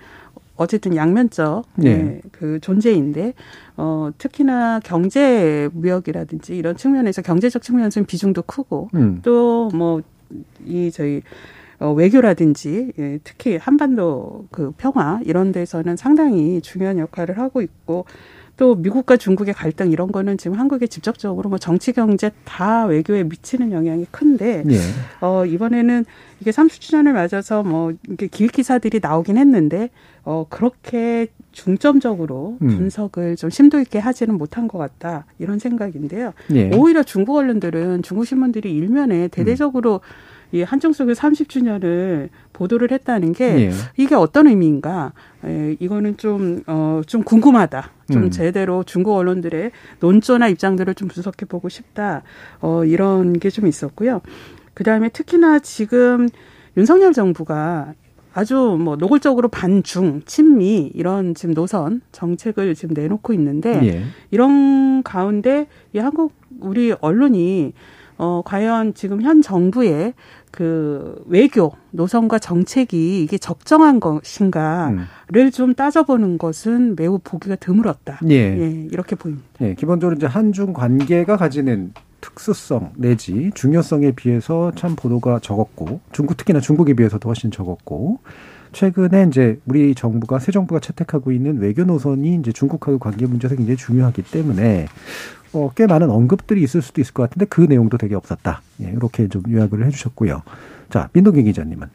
어쨌든 0.55 0.95
양면적 0.95 1.65
네. 1.75 1.97
네, 1.97 2.21
그 2.31 2.59
존재인데 2.59 3.33
어 3.75 4.11
특히나 4.17 4.79
경제 4.83 5.67
무역이라든지 5.73 6.55
이런 6.55 6.77
측면에서 6.77 7.23
경제적 7.23 7.63
측면에서 7.63 8.03
비중도 8.03 8.43
크고 8.43 8.89
음. 8.93 9.21
또뭐 9.23 10.03
이 10.65 10.91
저희 10.91 11.21
어, 11.79 11.91
외교라든지 11.91 12.93
예, 12.97 13.19
특히 13.23 13.57
한반도 13.57 14.47
그 14.51 14.71
평화 14.77 15.19
이런 15.25 15.51
데서는 15.51 15.97
상당히 15.97 16.61
중요한 16.61 16.97
역할을 16.99 17.37
하고 17.37 17.61
있고 17.61 18.05
또 18.55 18.75
미국과 18.75 19.17
중국의 19.17 19.53
갈등 19.53 19.91
이런 19.91 20.11
거는 20.11 20.37
지금 20.37 20.59
한국에 20.59 20.85
직접적으로 20.85 21.49
뭐 21.49 21.57
정치 21.57 21.91
경제 21.91 22.31
다 22.45 22.85
외교에 22.85 23.23
미치는 23.23 23.71
영향이 23.71 24.05
큰데 24.11 24.63
예. 24.69 24.77
어 25.21 25.45
이번에는 25.45 26.05
이게 26.39 26.51
30주년을 26.51 27.13
맞아서 27.13 27.63
뭐 27.63 27.93
이게 28.09 28.27
길 28.27 28.49
기사들이 28.49 28.99
나오긴 29.01 29.37
했는데 29.37 29.89
어 30.23 30.45
그렇게 30.49 31.27
중점적으로 31.51 32.57
음. 32.61 32.67
분석을 32.67 33.37
좀 33.37 33.49
심도 33.49 33.79
있게 33.79 33.97
하지는 33.97 34.37
못한 34.37 34.67
것 34.67 34.77
같다 34.77 35.25
이런 35.39 35.57
생각인데요. 35.57 36.33
예. 36.53 36.69
오히려 36.75 37.01
중국 37.01 37.37
언론들은 37.37 38.03
중국 38.03 38.25
신문들이 38.25 38.71
일면에 38.71 39.29
대대적으로 39.29 39.95
음. 39.95 40.32
이 40.53 40.61
한중수교 40.61 41.11
30주년을 41.13 42.29
보도를 42.53 42.91
했다는 42.91 43.33
게 43.33 43.67
예. 43.67 43.71
이게 43.97 44.13
어떤 44.15 44.47
의미인가? 44.47 45.11
에, 45.43 45.75
이거는 45.79 46.15
좀, 46.17 46.61
어, 46.67 47.01
좀 47.07 47.23
궁금하다. 47.23 47.89
좀 48.11 48.23
음. 48.23 48.29
제대로 48.29 48.83
중국 48.83 49.15
언론들의 49.15 49.71
논조나 49.99 50.47
입장들을 50.49 50.93
좀 50.93 51.07
분석해 51.07 51.45
보고 51.47 51.69
싶다. 51.69 52.21
어, 52.61 52.85
이런 52.85 53.39
게 53.39 53.49
좀 53.49 53.67
있었고요. 53.67 54.21
그 54.73 54.83
다음에 54.83 55.09
특히나 55.09 55.59
지금 55.59 56.29
윤석열 56.77 57.13
정부가 57.13 57.93
아주 58.33 58.77
뭐 58.79 58.95
노골적으로 58.95 59.47
반중, 59.49 60.21
친미 60.25 60.91
이런 60.95 61.35
지금 61.35 61.53
노선 61.53 62.01
정책을 62.11 62.73
지금 62.73 62.93
내놓고 62.95 63.33
있는데 63.33 63.79
예. 63.87 64.03
이런 64.31 65.03
가운데 65.03 65.67
이 65.93 65.99
한국 65.99 66.33
우리 66.59 66.93
언론이 66.99 67.73
어 68.17 68.41
과연 68.45 68.93
지금 68.95 69.21
현 69.21 69.41
정부의 69.41 70.13
그 70.53 71.19
외교 71.25 71.71
노선과 71.89 72.37
정책이 72.37 73.23
이게 73.23 73.39
적정한 73.39 73.99
것인가를 73.99 74.99
음. 75.33 75.51
좀 75.51 75.73
따져보는 75.73 76.37
것은 76.37 76.95
매우 76.95 77.19
보기가 77.23 77.55
드물었다. 77.55 78.19
예. 78.29 78.35
예, 78.35 78.87
이렇게 78.91 79.15
보입니다. 79.15 79.47
예, 79.61 79.73
기본적으로 79.73 80.15
이제 80.15 80.27
한중 80.27 80.73
관계가 80.73 81.37
가지는 81.37 81.91
특수성 82.21 82.91
내지 82.97 83.49
중요성에 83.55 84.11
비해서 84.11 84.71
참 84.75 84.95
보도가 84.95 85.39
적었고 85.39 86.01
중국 86.11 86.37
특히나 86.37 86.59
중국에 86.59 86.93
비해서도 86.93 87.27
훨씬 87.27 87.49
적었고 87.49 88.19
최근에 88.73 89.25
이제 89.29 89.59
우리 89.65 89.95
정부가 89.95 90.37
새 90.37 90.51
정부가 90.51 90.79
채택하고 90.79 91.31
있는 91.31 91.57
외교 91.57 91.83
노선이 91.83 92.35
이제 92.35 92.51
중국하고 92.51 92.99
관계 92.99 93.25
문제에서 93.25 93.55
굉장히 93.55 93.75
중요하기 93.75 94.21
때문에 94.21 94.85
어, 95.53 95.71
꽤 95.75 95.85
많은 95.87 96.09
언급들이 96.09 96.61
있을 96.63 96.81
수도 96.81 97.01
있을 97.01 97.13
것 97.13 97.23
같은데 97.23 97.45
그 97.45 97.61
내용도 97.61 97.97
되게 97.97 98.15
없었다. 98.15 98.61
예, 98.81 98.89
이렇게 98.89 99.27
좀 99.27 99.43
요약을 99.49 99.85
해주셨고요. 99.85 100.41
자, 100.89 101.09
민동기 101.13 101.43
기자님은. 101.43 101.89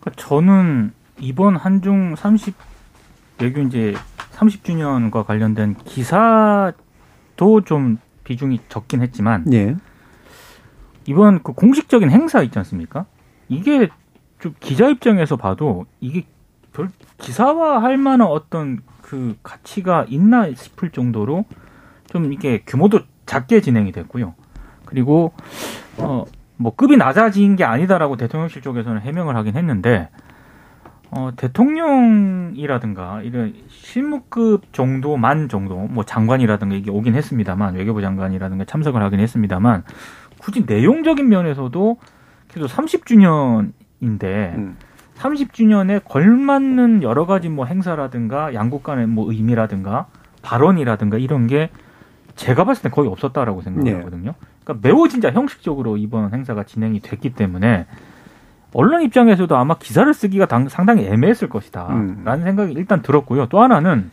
그러니까 0.00 0.22
저는 0.22 0.92
이번 1.20 1.56
한중 1.56 2.16
30 2.16 2.54
외교 3.40 3.60
이제 3.62 3.94
30주년과 4.32 5.24
관련된 5.26 5.74
기사 5.84 6.72
중국도 7.34 7.62
좀 7.62 7.98
비중이 8.24 8.60
적긴 8.68 9.02
했지만 9.02 9.44
예. 9.52 9.76
이번 11.06 11.42
그 11.42 11.52
공식적인 11.52 12.10
행사 12.10 12.42
있지 12.42 12.58
않습니까? 12.58 13.04
이게 13.48 13.88
좀 14.38 14.54
기자 14.60 14.88
입장에서 14.88 15.36
봐도 15.36 15.86
이게 16.00 16.24
별 16.72 16.88
기사화 17.18 17.82
할 17.82 17.98
만한 17.98 18.26
어떤 18.26 18.80
그 19.02 19.36
가치가 19.42 20.06
있나 20.08 20.52
싶을 20.54 20.90
정도로 20.90 21.44
좀 22.14 22.32
이게 22.32 22.62
규모도 22.64 23.00
작게 23.26 23.60
진행이 23.60 23.92
됐고요. 23.92 24.34
그리고 24.86 25.32
어 25.98 26.24
뭐 26.56 26.74
급이 26.74 26.96
낮아진 26.96 27.56
게 27.56 27.64
아니다라고 27.64 28.16
대통령실 28.16 28.62
쪽에서는 28.62 29.00
해명을 29.00 29.36
하긴 29.36 29.56
했는데 29.56 30.08
어 31.10 31.30
대통령이라든가 31.36 33.22
이런 33.22 33.54
실무급 33.68 34.72
정도만 34.72 35.48
정도 35.48 35.76
뭐 35.76 36.04
장관이라든가 36.04 36.74
이게 36.74 36.90
오긴 36.90 37.14
했습니다만 37.14 37.74
외교부 37.74 38.00
장관이라든가 38.00 38.64
참석을 38.64 39.02
하긴 39.02 39.20
했습니다만 39.20 39.84
굳이 40.38 40.64
내용적인 40.66 41.28
면에서도 41.28 41.98
계속 42.48 42.66
30주년인데 42.66 44.22
음. 44.54 44.76
30주년에 45.16 46.02
걸맞는 46.04 47.02
여러 47.02 47.26
가지 47.26 47.48
뭐 47.48 47.66
행사라든가 47.66 48.54
양국 48.54 48.82
간의 48.82 49.06
뭐 49.06 49.30
의미라든가 49.30 50.06
발언이라든가 50.42 51.18
이런 51.18 51.46
게 51.46 51.70
제가 52.36 52.64
봤을 52.64 52.82
때 52.82 52.88
거의 52.88 53.08
없었다라고 53.08 53.62
생각하거든요. 53.62 54.30
네. 54.32 54.46
그러니까 54.64 54.88
매우 54.88 55.08
진짜 55.08 55.30
형식적으로 55.30 55.96
이번 55.96 56.32
행사가 56.32 56.64
진행이 56.64 57.00
됐기 57.00 57.34
때문에 57.34 57.86
언론 58.72 59.02
입장에서도 59.02 59.56
아마 59.56 59.78
기사를 59.78 60.12
쓰기가 60.12 60.46
상당히 60.68 61.06
애매했을 61.06 61.48
것이다라는 61.48 62.26
음. 62.26 62.42
생각이 62.42 62.72
일단 62.72 63.02
들었고요. 63.02 63.46
또 63.46 63.62
하나는 63.62 64.10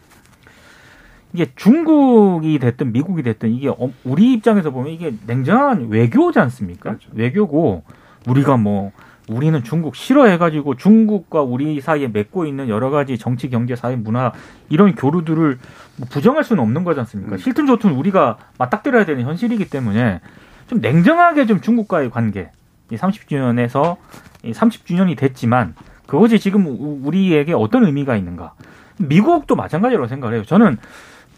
이게 1.33 1.51
중국이 1.55 2.59
됐든 2.59 2.91
미국이 2.91 3.23
됐든 3.23 3.49
이게 3.51 3.69
어, 3.69 3.91
우리 4.03 4.33
입장에서 4.33 4.71
보면 4.71 4.91
이게 4.91 5.13
냉정한 5.25 5.87
외교지 5.89 6.39
않습니까? 6.39 6.91
그렇죠. 6.91 7.09
외교고 7.13 7.83
우리가 8.27 8.57
뭐 8.57 8.91
우리는 9.31 9.63
중국 9.63 9.95
싫어해가지고 9.95 10.75
중국과 10.75 11.41
우리 11.41 11.79
사이에 11.81 12.07
맺고 12.07 12.45
있는 12.45 12.69
여러 12.69 12.89
가지 12.89 13.17
정치, 13.17 13.49
경제, 13.49 13.75
사회, 13.75 13.95
문화 13.95 14.31
이런 14.69 14.95
교류들을 14.95 15.57
뭐 15.97 16.07
부정할 16.09 16.43
수는 16.43 16.61
없는 16.61 16.83
거지 16.83 16.99
않습니까? 16.99 17.35
음. 17.35 17.37
싫든 17.37 17.65
좋든 17.67 17.91
우리가 17.91 18.37
맞닥뜨려야 18.57 19.05
되는 19.05 19.23
현실이기 19.23 19.69
때문에 19.69 20.21
좀 20.67 20.81
냉정하게 20.81 21.45
좀 21.45 21.61
중국과의 21.61 22.09
관계, 22.09 22.51
이 22.91 22.95
30주년에서 22.95 23.97
이 24.43 24.51
30주년이 24.51 25.17
됐지만 25.17 25.75
그것이 26.07 26.39
지금 26.39 26.65
우리에게 27.05 27.53
어떤 27.53 27.85
의미가 27.85 28.15
있는가? 28.17 28.53
미국도 28.99 29.55
마찬가지로 29.55 30.07
생각을 30.07 30.35
해요. 30.35 30.43
저는 30.45 30.77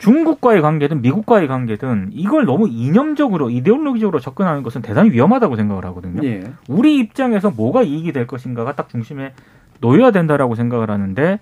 중국과의 0.03 0.61
관계든 0.61 1.01
미국과의 1.01 1.47
관계든 1.47 2.09
이걸 2.11 2.43
너무 2.43 2.67
이념적으로 2.67 3.49
이데올로기적으로 3.49 4.19
접근하는 4.19 4.61
것은 4.61 4.81
대단히 4.81 5.11
위험하다고 5.11 5.55
생각을 5.55 5.85
하거든요. 5.85 6.27
예. 6.27 6.43
우리 6.67 6.97
입장에서 6.97 7.51
뭐가 7.51 7.83
이익이 7.83 8.11
될 8.11 8.27
것인가가 8.27 8.75
딱 8.75 8.89
중심에 8.89 9.33
놓여야 9.79 10.11
된다라고 10.11 10.55
생각을 10.55 10.91
하는데 10.91 11.39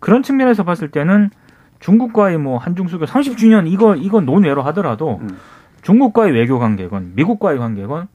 그런 0.00 0.24
측면에서 0.24 0.64
봤을 0.64 0.90
때는 0.90 1.30
중국과의 1.78 2.38
뭐 2.38 2.58
한중 2.58 2.88
수교 2.88 3.04
30주년 3.04 3.68
이거 3.68 3.94
이건 3.94 4.26
논외로 4.26 4.62
하더라도 4.62 5.20
음. 5.22 5.38
중국과의 5.82 6.32
외교 6.32 6.58
관계건 6.58 7.12
미국과의 7.14 7.58
관계건 7.58 8.08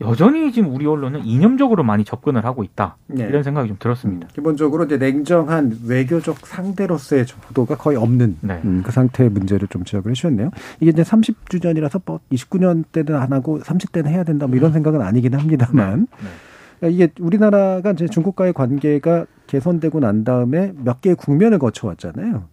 여전히 0.00 0.50
지금 0.52 0.74
우리 0.74 0.86
언론은 0.86 1.24
이념적으로 1.24 1.84
많이 1.84 2.04
접근을 2.04 2.44
하고 2.44 2.64
있다 2.64 2.96
네. 3.06 3.24
이런 3.24 3.42
생각이 3.42 3.68
좀 3.68 3.76
들었습니다. 3.78 4.26
음, 4.26 4.30
기본적으로 4.34 4.84
이제 4.84 4.96
냉정한 4.96 5.78
외교적 5.86 6.46
상대로서의 6.46 7.26
보도가 7.46 7.76
거의 7.76 7.96
없는 7.96 8.38
네. 8.40 8.60
음, 8.64 8.82
그 8.84 8.90
상태의 8.90 9.30
문제를 9.30 9.68
좀 9.68 9.84
지적을 9.84 10.10
해주셨네요. 10.10 10.50
이게 10.80 10.90
이제 10.90 11.02
30주년이라서 11.02 12.02
뭐 12.04 12.20
29년 12.32 12.84
때는 12.90 13.14
안 13.14 13.32
하고 13.32 13.60
30대는 13.60 14.08
해야 14.08 14.24
된다 14.24 14.46
뭐 14.46 14.56
이런 14.56 14.70
음. 14.70 14.72
생각은 14.74 15.00
아니긴 15.00 15.34
합니다만 15.34 16.08
네. 16.10 16.28
그러니까 16.80 17.04
이게 17.04 17.12
우리나라가 17.20 17.92
이제 17.92 18.08
중국과의 18.08 18.52
관계가 18.52 19.26
개선되고 19.46 20.00
난 20.00 20.24
다음에 20.24 20.72
몇 20.76 21.00
개의 21.00 21.14
국면을 21.14 21.58
거쳐왔잖아요. 21.58 22.48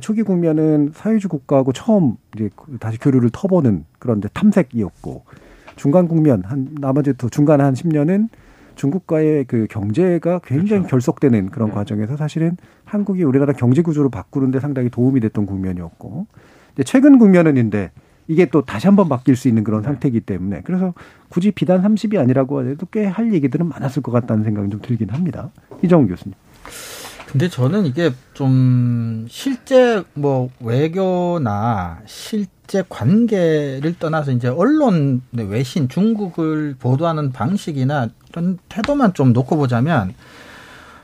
초기 0.00 0.22
국면은 0.22 0.90
사회주의 0.92 1.28
국가하고 1.28 1.72
처음 1.72 2.16
이제 2.34 2.50
다시 2.80 2.98
교류를 2.98 3.30
터보는 3.32 3.84
그런 4.00 4.20
데 4.20 4.28
탐색이었고 4.32 5.24
중간 5.76 6.08
국면 6.08 6.42
한 6.44 6.68
나머지 6.80 7.12
또 7.14 7.28
중간 7.28 7.60
한 7.60 7.74
10년은 7.74 8.28
중국과의 8.76 9.44
그 9.44 9.66
경제가 9.70 10.40
굉장히 10.44 10.80
그렇죠. 10.82 10.88
결속되는 10.88 11.50
그런 11.50 11.68
네. 11.68 11.74
과정에서 11.74 12.16
사실은 12.16 12.56
한국이 12.84 13.22
우리나라 13.22 13.52
경제 13.52 13.82
구조를 13.82 14.10
바꾸는데 14.10 14.60
상당히 14.60 14.90
도움이 14.90 15.20
됐던 15.20 15.46
국면이었고 15.46 16.26
이제 16.74 16.82
최근 16.82 17.18
국면은인데 17.18 17.92
이게 18.26 18.46
또 18.46 18.62
다시 18.62 18.86
한번 18.86 19.08
바뀔 19.08 19.36
수 19.36 19.48
있는 19.48 19.62
그런 19.64 19.82
네. 19.82 19.86
상태이기 19.86 20.20
때문에 20.20 20.62
그래서 20.64 20.94
굳이 21.28 21.50
비단 21.52 21.82
30이 21.82 22.18
아니라고 22.18 22.58
하더라도 22.60 22.86
꽤 22.86 23.04
할 23.06 23.32
얘기들은 23.32 23.68
많았을 23.68 24.02
것 24.02 24.10
같다는 24.12 24.44
생각이 24.44 24.70
좀 24.70 24.80
들긴 24.80 25.10
합니다. 25.10 25.50
이정우 25.82 26.06
교수님. 26.08 26.34
근데 27.34 27.48
저는 27.48 27.84
이게 27.84 28.12
좀 28.32 29.26
실제 29.28 30.04
뭐 30.14 30.50
외교나 30.60 31.98
실 32.06 32.46
실제 32.66 32.82
관계를 32.88 33.94
떠나서 33.98 34.32
이제 34.32 34.48
언론 34.48 35.20
외신 35.32 35.88
중국을 35.88 36.76
보도하는 36.78 37.30
방식이나 37.30 38.08
이런 38.30 38.58
태도만 38.68 39.12
좀 39.12 39.32
놓고 39.32 39.56
보자면 39.56 40.14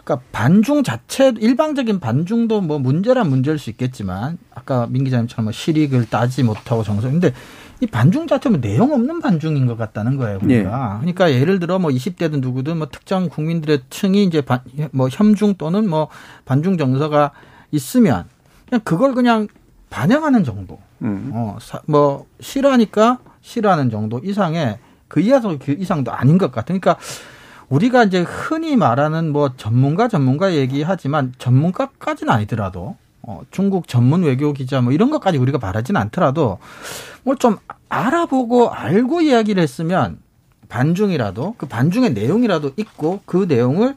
그러니까 0.05 0.27
반중 0.33 0.83
자체 0.83 1.35
일방적인 1.39 2.01
반중도 2.01 2.63
뭐 2.63 2.79
문제란 2.79 3.29
문제일 3.29 3.59
수 3.59 3.69
있겠지만 3.71 4.39
아까 4.55 4.87
민 4.89 5.05
기자님처럼 5.05 5.45
뭐 5.45 5.53
실익을 5.53 6.09
따지 6.09 6.43
못하고 6.43 6.83
정서. 6.83 7.11
근데 7.11 7.33
이 7.81 7.87
반중 7.87 8.27
자체는 8.27 8.61
내용 8.61 8.93
없는 8.93 9.21
반중인 9.21 9.67
것 9.67 9.77
같다는 9.77 10.17
거예요. 10.17 10.39
우리가. 10.43 10.95
예. 10.97 11.01
그러니까 11.01 11.33
예를 11.33 11.59
들어 11.61 11.79
뭐 11.79 11.91
20대든 11.91 12.41
누구든 12.41 12.77
뭐 12.77 12.89
특정 12.89 13.29
국민들의 13.29 13.83
층이 13.89 14.25
이제 14.25 14.43
반, 14.43 14.61
뭐 14.93 15.09
혐중 15.11 15.55
또는 15.55 15.89
뭐 15.89 16.09
반중 16.45 16.77
정서가 16.77 17.33
있으면 17.71 18.25
그냥 18.69 18.81
그걸 18.85 19.15
그냥 19.15 19.49
반영하는 19.89 20.45
정도. 20.45 20.79
음. 21.03 21.31
어, 21.33 21.57
사, 21.61 21.81
뭐 21.87 22.27
싫어하니까 22.41 23.19
싫어하는 23.41 23.91
정도 23.91 24.21
이상의 24.23 24.79
그 25.09 25.21
이하도 25.21 25.59
그 25.59 25.73
이상도 25.73 26.13
아닌 26.13 26.37
것 26.39 26.53
같아. 26.53 26.67
그러니까 26.67 26.97
우리가 27.71 28.05
이제 28.05 28.21
흔히 28.21 28.77
말하는 28.77 29.33
뭐 29.33 29.57
전문가 29.57 30.09
전문가 30.09 30.55
얘기하지만 30.55 31.33
전문가까지는 31.39 32.33
아니더라도 32.33 32.97
어, 33.31 33.43
중국 33.53 33.87
전문 33.87 34.25
외교 34.25 34.53
기자 34.53 34.81
뭐 34.81 34.93
이런 34.93 35.11
것까지 35.11 35.39
우리가 35.39 35.59
말하지는 35.59 36.01
않더라도 36.01 36.59
뭐좀 37.23 37.59
알아보고 37.89 38.71
알고 38.71 39.21
이야기를 39.21 39.63
했으면 39.63 40.19
반중이라도 40.69 41.55
그 41.57 41.67
반중의 41.67 42.13
내용이라도 42.13 42.73
있고 42.77 43.21
그 43.27 43.47
내용을 43.49 43.95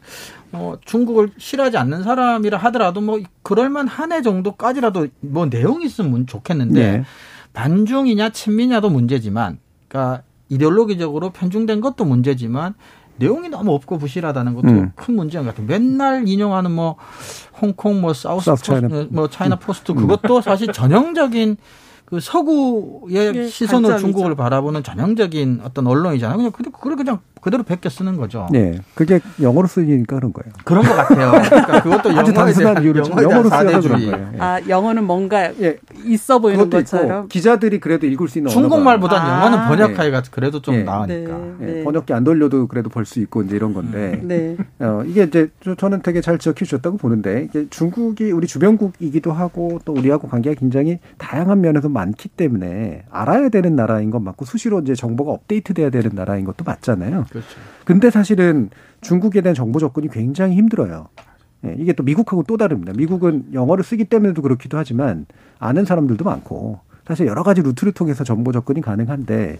어, 0.51 0.75
중국을 0.85 1.31
싫어하지 1.39 1.77
않는 1.77 2.03
사람이라 2.03 2.59
하더라도 2.59 3.01
뭐 3.01 3.19
그럴만 3.41 3.87
한 3.87 4.11
해 4.11 4.21
정도까지라도 4.21 5.07
뭐 5.21 5.47
내용이 5.47 5.85
있으면 5.85 6.27
좋겠는데 6.27 6.91
네. 6.91 7.03
반중이냐 7.53 8.29
친미냐도 8.29 8.91
문제지만 8.91 9.57
그러니까 9.87 10.21
이데올로기적으로 10.49 11.31
편중된 11.31 11.81
것도 11.81 12.05
문제지만 12.05 12.75
내용이 13.17 13.49
너무 13.49 13.73
없고 13.73 13.97
부실하다는 13.97 14.55
것도 14.55 14.67
음. 14.67 14.91
큰 14.95 15.15
문제인 15.15 15.45
것 15.45 15.51
같아요. 15.51 15.67
맨날 15.67 16.27
인용하는 16.27 16.71
뭐 16.71 16.95
홍콩 17.61 18.01
뭐 18.01 18.13
사우스, 18.13 18.45
사우스 18.45 18.65
포스트, 18.65 18.87
차이나. 18.87 19.07
뭐 19.11 19.29
차이나 19.29 19.55
포스트 19.57 19.93
그것도 19.93 20.41
사실 20.41 20.71
전형적인 20.71 21.57
그 22.05 22.19
서구의 22.19 23.35
예, 23.35 23.47
시선으로 23.47 23.97
중국을 23.97 24.35
바라보는 24.35 24.83
전형적인 24.83 25.61
어떤 25.63 25.87
언론이잖아요. 25.87 26.37
그냥 26.37 26.51
그걸 26.51 26.95
그냥 26.95 27.19
그대로 27.43 27.63
베껴 27.63 27.89
쓰는 27.89 28.15
거죠. 28.15 28.47
네, 28.51 28.79
그게 28.95 29.19
영어로 29.41 29.67
쓰니까 29.67 30.15
그런 30.15 30.31
거예요. 30.31 30.53
그런 30.63 30.83
것 30.83 30.95
같아요. 30.95 31.31
그러니까 31.43 31.83
그것도 31.83 32.11
아주 32.11 32.31
단순한 32.31 32.81
이유로 32.81 33.05
영어로 33.21 33.49
쓰여서 33.49 33.81
그런 33.81 34.05
거예요. 34.05 34.31
예. 34.35 34.39
아 34.39 34.61
영어는 34.69 35.03
뭔가 35.03 35.51
예. 35.59 35.77
있어 36.05 36.39
보이는 36.39 36.69
것처럼 36.69 37.27
기자들이 37.27 37.81
그래도 37.81 38.07
읽을 38.07 38.29
수 38.29 38.37
있는 38.37 38.49
중국말보다는 38.49 39.29
아. 39.29 39.45
영어는 39.45 39.67
번역하기가 39.67 40.21
네. 40.21 40.29
그래도 40.31 40.61
좀 40.61 40.75
네. 40.75 40.83
나으니까 40.83 41.37
네. 41.59 41.65
네. 41.65 41.83
번역기 41.83 42.13
안 42.13 42.23
돌려도 42.23 42.67
그래도 42.67 42.89
볼수 42.89 43.19
있고 43.19 43.41
이제 43.43 43.57
이런 43.57 43.73
건데 43.73 44.21
네. 44.23 44.55
어, 44.79 45.03
이게 45.05 45.23
이제 45.23 45.49
저는 45.77 46.01
되게 46.01 46.21
잘 46.21 46.37
지적해 46.37 46.63
주셨다고 46.63 46.95
보는데 46.95 47.43
이게 47.49 47.67
중국이 47.69 48.31
우리 48.31 48.47
주변국이기도 48.47 49.33
하고 49.33 49.79
또 49.83 49.91
우리하고 49.91 50.29
관계가 50.29 50.57
굉장히 50.57 50.99
다양한 51.17 51.59
면에서 51.59 51.89
많기 51.89 52.29
때문에 52.29 53.03
알아야 53.11 53.49
되는 53.49 53.75
나라인 53.75 54.11
건 54.11 54.23
맞고 54.23 54.45
수시로 54.45 54.79
이제 54.79 54.95
정보가 54.95 55.31
업데이트돼야 55.31 55.89
되는 55.89 56.11
나라인 56.13 56.45
것도 56.45 56.63
맞잖아요. 56.63 57.25
그렇죠. 57.33 57.59
근데 57.83 58.11
사실은 58.11 58.69
중국에 59.01 59.41
대한 59.41 59.55
정보 59.55 59.79
접근이 59.79 60.07
굉장히 60.09 60.55
힘들어요. 60.55 61.07
예, 61.65 61.75
이게 61.79 61.93
또 61.93 62.03
미국하고 62.03 62.43
또 62.43 62.57
다릅니다. 62.57 62.93
미국은 62.95 63.47
영어를 63.53 63.83
쓰기 63.83 64.05
때문에도 64.05 64.41
그렇기도 64.41 64.77
하지만 64.77 65.25
아는 65.59 65.83
사람들도 65.83 66.23
많고 66.23 66.79
사실 67.07 67.25
여러 67.25 67.43
가지 67.43 67.61
루트를 67.61 67.93
통해서 67.93 68.23
정보 68.23 68.51
접근이 68.51 68.81
가능한데 68.81 69.59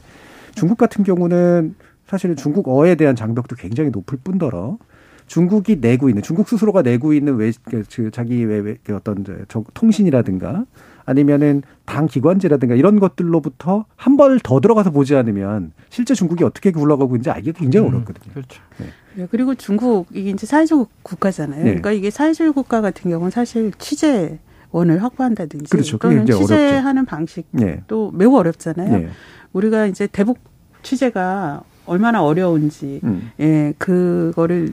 중국 0.56 0.78
같은 0.78 1.04
경우는 1.04 1.76
사실은 2.06 2.36
중국어에 2.36 2.96
대한 2.96 3.16
장벽도 3.16 3.56
굉장히 3.56 3.90
높을 3.90 4.20
뿐더러 4.24 4.78
중국이 5.26 5.78
내고 5.78 6.10
있는 6.10 6.22
중국 6.22 6.48
스스로가 6.48 6.84
내고 6.84 7.14
있는 7.14 7.38
외 7.38 7.52
그, 7.64 7.84
자기 8.12 8.44
외그 8.44 8.96
어떤 8.96 9.26
저, 9.48 9.64
통신이라든가 9.74 10.66
아니면은 11.06 11.64
당 11.86 12.08
기관지라든가 12.08 12.76
이런 12.76 13.00
것들로부터 13.00 13.86
한 13.96 14.18
번 14.18 14.40
더 14.44 14.60
들어가서 14.60 14.92
보지 14.92 15.16
않으면 15.16 15.72
실제 15.90 16.14
중국이 16.14 16.44
어떻게 16.44 16.72
굴러가고 16.72 17.16
있는지 17.16 17.30
알기가 17.30 17.60
굉장히 17.60 17.88
음, 17.88 17.94
어렵거든요. 17.96 18.34
그렇죠. 18.34 18.62
네. 18.78 18.86
네, 19.16 19.28
그리고 19.30 19.54
중국이 19.56 20.30
이제 20.30 20.46
사회주의 20.46 20.86
국가잖아요. 21.04 21.60
네. 21.60 21.64
그러니까 21.66 21.92
이게 21.92 22.10
사회주의 22.10 22.52
국가 22.52 22.82
같은 22.82 23.12
경우는 23.12 23.32
사실 23.32 23.72
취재 23.78 24.40
원을 24.72 25.04
확보한다든지 25.04 25.70
그렇죠. 25.70 25.98
또는 26.00 26.26
취재하는 26.26 27.06
방식도 27.06 27.58
네. 27.58 27.84
매우 28.14 28.36
어렵잖아요. 28.38 28.98
네. 28.98 29.10
우리가 29.54 29.86
이제 29.86 30.08
대북 30.08 30.40
취재가 30.82 31.62
얼마나 31.86 32.24
어려운지 32.24 33.02
음. 33.04 33.30
예 33.40 33.74
그거를 33.78 34.72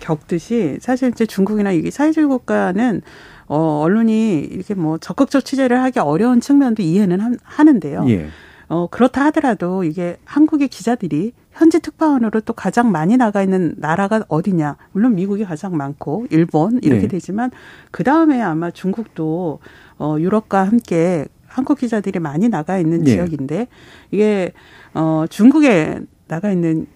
겪듯이 0.00 0.78
사실 0.80 1.10
이제 1.10 1.26
중국이나 1.26 1.72
이게 1.72 1.90
사회주의 1.90 2.26
국가는 2.26 3.02
어 3.46 3.80
언론이 3.82 4.40
이렇게 4.40 4.74
뭐 4.74 4.98
적극적 4.98 5.44
취재를 5.44 5.82
하기 5.82 5.98
어려운 6.00 6.40
측면도 6.40 6.82
이해는 6.82 7.38
하는데요. 7.42 8.06
예. 8.08 8.28
어 8.68 8.86
그렇다 8.90 9.26
하더라도 9.26 9.84
이게 9.84 10.16
한국의 10.24 10.68
기자들이 10.68 11.32
현지 11.52 11.80
특파원으로 11.80 12.40
또 12.40 12.52
가장 12.52 12.90
많이 12.90 13.16
나가 13.16 13.42
있는 13.42 13.74
나라가 13.76 14.24
어디냐? 14.28 14.76
물론 14.92 15.14
미국이 15.14 15.44
가장 15.44 15.76
많고 15.76 16.26
일본 16.30 16.80
이렇게 16.82 17.02
네. 17.02 17.08
되지만 17.08 17.50
그 17.90 18.02
다음에 18.02 18.40
아마 18.40 18.70
중국도 18.70 19.60
어 19.98 20.16
유럽과 20.18 20.64
함께 20.66 21.26
한국 21.46 21.78
기자들이 21.78 22.18
많이 22.18 22.48
나가 22.48 22.78
있는 22.78 23.04
네. 23.04 23.12
지역인데 23.12 23.68
이게 24.10 24.52
어 24.94 25.26
중국에 25.28 26.00
나가 26.26 26.50
있는 26.50 26.86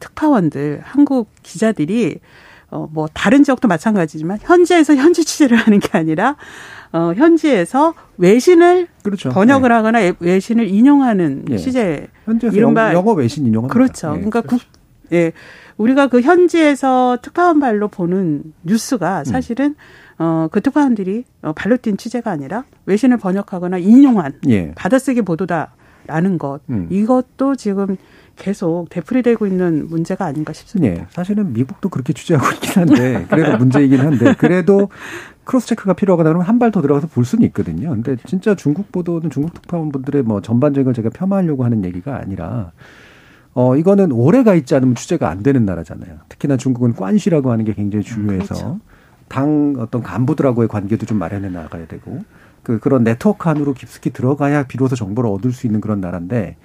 특파원들 0.00 0.80
한국 0.84 1.28
기자들이 1.42 2.20
어, 2.76 2.88
뭐, 2.92 3.08
다른 3.12 3.42
지역도 3.42 3.68
마찬가지지만, 3.68 4.38
현지에서 4.42 4.94
현지 4.94 5.24
취재를 5.24 5.56
하는 5.56 5.80
게 5.80 5.96
아니라, 5.96 6.36
어, 6.92 7.12
현지에서 7.14 7.94
외신을 8.18 8.88
그렇죠. 9.02 9.30
번역을 9.30 9.68
네. 9.68 9.74
하거나 9.74 9.98
외신을 10.20 10.68
인용하는 10.68 11.44
네. 11.46 11.56
취재. 11.56 12.08
현지에서 12.24 12.56
이른바 12.56 12.92
영어 12.92 13.12
외신 13.12 13.46
인용합니다. 13.46 13.72
그렇죠. 13.72 14.08
네. 14.08 14.14
그러니까 14.16 14.40
그렇죠. 14.42 14.64
국, 14.64 15.12
예. 15.12 15.32
우리가 15.76 16.06
그 16.06 16.20
현지에서 16.20 17.18
특파원 17.20 17.60
발로 17.60 17.88
보는 17.88 18.42
뉴스가 18.62 19.20
음. 19.20 19.24
사실은 19.24 19.66
음. 19.66 19.74
어, 20.18 20.48
그 20.50 20.60
특파원들이 20.60 21.24
어, 21.42 21.52
발로 21.52 21.76
뛴 21.76 21.96
취재가 21.96 22.30
아니라 22.30 22.64
외신을 22.86 23.18
번역하거나 23.18 23.78
인용한 23.78 24.40
예. 24.48 24.72
받아쓰기 24.74 25.22
보도다라는 25.22 26.38
것. 26.38 26.60
음. 26.70 26.86
이것도 26.90 27.56
지금 27.56 27.96
계속 28.36 28.86
되풀이되고 28.90 29.46
있는 29.46 29.88
문제가 29.88 30.26
아닌가 30.26 30.52
싶습니다. 30.52 30.94
네, 30.94 31.06
사실은 31.10 31.52
미국도 31.52 31.88
그렇게 31.88 32.12
취재하고 32.12 32.46
있긴 32.54 32.82
한데 32.82 33.26
그래도 33.30 33.56
문제이긴 33.58 34.00
한데 34.00 34.34
그래도 34.34 34.88
cross 35.44 35.68
check가 35.68 35.94
필요하거나 35.94 36.30
그러면 36.30 36.46
한 36.46 36.58
발 36.58 36.70
더 36.70 36.82
들어가서 36.82 37.06
볼 37.06 37.24
수는 37.24 37.46
있거든요. 37.48 37.90
근데 37.90 38.16
진짜 38.26 38.54
중국 38.54 38.92
보도는 38.92 39.30
중국 39.30 39.54
특파원분들의 39.54 40.22
뭐 40.22 40.40
전반적인 40.42 40.84
걸 40.84 40.94
제가 40.94 41.10
폄하하려고 41.10 41.64
하는 41.64 41.84
얘기가 41.84 42.16
아니라 42.16 42.72
어 43.54 43.74
이거는 43.76 44.12
오래 44.12 44.40
가 44.40 44.54
있지 44.54 44.74
않으면 44.74 44.94
취재가 44.96 45.28
안 45.30 45.42
되는 45.42 45.64
나라잖아요. 45.64 46.18
특히나 46.28 46.56
중국은 46.58 46.94
관시라고 46.94 47.50
하는 47.50 47.64
게 47.64 47.72
굉장히 47.72 48.04
중요해서 48.04 48.54
그렇죠. 48.54 48.80
당 49.28 49.74
어떤 49.78 50.02
간부들하고의 50.02 50.68
관계도 50.68 51.06
좀 51.06 51.18
마련해 51.18 51.48
나가야 51.48 51.86
되고 51.86 52.18
그 52.62 52.78
그런 52.80 53.02
네트워크 53.04 53.48
안으로 53.48 53.72
깊숙이 53.74 54.10
들어가야 54.10 54.64
비로소 54.64 54.94
정보를 54.96 55.30
얻을 55.30 55.52
수 55.52 55.66
있는 55.66 55.80
그런 55.80 56.00
나라인데 56.00 56.56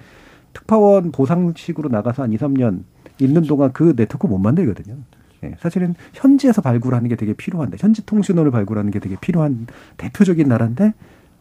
특파원 0.52 1.12
보상식으로 1.12 1.88
나가서 1.88 2.24
한 2.24 2.32
2, 2.32 2.38
3년 2.38 2.84
있는 3.18 3.42
동안 3.42 3.72
그 3.72 3.94
네트워크 3.96 4.26
못 4.26 4.38
만들거든요. 4.38 4.96
예, 5.44 5.56
사실은 5.60 5.94
현지에서 6.12 6.62
발굴하는 6.62 7.08
게 7.08 7.16
되게 7.16 7.32
필요한데 7.32 7.76
현지 7.80 8.04
통신원을 8.06 8.50
발굴하는 8.50 8.90
게 8.90 8.98
되게 9.00 9.16
필요한 9.20 9.66
대표적인 9.96 10.48
나라인데 10.48 10.94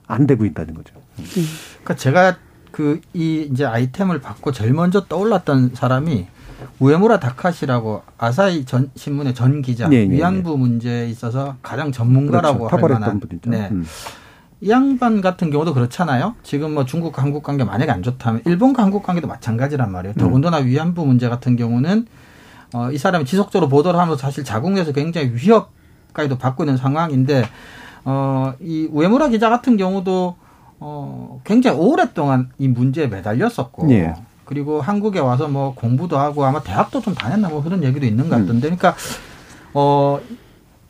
안 0.08 0.28
되고 0.28 0.46
있다는 0.46 0.74
거죠. 0.74 0.96
그러니까 1.16 1.96
제가 1.96 2.38
그 2.72 3.00
이 3.14 3.50
이제 3.52 3.66
아이템을 3.66 4.22
받고 4.22 4.52
제일 4.52 4.74
먼저 4.74 5.06
떠올랐던 5.06 5.72
사람이 5.76 6.28
우에무라 6.80 7.20
다카시라고 7.20 8.04
아사히 8.18 8.66
전 8.66 8.92
신문의 8.96 9.34
전 9.34 9.62
기자 9.62 9.88
네, 9.90 10.10
위안부 10.10 10.52
네, 10.52 10.58
문제에 10.58 11.10
있어서 11.10 11.58
가장 11.62 11.92
전문가라고 11.92 12.68
그렇죠. 12.68 12.88
할 12.88 13.00
만한 13.00 13.20
분이죠. 13.20 13.50
네. 13.50 13.70
음. 13.72 13.86
이 14.62 14.70
양반 14.70 15.22
같은 15.22 15.50
경우도 15.50 15.74
그렇잖아요. 15.74 16.36
지금 16.44 16.74
뭐 16.76 16.86
중국과 16.86 17.24
한국 17.24 17.44
관계 17.44 17.64
만약에 17.64 17.92
안 17.92 18.04
좋다면 18.04 18.44
일본과 18.46 18.84
한국 18.84 19.02
관계도 19.04 19.28
마찬가지란 19.28 19.92
말이에요. 19.92 20.14
음. 20.16 20.20
더군다나 20.20 20.58
위안부 20.58 21.06
문제 21.06 21.28
같은 21.30 21.56
경우는 21.56 22.06
어, 22.74 22.92
이 22.92 22.98
사람이 22.98 23.26
지속적으로 23.26 23.68
보도를 23.70 24.00
하면서 24.00 24.18
사실 24.18 24.44
자국내에서 24.44 24.94
굉장히 24.94 25.34
위협까지도 25.34 26.38
받고 26.38 26.64
있는 26.64 26.78
상황인데 26.78 27.44
어, 28.06 28.54
이 28.62 28.88
우에무라 28.92 29.30
기자 29.30 29.50
같은 29.50 29.78
경우도 29.78 30.36
어, 30.80 31.42
굉장히 31.44 31.80
오랫동안 31.80 32.50
이 32.60 32.68
문제에 32.68 33.08
매달렸었고 33.08 33.92
예. 33.92 34.14
그리고 34.46 34.82
한국에 34.82 35.20
와서 35.20 35.48
뭐 35.48 35.74
공부도 35.74 36.18
하고 36.18 36.46
아마 36.46 36.62
대학도 36.62 37.02
좀 37.02 37.16
다녔나 37.16 37.50
뭐 37.50 37.64
그런 37.64 37.84
얘기도 37.84 38.06
있는 38.06 38.30
것 38.30 38.38
같던데 38.38 38.62
그러니까 38.62 38.96
어 39.74 40.20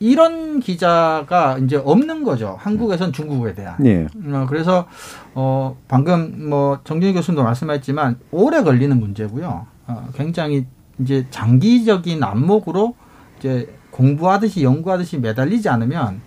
이런 0.02 0.58
기자가 0.58 1.58
이제 1.58 1.76
없는 1.76 2.24
거죠. 2.24 2.56
한국에선 2.58 3.12
중국에 3.12 3.54
대한. 3.54 3.76
네. 3.78 4.08
어, 4.32 4.46
그래서 4.48 4.88
어 5.32 5.76
방금 5.86 6.48
뭐 6.48 6.80
정준희 6.82 7.12
교수님도 7.12 7.44
말씀하셨지만 7.44 8.18
오래 8.32 8.64
걸리는 8.64 8.98
문제고요. 8.98 9.64
어, 9.86 10.08
굉장히 10.16 10.66
이제 10.98 11.24
장기적인 11.30 12.20
안목으로 12.20 12.96
이제 13.38 13.72
공부하듯이 13.92 14.64
연구하듯이 14.64 15.18
매달리지 15.18 15.68
않으면 15.68 16.20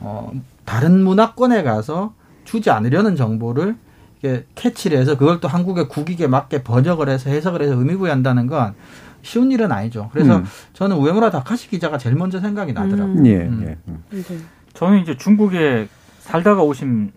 어 0.00 0.32
다른 0.64 1.04
문화권에 1.04 1.62
가서 1.62 2.14
주지 2.44 2.70
않으려는 2.70 3.16
정보를 3.16 3.76
이게 4.18 4.46
캐치를 4.54 4.96
해서 4.96 5.18
그걸 5.18 5.40
또 5.40 5.48
한국의 5.48 5.88
국익에 5.88 6.26
맞게 6.26 6.62
번역을 6.62 7.10
해서 7.10 7.28
해석을 7.28 7.60
해서 7.60 7.74
의미 7.74 7.96
부여한다는 7.96 8.46
건 8.46 8.74
쉬운 9.22 9.50
일은 9.52 9.70
아니죠. 9.72 10.10
그래서 10.12 10.38
음. 10.38 10.44
저는 10.72 10.96
우에무라 10.96 11.30
다카시 11.30 11.68
기자가 11.68 11.98
제일 11.98 12.16
먼저 12.16 12.40
생각이 12.40 12.72
나더라고요. 12.72 13.18
음. 13.18 13.26
예, 13.26 13.36
음. 13.36 13.64
예. 13.66 13.76
음. 13.88 14.46
저는 14.72 15.00
이제 15.00 15.16
중국에 15.16 15.88
살다가 16.20 16.62
오신 16.62 17.12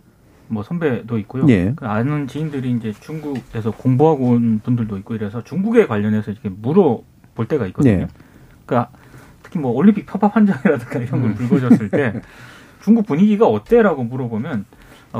뭐 0.47 0.63
선배도 0.63 1.17
있고요. 1.19 1.45
예. 1.49 1.73
그 1.75 1.85
아는 1.85 2.27
지인들이 2.27 2.71
이제 2.71 2.93
중국에서 2.99 3.71
공부하고 3.71 4.29
온 4.29 4.59
분들도 4.63 4.97
있고 4.97 5.15
이래서 5.15 5.43
중국에 5.43 5.87
관련해서 5.87 6.31
이렇게 6.31 6.49
물어볼 6.49 7.47
때가 7.47 7.67
있거든요. 7.67 7.93
예. 7.93 8.07
그러니까 8.65 8.91
특히 9.41 9.59
뭐 9.59 9.71
올림픽 9.71 10.05
편파 10.05 10.29
판정이라든가 10.29 10.99
이런 10.99 11.21
걸 11.21 11.31
음. 11.31 11.35
불거졌을 11.35 11.89
때 11.89 12.21
중국 12.81 13.05
분위기가 13.05 13.47
어때라고 13.47 14.03
물어보면 14.03 14.61
어, 14.61 14.65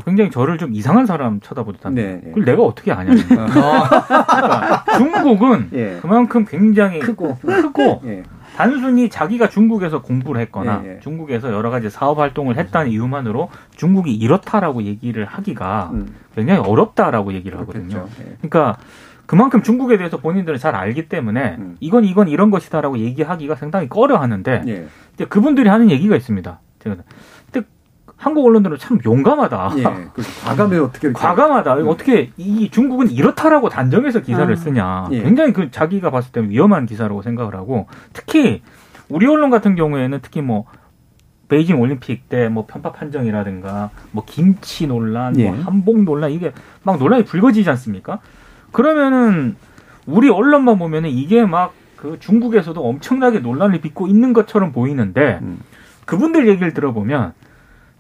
굉장히 0.02 0.32
저를 0.32 0.58
좀 0.58 0.74
이상한 0.74 1.06
사람 1.06 1.40
쳐다보듯 1.40 1.82
네, 1.94 2.20
네. 2.24 2.30
그걸 2.30 2.46
내가 2.46 2.64
어떻게 2.64 2.92
아냐는 2.92 3.22
거야. 3.30 3.46
그러니까 3.46 4.84
중국은 4.98 5.70
예. 5.74 6.00
그만큼 6.02 6.46
굉장히 6.46 7.00
크고 7.00 7.38
크고 7.38 8.02
예. 8.06 8.24
단순히 8.56 9.10
자기가 9.10 9.50
중국에서 9.50 10.02
공부를 10.02 10.42
했거나 10.42 10.82
예, 10.86 10.96
예. 10.96 11.00
중국에서 11.00 11.52
여러 11.52 11.70
가지 11.70 11.90
사업 11.90 12.20
활동을 12.20 12.58
했다는 12.58 12.92
이유만으로 12.92 13.50
중국이 13.76 14.14
이렇다라고 14.14 14.84
얘기를 14.84 15.26
하기가 15.26 15.92
음. 15.94 16.16
굉장히 16.36 16.60
어렵다라고 16.62 17.34
얘기를 17.34 17.60
하거든요. 17.60 18.08
예. 18.20 18.36
그러니까 18.42 18.78
그만큼 19.26 19.64
중국에 19.64 19.98
대해서 19.98 20.18
본인들은 20.18 20.60
잘 20.60 20.76
알기 20.76 21.08
때문에 21.08 21.56
음. 21.58 21.78
이건 21.80 22.04
이건 22.04 22.28
이런 22.28 22.52
것이다라고 22.52 23.00
얘기하기가 23.00 23.56
상당히 23.56 23.90
꺼려하는데 23.90 24.64
예. 24.68 24.88
이제 25.14 25.26
그분들이 25.26 25.70
하는 25.70 25.90
얘기가 25.90 26.16
있습니다. 26.16 26.60
제가 26.80 26.96
한국 28.24 28.46
언론들은 28.46 28.78
참 28.78 29.00
용감하다. 29.06 29.74
예, 29.78 29.84
과감해 30.46 30.78
어떻게 30.78 31.12
과감하다. 31.12 31.76
음. 31.76 31.88
어떻게 31.88 32.32
이 32.38 32.70
중국은 32.70 33.12
이렇다라고 33.12 33.70
단정해서 33.70 34.22
기사를 34.22 34.52
아, 34.52 34.56
쓰냐. 34.56 35.08
예. 35.12 35.22
굉장히 35.24 35.54
그 35.54 35.70
자기가 35.72 36.10
봤을 36.10 36.32
때 36.32 36.42
위험한 36.42 36.86
기사라고 36.86 37.22
생각을 37.22 37.56
하고 37.56 37.88
특히 38.14 38.62
우리 39.10 39.28
언론 39.28 39.50
같은 39.50 39.76
경우에는 39.76 40.20
특히 40.22 40.42
뭐 40.42 40.66
베이징 41.50 41.80
올림픽 41.80 42.30
때 42.30 42.48
뭐 42.50 42.66
편파 42.66 42.94
판정이라든가 42.94 43.90
뭐 44.12 44.24
김치 44.26 44.88
논란, 44.88 45.34
뭐 45.34 45.42
예. 45.42 45.50
뭐 45.52 45.60
한복 45.64 46.04
논란 46.04 46.32
이게 46.32 46.54
막 46.84 46.98
논란이 46.98 47.26
불거지지 47.26 47.70
않습니까? 47.70 48.20
그러면은 48.72 49.56
우리 50.06 50.30
언론만 50.30 50.80
보면은 50.80 51.10
이게 51.10 51.46
막 51.46 51.74
그 52.04 52.20
중국에서도 52.20 52.86
엄청나게 52.86 53.40
논란을 53.40 53.80
빚고 53.80 54.08
있는 54.08 54.34
것처럼 54.34 54.74
보이는데 54.74 55.40
음. 55.42 55.60
그분들 56.04 56.50
얘기를 56.50 56.74
들어보면 56.74 57.32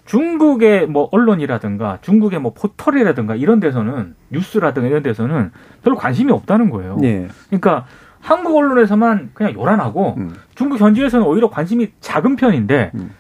중국의 0.05 0.87
뭐 0.87 1.07
언론이라든가 1.11 1.99
중국의 2.01 2.39
뭐 2.39 2.53
포털이라든가 2.53 3.35
이런 3.35 3.59
데서는 3.59 4.15
뉴스라든가 4.31 4.87
이런 4.87 5.03
데서는 5.03 5.51
별로 5.83 5.95
관심이 5.95 6.31
없다는 6.31 6.69
거예요. 6.69 6.97
네. 6.99 7.27
그러니까 7.47 7.85
한국 8.19 8.55
언론에서만 8.55 9.31
그냥 9.33 9.53
요란하고 9.53 10.15
음. 10.17 10.33
중국 10.55 10.79
현지에서는 10.79 11.25
오히려 11.25 11.49
관심이 11.49 11.91
작은 11.99 12.35
편인데 12.35 12.91
음. 12.95 13.11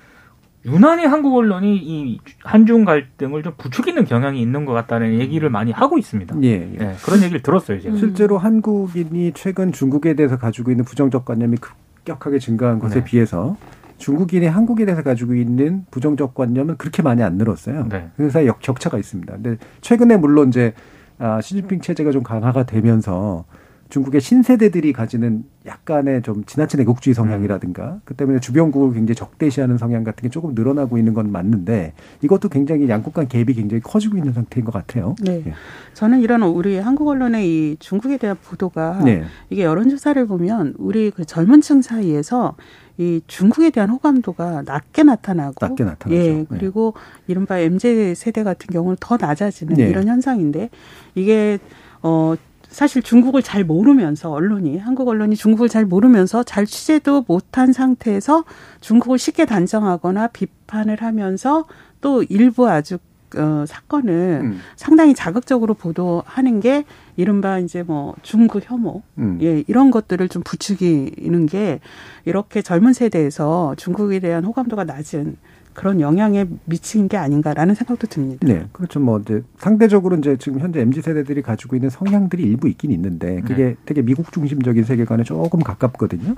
유난히 0.65 1.05
한국 1.05 1.35
언론이 1.35 1.75
이 1.75 2.19
한중 2.41 2.85
갈등을 2.85 3.43
좀 3.43 3.53
부추기는 3.57 4.05
경향이 4.05 4.41
있는 4.41 4.63
것 4.63 4.71
같다는 4.71 5.19
얘기를 5.19 5.49
많이 5.49 5.71
하고 5.71 5.97
있습니다. 5.97 6.37
예, 6.43 6.47
예. 6.47 6.77
네, 6.77 6.95
그런 7.03 7.21
얘기를 7.21 7.41
들었어요. 7.41 7.81
제가. 7.81 7.97
실제로 7.97 8.37
한국인이 8.37 9.33
최근 9.33 9.73
중국에 9.73 10.13
대해서 10.13 10.37
가지고 10.37 10.71
있는 10.71 10.85
부정적 10.85 11.25
관념이 11.25 11.57
급격하게 11.57 12.39
증가한 12.39 12.79
것에 12.79 12.99
네. 12.99 13.03
비해서 13.03 13.57
중국인이 14.03 14.45
한국에 14.47 14.83
대해서 14.83 15.01
가지고 15.01 15.33
있는 15.33 15.85
부정적 15.89 16.33
관념은 16.33 16.75
그렇게 16.75 17.01
많이 17.01 17.23
안 17.23 17.37
늘었어요. 17.37 17.87
네. 17.87 18.09
그 18.17 18.29
사이 18.29 18.47
역 18.47 18.59
격차가 18.59 18.97
있습니다. 18.97 19.33
근데 19.33 19.57
최근에 19.79 20.17
물론 20.17 20.49
이제 20.49 20.73
아, 21.19 21.39
시진핑 21.39 21.79
체제가 21.79 22.11
좀 22.11 22.21
강화가 22.21 22.65
되면서 22.65 23.45
중국의 23.87 24.19
신세대들이 24.19 24.91
가지는 24.91 25.43
약간의 25.65 26.23
좀 26.23 26.43
지나친 26.45 26.81
애국주의 26.81 27.13
성향이라든가 27.13 27.99
그 28.03 28.15
때문에 28.15 28.39
주변국을 28.39 28.93
굉장히 28.93 29.15
적대시하는 29.15 29.77
성향 29.77 30.03
같은 30.03 30.23
게 30.23 30.29
조금 30.29 30.53
늘어나고 30.55 30.97
있는 30.97 31.13
건 31.13 31.31
맞는데 31.31 31.93
이것도 32.23 32.49
굉장히 32.49 32.89
양국 32.89 33.13
간 33.13 33.27
갭이 33.27 33.55
굉장히 33.55 33.81
커지고 33.81 34.17
있는 34.17 34.33
상태인 34.33 34.65
것 34.65 34.73
같아요. 34.73 35.15
네. 35.21 35.43
예. 35.45 35.53
저는 35.93 36.21
이런 36.21 36.41
우리 36.41 36.77
한국 36.77 37.07
언론의 37.07 37.47
이 37.47 37.77
중국에 37.79 38.17
대한 38.17 38.35
보도가 38.43 39.03
네. 39.05 39.23
이게 39.49 39.63
여론조사를 39.63 40.25
보면 40.25 40.73
우리 40.77 41.11
그 41.11 41.23
젊은 41.23 41.61
층 41.61 41.81
사이에서 41.81 42.55
이 42.97 43.21
중국에 43.27 43.71
대한 43.71 43.89
호감도가 43.89 44.63
낮게 44.65 45.03
나타나고 45.03 45.55
낮게 45.59 45.83
나타나죠. 45.83 46.15
예, 46.15 46.33
네. 46.33 46.45
그리고 46.47 46.93
네. 46.95 47.23
이른바 47.27 47.59
MZ 47.59 48.13
세대 48.15 48.43
같은 48.43 48.67
경우는 48.67 48.97
더 48.99 49.17
낮아지는 49.17 49.75
네. 49.75 49.89
이런 49.89 50.07
현상인데 50.07 50.69
이게 51.15 51.57
어 52.03 52.35
사실 52.73 53.03
중국을 53.03 53.43
잘 53.43 53.63
모르면서 53.63 54.31
언론이 54.31 54.79
한국 54.79 55.07
언론이 55.07 55.35
중국을 55.35 55.69
잘 55.69 55.85
모르면서 55.85 56.43
잘 56.43 56.65
취재도 56.65 57.25
못한 57.27 57.71
상태에서 57.71 58.45
중국을 58.81 59.19
쉽게 59.19 59.45
단정하거나 59.45 60.27
비판을 60.27 61.01
하면서 61.01 61.65
또 62.01 62.23
일부 62.23 62.67
아주 62.67 62.97
어, 63.37 63.65
사건을 63.67 64.41
음. 64.43 64.59
상당히 64.75 65.13
자극적으로 65.13 65.73
보도하는 65.73 66.59
게 66.59 66.83
이른바 67.15 67.59
이제 67.59 67.83
뭐 67.83 68.15
중국 68.21 68.61
혐오, 68.63 69.01
음. 69.17 69.39
예, 69.41 69.63
이런 69.67 69.91
것들을 69.91 70.27
좀 70.29 70.43
부추기는 70.43 71.45
게 71.45 71.79
이렇게 72.25 72.61
젊은 72.61 72.93
세대에서 72.93 73.75
중국에 73.77 74.19
대한 74.19 74.43
호감도가 74.45 74.83
낮은 74.83 75.37
그런 75.73 76.01
영향에 76.01 76.45
미친 76.65 77.07
게 77.07 77.17
아닌가라는 77.17 77.75
생각도 77.75 78.07
듭니다. 78.07 78.47
네, 78.47 78.67
그렇죠. 78.71 78.99
뭐 78.99 79.19
이제 79.19 79.43
상대적으로 79.57 80.15
이제 80.17 80.37
지금 80.37 80.59
현재 80.59 80.81
mz 80.81 81.01
세대들이 81.01 81.41
가지고 81.41 81.75
있는 81.75 81.89
성향들이 81.89 82.43
일부 82.43 82.69
있긴 82.69 82.91
있는데 82.91 83.41
그게 83.41 83.63
네. 83.63 83.75
되게 83.85 84.01
미국 84.01 84.31
중심적인 84.31 84.83
세계관에 84.83 85.23
조금 85.23 85.59
가깝거든요. 85.61 86.35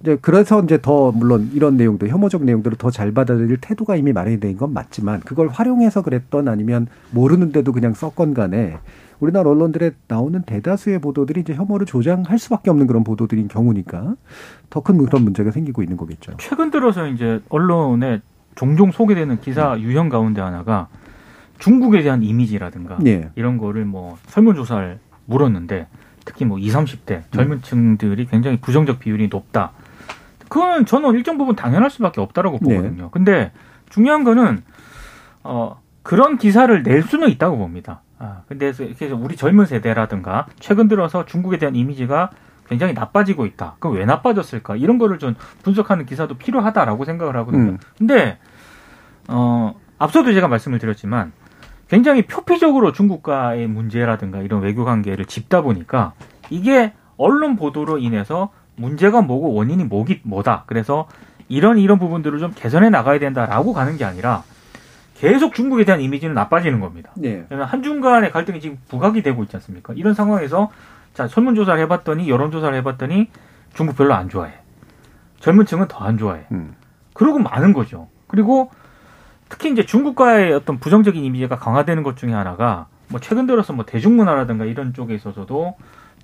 이제 0.00 0.18
그래서 0.20 0.62
이제 0.62 0.78
더 0.80 1.10
물론 1.12 1.50
이런 1.54 1.76
내용들 1.76 2.08
혐오적 2.08 2.44
내용들을 2.44 2.76
더 2.76 2.90
잘 2.90 3.12
받아들일 3.12 3.56
태도가 3.60 3.96
이미 3.96 4.12
마련된 4.12 4.56
건 4.56 4.72
맞지만 4.72 5.20
그걸 5.20 5.48
활용해서 5.48 6.02
그랬던 6.02 6.48
아니면 6.48 6.86
모르는데도 7.10 7.72
그냥 7.72 7.94
썼건 7.94 8.34
간에 8.34 8.78
우리나라 9.20 9.50
언론들에 9.50 9.92
나오는 10.08 10.42
대다수의 10.42 10.98
보도들이 11.00 11.40
이제 11.40 11.54
혐오를 11.54 11.86
조장할 11.86 12.38
수밖에 12.38 12.70
없는 12.70 12.86
그런 12.86 13.02
보도들인 13.04 13.48
경우니까 13.48 14.14
더 14.68 14.80
큰 14.82 14.98
그런 14.98 15.24
문제가 15.24 15.50
생기고 15.50 15.82
있는 15.82 15.96
거겠죠. 15.96 16.34
최근 16.38 16.70
들어서 16.70 17.08
이제 17.08 17.40
언론에 17.48 18.20
종종 18.54 18.92
소개되는 18.92 19.40
기사 19.40 19.74
음. 19.74 19.80
유형 19.80 20.08
가운데 20.10 20.40
하나가 20.42 20.88
중국에 21.58 22.02
대한 22.02 22.22
이미지라든가 22.22 22.98
네. 23.00 23.30
이런 23.34 23.56
거를 23.56 23.86
뭐 23.86 24.18
설문조사를 24.26 24.98
물었는데 25.24 25.86
특히 26.26 26.44
뭐 26.44 26.58
20, 26.58 26.74
30대 26.74 27.22
젊은 27.30 27.62
층들이 27.62 28.26
굉장히 28.26 28.58
부정적 28.60 28.98
비율이 29.00 29.28
높다. 29.28 29.72
그거는 30.48 30.86
저는 30.86 31.14
일정 31.14 31.38
부분 31.38 31.56
당연할 31.56 31.90
수밖에 31.90 32.20
없다라고 32.20 32.58
네. 32.62 32.76
보거든요. 32.76 33.02
네. 33.04 33.08
근데 33.10 33.52
중요한 33.88 34.24
거는 34.24 34.62
어 35.42 35.80
그런 36.02 36.38
기사를 36.38 36.82
낼 36.82 37.02
수는 37.02 37.28
있다고 37.28 37.58
봅니다. 37.58 38.02
아, 38.18 38.42
근데 38.48 38.72
이렇게 38.78 39.10
우리 39.10 39.36
젊은 39.36 39.66
세대라든가 39.66 40.46
최근 40.58 40.88
들어서 40.88 41.26
중국에 41.26 41.58
대한 41.58 41.74
이미지가 41.74 42.30
굉장히 42.68 42.94
나빠지고 42.94 43.46
있다. 43.46 43.76
그럼 43.78 43.96
왜 43.96 44.04
나빠졌을까? 44.04 44.76
이런 44.76 44.98
거를 44.98 45.18
좀 45.18 45.34
분석하는 45.62 46.06
기사도 46.06 46.36
필요하다라고 46.36 47.04
생각을 47.04 47.36
하거든요. 47.38 47.72
음. 47.72 47.78
근데 47.98 48.38
어 49.28 49.74
앞서도 49.98 50.32
제가 50.32 50.48
말씀을 50.48 50.78
드렸지만 50.78 51.32
굉장히 51.88 52.22
표피적으로 52.22 52.92
중국과의 52.92 53.68
문제라든가 53.68 54.40
이런 54.40 54.62
외교 54.62 54.84
관계를 54.84 55.24
짚다 55.24 55.62
보니까 55.62 56.14
이게 56.50 56.92
언론 57.16 57.56
보도로 57.56 57.98
인해서 57.98 58.50
문제가 58.76 59.22
뭐고 59.22 59.54
원인이 59.54 59.84
뭐기 59.84 60.20
뭐다. 60.22 60.64
그래서 60.66 61.08
이런 61.48 61.78
이런 61.78 61.98
부분들을 61.98 62.38
좀 62.38 62.52
개선해 62.54 62.90
나가야 62.90 63.18
된다라고 63.18 63.72
가는 63.72 63.96
게 63.96 64.04
아니라 64.04 64.42
계속 65.14 65.54
중국에 65.54 65.84
대한 65.84 66.00
이미지는 66.00 66.34
나빠지는 66.34 66.80
겁니다. 66.80 67.10
네. 67.16 67.46
한중 67.50 68.00
간의 68.00 68.32
갈등이 68.32 68.60
지금 68.60 68.78
부각이 68.88 69.22
되고 69.22 69.42
있지 69.42 69.56
않습니까? 69.56 69.94
이런 69.96 70.14
상황에서 70.14 70.70
자, 71.14 71.26
설문조사를 71.26 71.80
해봤더니, 71.84 72.28
여론조사를 72.28 72.76
해봤더니 72.78 73.30
중국 73.72 73.96
별로 73.96 74.12
안 74.12 74.28
좋아해. 74.28 74.52
젊은 75.40 75.64
층은 75.64 75.88
더 75.88 76.04
안 76.04 76.18
좋아해. 76.18 76.42
음. 76.52 76.74
그러고 77.14 77.38
많은 77.38 77.72
거죠. 77.72 78.08
그리고 78.26 78.70
특히 79.48 79.70
이제 79.72 79.86
중국과의 79.86 80.52
어떤 80.52 80.78
부정적인 80.78 81.24
이미지가 81.24 81.56
강화되는 81.56 82.02
것 82.02 82.18
중에 82.18 82.32
하나가 82.34 82.88
뭐 83.08 83.20
최근 83.20 83.46
들어서 83.46 83.72
뭐 83.72 83.86
대중문화라든가 83.86 84.66
이런 84.66 84.92
쪽에 84.92 85.14
있어서도 85.14 85.76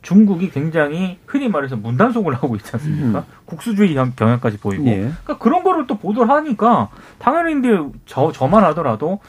중국이 0.02 0.50
굉장히 0.50 1.18
흔히 1.26 1.48
말해서 1.48 1.76
문단속을 1.76 2.34
하고 2.34 2.56
있지 2.56 2.70
않습니까? 2.74 3.20
음. 3.20 3.24
국수주의 3.46 3.94
경향까지 3.94 4.58
보이고. 4.58 4.84
예. 4.86 4.96
그러니까 4.98 5.38
그런 5.38 5.62
거를 5.62 5.86
또 5.86 5.96
보도를 5.96 6.28
하니까 6.30 6.88
당연히 7.18 7.58
이제 7.58 7.78
저, 8.04 8.32
저만 8.32 8.64
하더라도 8.64 9.20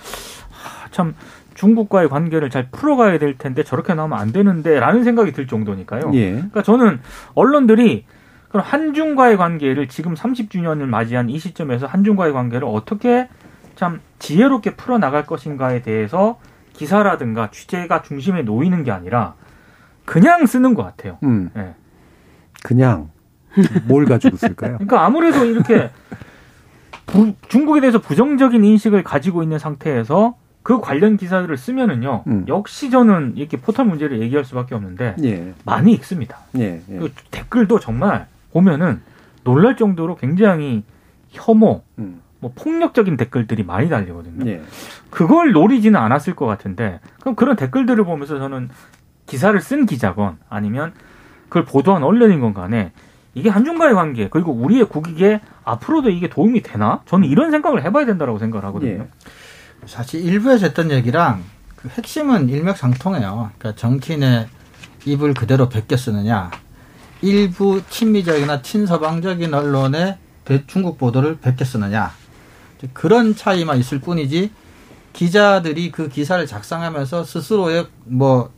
하, 0.49 0.89
참 0.89 1.15
중국과의 1.53 2.09
관계를 2.09 2.49
잘 2.49 2.69
풀어가야 2.71 3.19
될 3.19 3.37
텐데 3.37 3.63
저렇게 3.63 3.93
나오면 3.93 4.17
안 4.17 4.31
되는데라는 4.31 5.03
생각이 5.03 5.31
들 5.31 5.47
정도니까요. 5.47 6.11
예. 6.15 6.31
그러니까 6.31 6.63
저는 6.63 6.99
언론들이 7.35 8.05
그럼 8.49 8.65
한중과의 8.65 9.37
관계를 9.37 9.87
지금 9.87 10.15
30주년을 10.15 10.85
맞이한 10.85 11.29
이 11.29 11.37
시점에서 11.37 11.85
한중과의 11.85 12.33
관계를 12.33 12.67
어떻게 12.67 13.27
참 13.75 14.01
지혜롭게 14.19 14.75
풀어 14.75 14.97
나갈 14.97 15.25
것인가에 15.25 15.81
대해서 15.83 16.39
기사라든가 16.73 17.51
취재가 17.51 18.01
중심에 18.01 18.41
놓이는 18.41 18.83
게 18.83 18.91
아니라 18.91 19.35
그냥 20.05 20.45
쓰는 20.45 20.73
것 20.73 20.83
같아요. 20.83 21.17
음. 21.23 21.49
네. 21.53 21.73
그냥 22.63 23.09
뭘 23.87 24.05
가지고 24.05 24.37
쓸까요? 24.37 24.77
그러니까 24.77 25.05
아무래도 25.05 25.45
이렇게 25.45 25.91
부, 27.05 27.33
중국에 27.47 27.81
대해서 27.81 27.99
부정적인 27.99 28.63
인식을 28.63 29.03
가지고 29.03 29.43
있는 29.43 29.59
상태에서 29.59 30.35
그 30.63 30.79
관련 30.79 31.17
기사들을 31.17 31.57
쓰면은요 31.57 32.23
음. 32.27 32.45
역시 32.47 32.89
저는 32.89 33.33
이렇게 33.35 33.57
포털 33.57 33.85
문제를 33.85 34.21
얘기할 34.21 34.45
수밖에 34.45 34.75
없는데 34.75 35.15
예. 35.23 35.53
많이 35.65 35.91
읽습니다. 35.93 36.37
예, 36.57 36.81
예. 36.89 36.97
그 36.97 37.11
댓글도 37.31 37.79
정말 37.79 38.27
보면은 38.51 39.01
놀랄 39.43 39.75
정도로 39.75 40.15
굉장히 40.15 40.83
혐오, 41.29 41.81
음. 41.99 42.21
뭐 42.39 42.53
폭력적인 42.55 43.17
댓글들이 43.17 43.63
많이 43.63 43.89
달리거든요. 43.89 44.49
예. 44.49 44.61
그걸 45.09 45.51
노리지는 45.51 45.99
않았을 45.99 46.33
것 46.33 46.45
같은데 46.45 47.01
그럼 47.19 47.35
그런 47.35 47.57
댓글들을 47.57 48.03
보면서 48.05 48.39
저는 48.39 48.69
기사를 49.33 49.59
쓴 49.61 49.87
기자건 49.87 50.37
아니면 50.47 50.93
그걸 51.49 51.65
보도한 51.65 52.03
언론인 52.03 52.39
건 52.39 52.53
간에 52.53 52.91
이게 53.33 53.49
한중과의 53.49 53.95
관계 53.95 54.29
그리고 54.29 54.51
우리의 54.51 54.85
국익에 54.85 55.41
앞으로도 55.63 56.11
이게 56.11 56.29
도움이 56.29 56.61
되나? 56.61 57.01
저는 57.07 57.27
이런 57.27 57.49
생각을 57.49 57.83
해봐야 57.83 58.05
된다라고 58.05 58.37
생각을 58.37 58.63
하거든요. 58.67 58.91
예. 58.91 59.07
사실 59.87 60.23
일부에서 60.23 60.67
했던 60.67 60.91
얘기랑 60.91 61.43
그 61.75 61.87
핵심은 61.87 62.47
일맥상통해요. 62.47 63.49
그러니까 63.57 63.75
정치인의 63.75 64.49
입을 65.05 65.33
그대로 65.33 65.67
베껴 65.67 65.97
쓰느냐, 65.97 66.51
일부 67.23 67.81
친미적이나 67.89 68.61
친서방적인 68.61 69.51
언론의 69.51 70.19
중국 70.67 70.99
보도를 70.99 71.39
베껴 71.39 71.65
쓰느냐, 71.65 72.11
그런 72.93 73.35
차이만 73.35 73.79
있을 73.79 73.99
뿐이지 73.99 74.51
기자들이 75.11 75.91
그 75.91 76.07
기사를 76.07 76.45
작성하면서 76.45 77.23
스스로의 77.23 77.87
뭐 78.05 78.51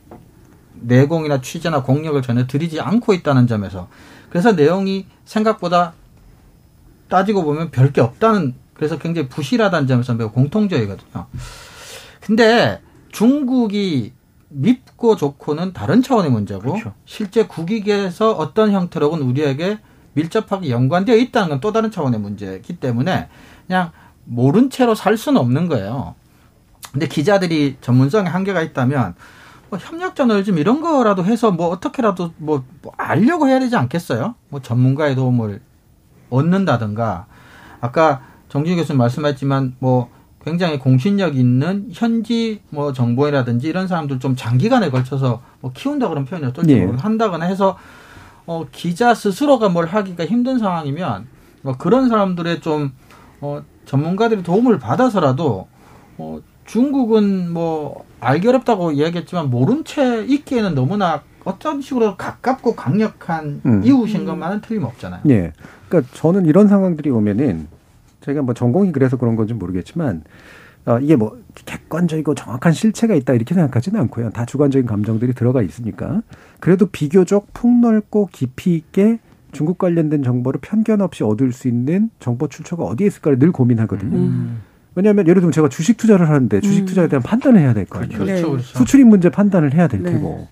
내공이나 0.80 1.40
취재나 1.40 1.82
공력을 1.82 2.20
전혀 2.22 2.46
들이지 2.46 2.80
않고 2.80 3.14
있다는 3.14 3.46
점에서 3.46 3.88
그래서 4.30 4.52
내용이 4.52 5.06
생각보다 5.24 5.94
따지고 7.08 7.44
보면 7.44 7.70
별 7.70 7.92
게 7.92 8.00
없다는 8.00 8.54
그래서 8.74 8.98
굉장히 8.98 9.28
부실하다는 9.28 9.86
점에서 9.88 10.14
매우 10.14 10.30
공통적이거든요. 10.30 11.26
근데 12.20 12.80
중국이 13.10 14.12
밉고 14.48 15.16
좋고는 15.16 15.72
다른 15.72 16.02
차원의 16.02 16.30
문제고 16.30 16.60
그렇죠. 16.72 16.92
실제 17.04 17.46
국익에서 17.46 18.32
어떤 18.32 18.72
형태로건 18.72 19.20
우리에게 19.22 19.78
밀접하게 20.14 20.70
연관되어 20.70 21.16
있다는 21.16 21.48
건 21.48 21.60
또 21.60 21.72
다른 21.72 21.90
차원의 21.90 22.20
문제이기 22.20 22.76
때문에 22.76 23.28
그냥 23.66 23.92
모른 24.24 24.70
채로 24.70 24.94
살 24.94 25.16
수는 25.16 25.40
없는 25.40 25.68
거예요. 25.68 26.14
근데 26.92 27.06
기자들이 27.08 27.76
전문성에 27.80 28.28
한계가 28.28 28.62
있다면 28.62 29.14
뭐 29.68 29.78
협력 29.78 30.14
저널즘 30.14 30.58
이런 30.58 30.80
거라도 30.80 31.24
해서 31.24 31.50
뭐 31.50 31.68
어떻게라도 31.68 32.32
뭐, 32.36 32.64
뭐 32.82 32.92
알려고 32.96 33.48
해야 33.48 33.58
되지 33.58 33.76
않겠어요? 33.76 34.34
뭐 34.48 34.60
전문가의 34.60 35.14
도움을 35.14 35.60
얻는다든가 36.30 37.26
아까 37.80 38.22
정진희 38.48 38.76
교수님 38.76 38.98
말씀하셨지만 38.98 39.76
뭐 39.78 40.10
굉장히 40.44 40.78
공신력 40.78 41.36
있는 41.36 41.88
현지 41.92 42.60
뭐 42.70 42.92
정보이라든지 42.92 43.66
이런 43.66 43.88
사람들 43.88 44.20
좀 44.20 44.36
장기간에 44.36 44.90
걸쳐서 44.90 45.42
뭐 45.60 45.72
키운다 45.72 46.08
그런 46.08 46.24
표현이 46.24 46.46
어떨지 46.46 46.74
네. 46.74 46.86
한다거나 46.86 47.46
해서 47.46 47.76
어 48.46 48.64
기자 48.70 49.12
스스로가 49.12 49.68
뭘 49.68 49.86
하기가 49.86 50.24
힘든 50.24 50.60
상황이면 50.60 51.26
뭐 51.62 51.76
그런 51.76 52.08
사람들의 52.08 52.60
좀 52.60 52.92
어, 53.40 53.62
전문가들의 53.86 54.44
도움을 54.44 54.78
받아서라도 54.78 55.66
어, 56.18 56.38
중국은 56.66 57.52
뭐 57.52 58.04
알기 58.20 58.48
어렵다고 58.48 58.92
이야기했지만 58.92 59.50
모른 59.50 59.84
채 59.84 60.24
있기에는 60.24 60.74
너무나 60.74 61.22
어떤 61.44 61.80
식으로 61.80 62.16
가깝고 62.16 62.74
강력한 62.74 63.60
음. 63.64 63.82
이웃인 63.84 64.24
것만은 64.24 64.60
틀림없잖아요. 64.60 65.22
예. 65.28 65.52
그러니까 65.88 66.12
저는 66.14 66.46
이런 66.46 66.66
상황들이 66.66 67.08
오면은 67.10 67.68
제가 68.20 68.42
뭐 68.42 68.52
전공이 68.52 68.90
그래서 68.90 69.16
그런 69.16 69.36
건지 69.36 69.54
모르겠지만 69.54 70.24
어, 70.86 70.98
이게 70.98 71.14
뭐 71.16 71.38
객관적이고 71.54 72.34
정확한 72.34 72.72
실체가 72.72 73.14
있다 73.14 73.34
이렇게 73.34 73.54
생각하지는 73.54 74.00
않고요. 74.00 74.30
다 74.30 74.44
주관적인 74.44 74.86
감정들이 74.86 75.34
들어가 75.34 75.62
있으니까 75.62 76.22
그래도 76.58 76.86
비교적 76.86 77.48
폭넓고 77.52 78.28
깊이 78.32 78.74
있게 78.74 79.20
중국 79.52 79.78
관련된 79.78 80.22
정보를 80.22 80.60
편견 80.60 81.00
없이 81.00 81.24
얻을 81.24 81.52
수 81.52 81.68
있는 81.68 82.10
정보 82.18 82.48
출처가 82.48 82.84
어디에 82.84 83.06
있을까를 83.06 83.38
늘 83.38 83.52
고민하거든요. 83.52 84.16
음. 84.16 84.62
왜냐하면 84.96 85.28
예를 85.28 85.40
들면 85.40 85.52
제가 85.52 85.68
주식 85.68 85.96
투자를 85.98 86.28
하는데 86.28 86.60
주식 86.60 86.80
음. 86.80 86.86
투자에 86.86 87.06
대한 87.06 87.22
판단을 87.22 87.60
해야 87.60 87.72
될 87.74 87.84
거 87.84 88.00
아니에요. 88.00 88.18
그렇죠, 88.18 88.50
그렇죠. 88.50 88.78
수출입 88.78 89.06
문제 89.06 89.28
판단을 89.28 89.72
해야 89.74 89.86
될 89.86 90.02
네. 90.02 90.12
테고. 90.12 90.48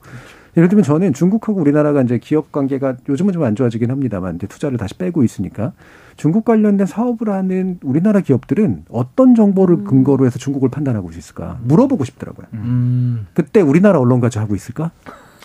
예를 0.57 0.69
들면 0.69 0.85
저는 0.85 1.15
중국하고 1.15 1.61
우리나라가 1.61 2.01
이제 2.03 2.19
기업 2.19 2.53
관계가 2.53 2.99
요즘은 3.09 3.33
좀 3.33 3.43
안 3.43 3.57
좋아지긴 3.57 3.91
합니다만 3.91 4.37
이제 4.37 4.47
투자를 4.47 4.79
다시 4.79 4.95
빼고 4.95 5.25
있으니까 5.25 5.73
중국 6.17 6.45
관련된 6.45 6.87
사업을 6.87 7.29
하는 7.31 7.81
우리나라 7.83 8.21
기업들은 8.21 8.85
어떤 8.89 9.35
정보를 9.35 9.79
음. 9.79 9.85
근거로 9.85 10.27
해서 10.27 10.39
중국을 10.39 10.69
판단하고 10.69 11.11
있을까 11.11 11.59
물어보고 11.65 12.05
싶더라고요. 12.05 12.47
음. 12.53 13.27
그때 13.35 13.63
우리나라 13.63 13.99
언론까지 13.99 14.39
하고 14.39 14.55
있을까? 14.55 14.93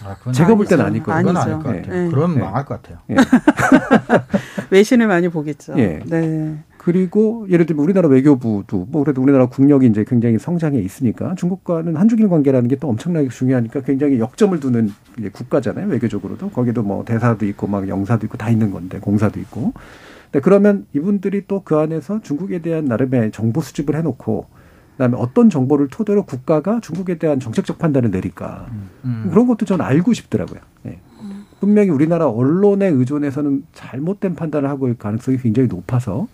아, 0.04 0.32
제가 0.32 0.54
볼 0.56 0.66
때는 0.68 0.86
아닐 0.86 1.02
거예요. 1.04 1.20
그건 1.26 1.38
아닐 1.38 1.54
것 1.56 1.64
같아요. 1.64 1.93
네. 2.04 2.10
그럼 2.12 2.36
네. 2.36 2.41
망할 2.41 2.66
것 2.66 2.82
같아요. 2.82 3.00
네. 3.08 3.16
외신을 4.70 5.08
많이 5.08 5.30
보겠죠. 5.30 5.74
네. 5.74 6.02
네. 6.80 6.91
그리고 6.91 7.45
예를 7.49 7.65
들면 7.65 7.84
우리나라 7.84 8.07
외교부도 8.07 8.88
뭐 8.89 9.03
그래도 9.03 9.21
우리나라 9.21 9.47
국력이 9.47 9.86
이제 9.88 10.05
굉장히 10.07 10.39
성장해 10.39 10.80
있으니까 10.80 11.36
중국과는 11.36 11.95
한중일 11.97 12.30
관계라는 12.30 12.67
게 12.69 12.75
또 12.80 12.88
엄청나게 12.88 13.27
중요하니까 13.30 13.82
굉장히 13.82 14.19
역점을 14.19 14.57
두는 14.59 14.89
이제 15.17 15.30
국가잖아요. 15.30 15.88
외교적으로도. 15.88 16.49
거기도 16.51 16.82
뭐 16.82 17.03
대사도 17.03 17.45
있고 17.47 17.67
막 17.67 17.88
영사도 17.88 18.25
있고 18.25 18.38
다 18.38 18.49
있는 18.49 18.71
건데 18.71 18.99
공사도 18.99 19.39
있고. 19.41 19.73
네, 20.32 20.39
그러면 20.39 20.86
이분들이 20.93 21.45
또 21.47 21.61
그 21.65 21.75
안에서 21.77 22.21
중국에 22.21 22.59
대한 22.59 22.86
나름의 22.86 23.32
정보 23.32 23.59
수집을 23.61 23.95
해놓고 23.97 24.45
그다음에 24.93 25.17
어떤 25.17 25.49
정보를 25.49 25.88
토대로 25.89 26.23
국가가 26.23 26.80
중국에 26.80 27.17
대한 27.17 27.39
정책적 27.39 27.80
판단을 27.80 28.11
내릴까 28.11 28.67
음. 29.05 29.27
그런 29.30 29.47
것도 29.47 29.65
저는 29.65 29.84
알고 29.84 30.13
싶더라고요. 30.13 30.59
네. 30.84 30.99
분명히 31.59 31.89
우리나라 31.89 32.30
언론에 32.30 32.88
의존해서는 32.88 33.63
잘못된 33.73 34.36
판단을 34.36 34.69
하고 34.69 34.88
일 34.88 34.97
가능성이 34.97 35.38
굉장히 35.38 35.67
높아서 35.67 36.27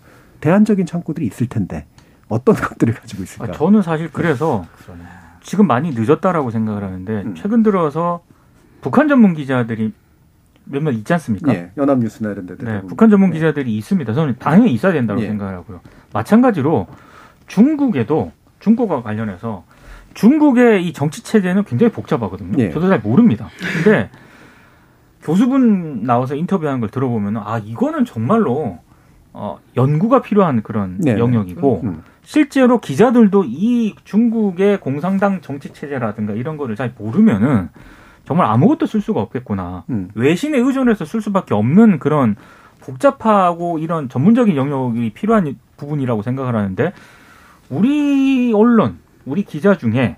대안적인 0.46 0.86
창구들이 0.86 1.26
있을 1.26 1.48
텐데 1.48 1.86
어떤 2.28 2.54
것들을 2.54 2.94
가지고 2.94 3.24
있을까? 3.24 3.46
아, 3.46 3.52
저는 3.52 3.82
사실 3.82 4.10
그래서 4.12 4.64
지금 5.42 5.66
많이 5.66 5.90
늦었다라고 5.92 6.52
생각을 6.52 6.84
하는데 6.84 7.12
음. 7.22 7.34
최근 7.34 7.64
들어서 7.64 8.22
북한 8.80 9.08
전문 9.08 9.34
기자들이 9.34 9.92
몇몇 10.64 10.92
있지 10.92 11.12
않습니까? 11.12 11.52
네, 11.52 11.72
연합뉴스나 11.76 12.30
이런 12.30 12.46
데들. 12.46 12.64
네, 12.64 12.80
북한 12.82 13.10
전문 13.10 13.30
네. 13.30 13.34
기자들이 13.34 13.70
네. 13.70 13.76
있습니다. 13.76 14.12
저는 14.12 14.36
당연히 14.38 14.72
있어야 14.72 14.92
된다고 14.92 15.20
네. 15.20 15.26
생각을 15.26 15.54
하고요. 15.54 15.80
마찬가지로 16.12 16.86
중국에도 17.48 18.30
중국과 18.60 19.02
관련해서 19.02 19.64
중국의 20.14 20.86
이 20.86 20.92
정치 20.92 21.24
체제는 21.24 21.64
굉장히 21.64 21.92
복잡하거든요. 21.92 22.56
네. 22.56 22.70
저도 22.70 22.88
잘 22.88 23.00
모릅니다. 23.00 23.48
근데 23.82 24.10
교수분 25.22 26.04
나와서 26.04 26.36
인터뷰하는 26.36 26.80
걸 26.80 26.88
들어보면 26.88 27.36
아 27.38 27.58
이거는 27.58 28.04
정말로 28.04 28.78
어, 29.38 29.58
연구가 29.76 30.22
필요한 30.22 30.62
그런 30.62 30.96
네. 30.98 31.18
영역이고 31.18 31.82
음. 31.84 32.02
실제로 32.22 32.80
기자들도 32.80 33.44
이 33.46 33.94
중국의 34.04 34.80
공산당 34.80 35.42
정치 35.42 35.74
체제라든가 35.74 36.32
이런 36.32 36.56
거를 36.56 36.74
잘 36.74 36.94
모르면은 36.96 37.68
정말 38.24 38.46
아무것도 38.46 38.86
쓸 38.86 39.02
수가 39.02 39.20
없겠구나. 39.20 39.84
음. 39.90 40.08
외신에 40.14 40.58
의존해서 40.58 41.04
쓸 41.04 41.20
수밖에 41.20 41.54
없는 41.54 41.98
그런 41.98 42.34
복잡하고 42.80 43.78
이런 43.78 44.08
전문적인 44.08 44.56
영역이 44.56 45.10
필요한 45.10 45.54
부분이라고 45.76 46.22
생각을 46.22 46.56
하는데 46.56 46.92
우리 47.68 48.54
언론, 48.54 48.98
우리 49.26 49.42
기자 49.42 49.76
중에 49.76 50.16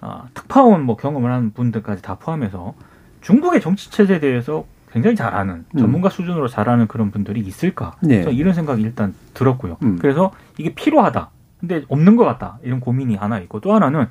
아, 0.00 0.24
특파원 0.34 0.82
뭐 0.82 0.96
경험을 0.96 1.30
한 1.30 1.52
분들까지 1.52 2.02
다 2.02 2.16
포함해서 2.16 2.74
중국의 3.20 3.60
정치 3.60 3.88
체제에 3.90 4.18
대해서 4.18 4.64
굉장히 4.96 5.14
잘 5.14 5.34
아는 5.34 5.66
음. 5.74 5.78
전문가 5.78 6.08
음. 6.08 6.10
수준으로 6.10 6.48
잘 6.48 6.70
아는 6.70 6.86
그런 6.86 7.10
분들이 7.10 7.40
있을까? 7.40 7.96
네. 8.00 8.24
이런 8.32 8.54
생각이 8.54 8.80
일단 8.80 9.12
들었고요. 9.34 9.76
음. 9.82 9.98
그래서 10.00 10.32
이게 10.56 10.74
필요하다. 10.74 11.28
근데 11.60 11.84
없는 11.88 12.16
것 12.16 12.24
같다. 12.24 12.58
이런 12.62 12.80
고민이 12.80 13.14
하나 13.16 13.38
있고 13.40 13.60
또 13.60 13.74
하나는 13.74 14.06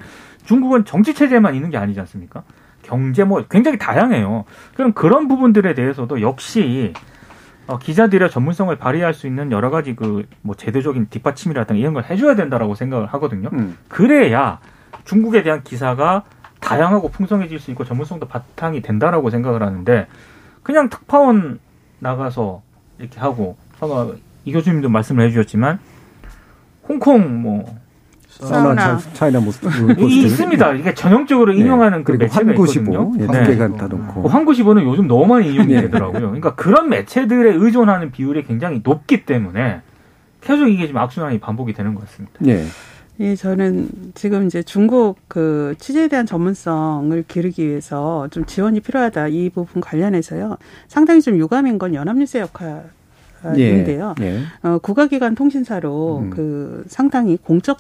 중국은 0.46 0.86
정치 0.86 1.16
체제만 1.16 1.56
있는 1.56 1.72
게 1.72 1.78
아니지 1.78 2.00
않습니까? 2.02 2.44
경제 2.84 3.24
뭐 3.24 3.44
굉장히 3.50 3.80
다양해요. 3.80 4.46
그럼 4.76 4.94
그런 4.94 5.28
부분들에 5.28 5.74
대해서도 5.74 6.22
역시 6.22 6.94
어, 7.66 7.80
기자들의 7.80 8.30
전문성을 8.30 8.76
발휘할 8.76 9.16
수 9.16 9.26
있는 9.26 9.52
여러 9.52 9.72
가지 9.72 9.96
그 9.96 10.26
뭐 10.44 10.54
제도적인 10.56 11.08
뒷받침이라든가 11.10 11.80
이런 11.80 11.96
걸 11.96 12.04
해줘야 12.04 12.36
된다라고 12.36 12.76
생각을 12.76 13.08
하거든요. 13.08 13.50
음. 13.54 13.76
그래야 13.88 14.60
중국에 15.06 15.42
대한 15.42 15.64
기사가 15.64 16.26
다양하고 16.60 17.10
풍성해질 17.10 17.60
수 17.60 17.72
있고 17.72 17.86
전문성도 17.86 18.28
바탕이 18.28 18.84
된다라고 18.84 19.32
생각을 19.32 19.64
하는데 19.64 20.06
그냥 20.66 20.90
특파원 20.90 21.60
나가서 22.00 22.64
이렇게 22.98 23.20
하고 23.20 23.56
아까 23.80 24.10
이 24.46 24.52
교수님도 24.52 24.90
말씀을 24.90 25.26
해주셨지만 25.26 25.78
홍콩 26.90 27.44
뭐 27.44 27.64
사우나, 28.28 28.98
차이나 29.14 29.40
모습 29.40 29.70
있습니다. 30.00 30.74
이게 30.74 30.96
전형적으로 30.96 31.54
네. 31.54 31.60
인용하는 31.60 32.00
네. 32.00 32.04
그 32.04 32.12
매체가 32.14 32.52
있거든요. 32.54 33.14
예, 33.20 33.28
네. 33.28 33.58
다 33.78 33.88
놓고. 33.88 34.22
뭐 34.22 34.30
환구시보는 34.30 34.84
요즘 34.86 35.08
너무 35.08 35.28
많이 35.28 35.54
인용이 35.54 35.76
네. 35.76 35.82
되더라고요. 35.82 36.22
그러니까 36.22 36.56
그런 36.56 36.90
매체들에 36.90 37.54
의존하는 37.54 38.12
비율이 38.12 38.44
굉장히 38.46 38.82
높기 38.84 39.24
때문에 39.24 39.82
계속 40.42 40.68
이게 40.68 40.88
지금 40.88 41.00
악순환이 41.00 41.40
반복이 41.40 41.74
되는 41.74 41.94
것 41.94 42.02
같습니다. 42.06 42.34
네. 42.40 42.66
예, 43.20 43.36
저는 43.36 43.90
지금 44.14 44.46
이제 44.46 44.62
중국 44.62 45.18
그 45.28 45.74
취재에 45.80 46.08
대한 46.10 46.26
전문성을 46.26 47.24
기르기 47.28 47.66
위해서 47.66 48.28
좀 48.30 48.46
지원이 48.46 48.82
필요하다 48.82 49.30
이 49.30 49.50
부분 49.50 49.82
관련해서요. 49.82 50.58
상당히 50.88 51.22
좀 51.22 51.38
유감인 51.38 51.78
건 51.78 51.94
연합뉴스의 51.94 52.42
역할 52.42 52.90
인데요. 53.56 54.16
예, 54.22 54.26
예. 54.26 54.40
어, 54.64 54.80
국가기관 54.80 55.36
통신사로 55.36 56.20
음. 56.24 56.30
그 56.30 56.84
상당히 56.88 57.38
공적 57.38 57.78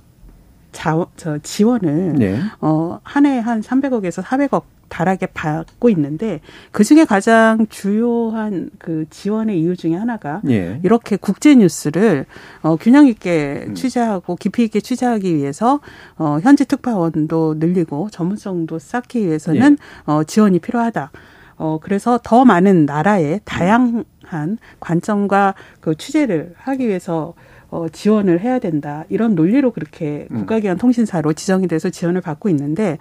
자, 0.75 1.05
저 1.15 1.39
지원을 1.39 2.15
네. 2.17 2.37
어, 2.59 2.99
한해한 3.03 3.61
300억에서 3.61 4.21
400억 4.21 4.63
달하게 4.89 5.27
받고 5.27 5.89
있는데 5.89 6.41
그 6.71 6.83
중에 6.83 7.05
가장 7.05 7.65
주요한 7.69 8.69
그 8.77 9.05
지원의 9.09 9.59
이유 9.59 9.75
중에 9.75 9.95
하나가 9.95 10.41
예. 10.47 10.79
이렇게 10.83 11.15
국제 11.15 11.55
뉴스를 11.55 12.25
어 12.61 12.75
균형 12.75 13.07
있게 13.07 13.65
음. 13.67 13.73
취재하고 13.73 14.35
깊이 14.35 14.63
있게 14.65 14.81
취재하기 14.81 15.35
위해서 15.35 15.79
어 16.17 16.37
현지 16.43 16.65
특파원도 16.65 17.55
늘리고 17.57 18.09
전문성도 18.11 18.77
쌓기 18.77 19.25
위해서는 19.25 19.77
예. 19.79 20.11
어 20.11 20.23
지원이 20.23 20.59
필요하다. 20.59 21.11
어 21.57 21.79
그래서 21.81 22.19
더 22.21 22.45
많은 22.45 22.85
나라의 22.85 23.41
다양한 23.43 24.57
관점과 24.79 25.55
그 25.79 25.95
취재를 25.95 26.53
하기 26.57 26.87
위해서 26.87 27.33
어, 27.75 27.89
지원을 27.89 28.39
해야 28.39 28.57
된다. 28.59 29.03
이런 29.09 29.35
논리로 29.35 29.71
그렇게 29.71 30.27
음. 30.31 30.37
국가기관 30.39 30.77
통신사로 30.77 31.33
지정이 31.33 31.67
돼서 31.67 31.89
지원을 31.89 32.21
받고 32.21 32.47
있는데 32.49 32.97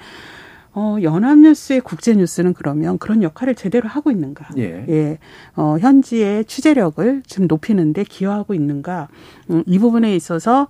어, 0.73 0.97
연합뉴스의 1.01 1.81
국제뉴스는 1.83 2.55
그러면 2.55 2.99
그런 2.99 3.23
역할을 3.23 3.55
제대로 3.55 3.89
하고 3.89 4.11
있는가? 4.11 4.49
예. 4.59 4.85
예. 4.89 5.19
어, 5.55 5.77
현지의 5.79 6.47
취재력을 6.47 7.23
좀 7.25 7.47
높이는데 7.47 8.03
기여하고 8.03 8.55
있는가? 8.55 9.07
음, 9.51 9.63
이 9.67 9.79
부분에 9.79 10.17
있어서 10.17 10.67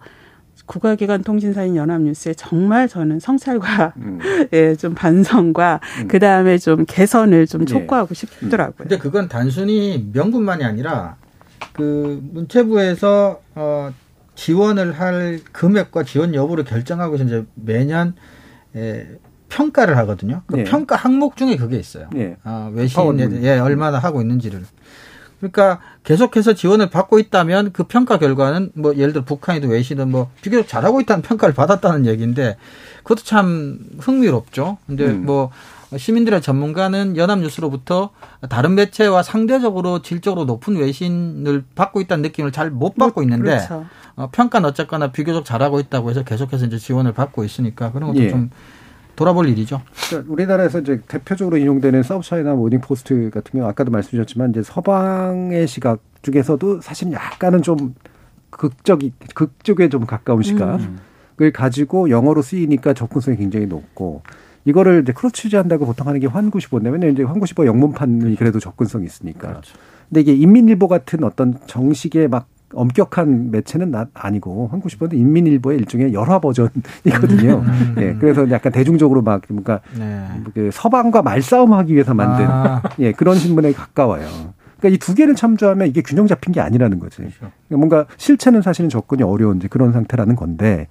국가기관 0.67 1.23
통신사인 1.23 1.75
연합뉴스에 1.75 2.35
정말 2.35 2.87
저는 2.89 3.21
성찰과 3.21 3.95
음. 3.97 4.19
예, 4.53 4.77
좀 4.77 4.95
반성과 4.95 5.81
음. 6.03 6.09
그 6.09 6.19
다음에 6.19 6.59
좀 6.59 6.85
개선을 6.87 7.47
좀 7.47 7.63
예. 7.63 7.65
촉구하고 7.65 8.11
예. 8.11 8.15
싶더라고요. 8.15 8.75
근데 8.77 8.99
그건 8.99 9.29
단순히 9.29 10.11
명분만이 10.13 10.63
아니라 10.63 11.17
그 11.73 12.21
문체부에서 12.33 13.41
어 13.55 13.93
지원을 14.35 14.99
할 14.99 15.41
금액과 15.53 16.05
지원 16.05 16.35
여부를 16.35 16.65
결정하고 16.65 17.17
이제 17.17 17.45
매년 17.55 18.15
에 18.75 19.07
평가를 19.49 19.97
하거든요. 19.99 20.43
그 20.47 20.57
네. 20.57 20.65
평가 20.65 20.97
항목 20.97 21.37
중에 21.37 21.57
그게 21.57 21.79
있어요. 21.79 22.09
네. 22.12 22.37
아, 22.43 22.71
외신에 22.73 23.29
예, 23.43 23.59
얼마나 23.59 23.99
하고 23.99 24.21
있는지를. 24.21 24.65
그러니까 25.39 25.81
계속해서 26.05 26.55
지원을 26.55 26.91
받고 26.91 27.19
있다면 27.19 27.73
그 27.73 27.85
평가 27.85 28.19
결과는 28.19 28.73
뭐 28.75 28.97
예를 28.97 29.12
들어 29.12 29.25
북한이든 29.25 29.69
외신은 29.69 30.11
뭐 30.11 30.31
비교적 30.41 30.67
잘하고 30.67 31.01
있다는 31.03 31.23
평가를 31.23 31.55
받았다는 31.55 32.07
얘기인데 32.07 32.57
그것도 33.03 33.23
참 33.25 33.79
흥미롭죠. 34.01 34.79
근데 34.87 35.07
음. 35.07 35.27
뭐 35.27 35.51
시민들의 35.97 36.41
전문가는 36.43 37.17
연합뉴스로부터 37.17 38.11
다른 38.49 38.75
매체와 38.75 39.23
상대적으로 39.23 40.03
질적으로 40.03 40.45
높은 40.45 40.77
외신을 40.77 41.65
받고 41.75 42.01
있다는 42.01 42.23
느낌을 42.23 42.53
잘 42.53 42.71
못 42.71 42.97
받고 42.97 43.23
있는데 43.23 43.51
그렇죠. 43.51 43.87
어, 44.17 44.29
평가는 44.33 44.69
어쨌거나 44.69 45.13
비교적 45.13 45.45
잘하고 45.45 45.81
있다고 45.81 46.11
해서 46.11 46.25
계속해서 46.25 46.67
이제 46.67 46.79
지원을 46.79 47.13
받고 47.13 47.45
있으니까 47.45 47.93
그런 47.93 48.09
것도 48.11 48.23
예. 48.23 48.31
좀 48.31 48.51
돌아볼 49.17 49.49
일이죠. 49.49 49.81
그러니까 50.09 50.33
우리나라에서 50.33 50.81
이제 50.81 51.01
대표적으로 51.07 51.57
인용되는 51.57 52.03
사우스차이나 52.03 52.55
모닝 52.55 52.81
포스트 52.81 53.31
같은 53.31 53.59
경우 53.59 53.69
아까도 53.69 53.91
말씀드렸지만 53.91 54.51
이제 54.51 54.63
서방의 54.63 55.69
시각 55.69 56.01
중에서도 56.23 56.81
사실 56.81 57.13
약간은 57.13 57.63
좀 57.63 57.95
극적이 58.51 59.13
극쪽에 59.35 59.89
좀 59.89 60.07
가까운 60.07 60.43
시각을 60.43 60.81
음. 61.41 61.53
가지고 61.53 62.11
영어로 62.11 62.43
쓰이니까 62.43 62.95
접근성이 62.95 63.37
굉장히 63.37 63.67
높고 63.67 64.23
이거를 64.65 65.03
이제 65.03 65.12
cross 65.12 65.35
취재한다고 65.35 65.87
보통 65.87 66.07
하는 66.07 66.21
게 66.21 66.27
환구시보인데 66.27 66.91
왜냐면 66.91 67.15
이제 67.15 67.23
환구시보 67.23 67.67
영문판이 67.67 68.37
그래도 68.37 68.59
접근성이 68.61 69.05
있으니까. 69.07 69.49
그렇죠. 69.49 69.77
근데 70.09 70.21
이게 70.21 70.35
인민일보 70.35 70.89
같은 70.89 71.25
어떤 71.25 71.59
정식의 71.67 72.29
막 72.29 72.47
엄격한 72.75 73.51
매체는 73.51 73.91
나, 73.91 74.07
아니고 74.15 74.69
환구시보는 74.73 75.17
인민일보의 75.17 75.79
일종의 75.79 76.12
열화 76.12 76.41
버전이거든요. 76.41 77.62
음. 77.67 77.95
예, 77.99 78.17
그래서 78.19 78.51
약간 78.51 78.73
대중적으로 78.73 79.23
막 79.23 79.43
뭔가 79.49 79.81
네. 79.97 80.27
그 80.55 80.71
서방과 80.73 81.23
말싸움하기 81.23 81.95
위해서 81.95 82.15
만든 82.15 82.47
아. 82.47 82.83
예 82.99 83.12
그런 83.12 83.37
신문에 83.37 83.73
가까워요. 83.73 84.27
그러니까 84.85 84.97
이 84.97 84.99
두 84.99 85.14
개를 85.14 85.35
참조하면 85.35 85.89
이게 85.89 86.03
균형 86.03 86.26
잡힌 86.26 86.53
게 86.53 86.61
아니라는 86.61 86.99
거지. 86.99 87.16
그렇죠. 87.18 87.37
그러니까 87.41 87.76
뭔가 87.76 88.07
실체는 88.18 88.62
사실은 88.62 88.91
접근이 88.91 89.22
어려운 89.22 89.57
이제 89.57 89.68
그런 89.68 89.93
상태라는 89.93 90.37
건데 90.37 90.89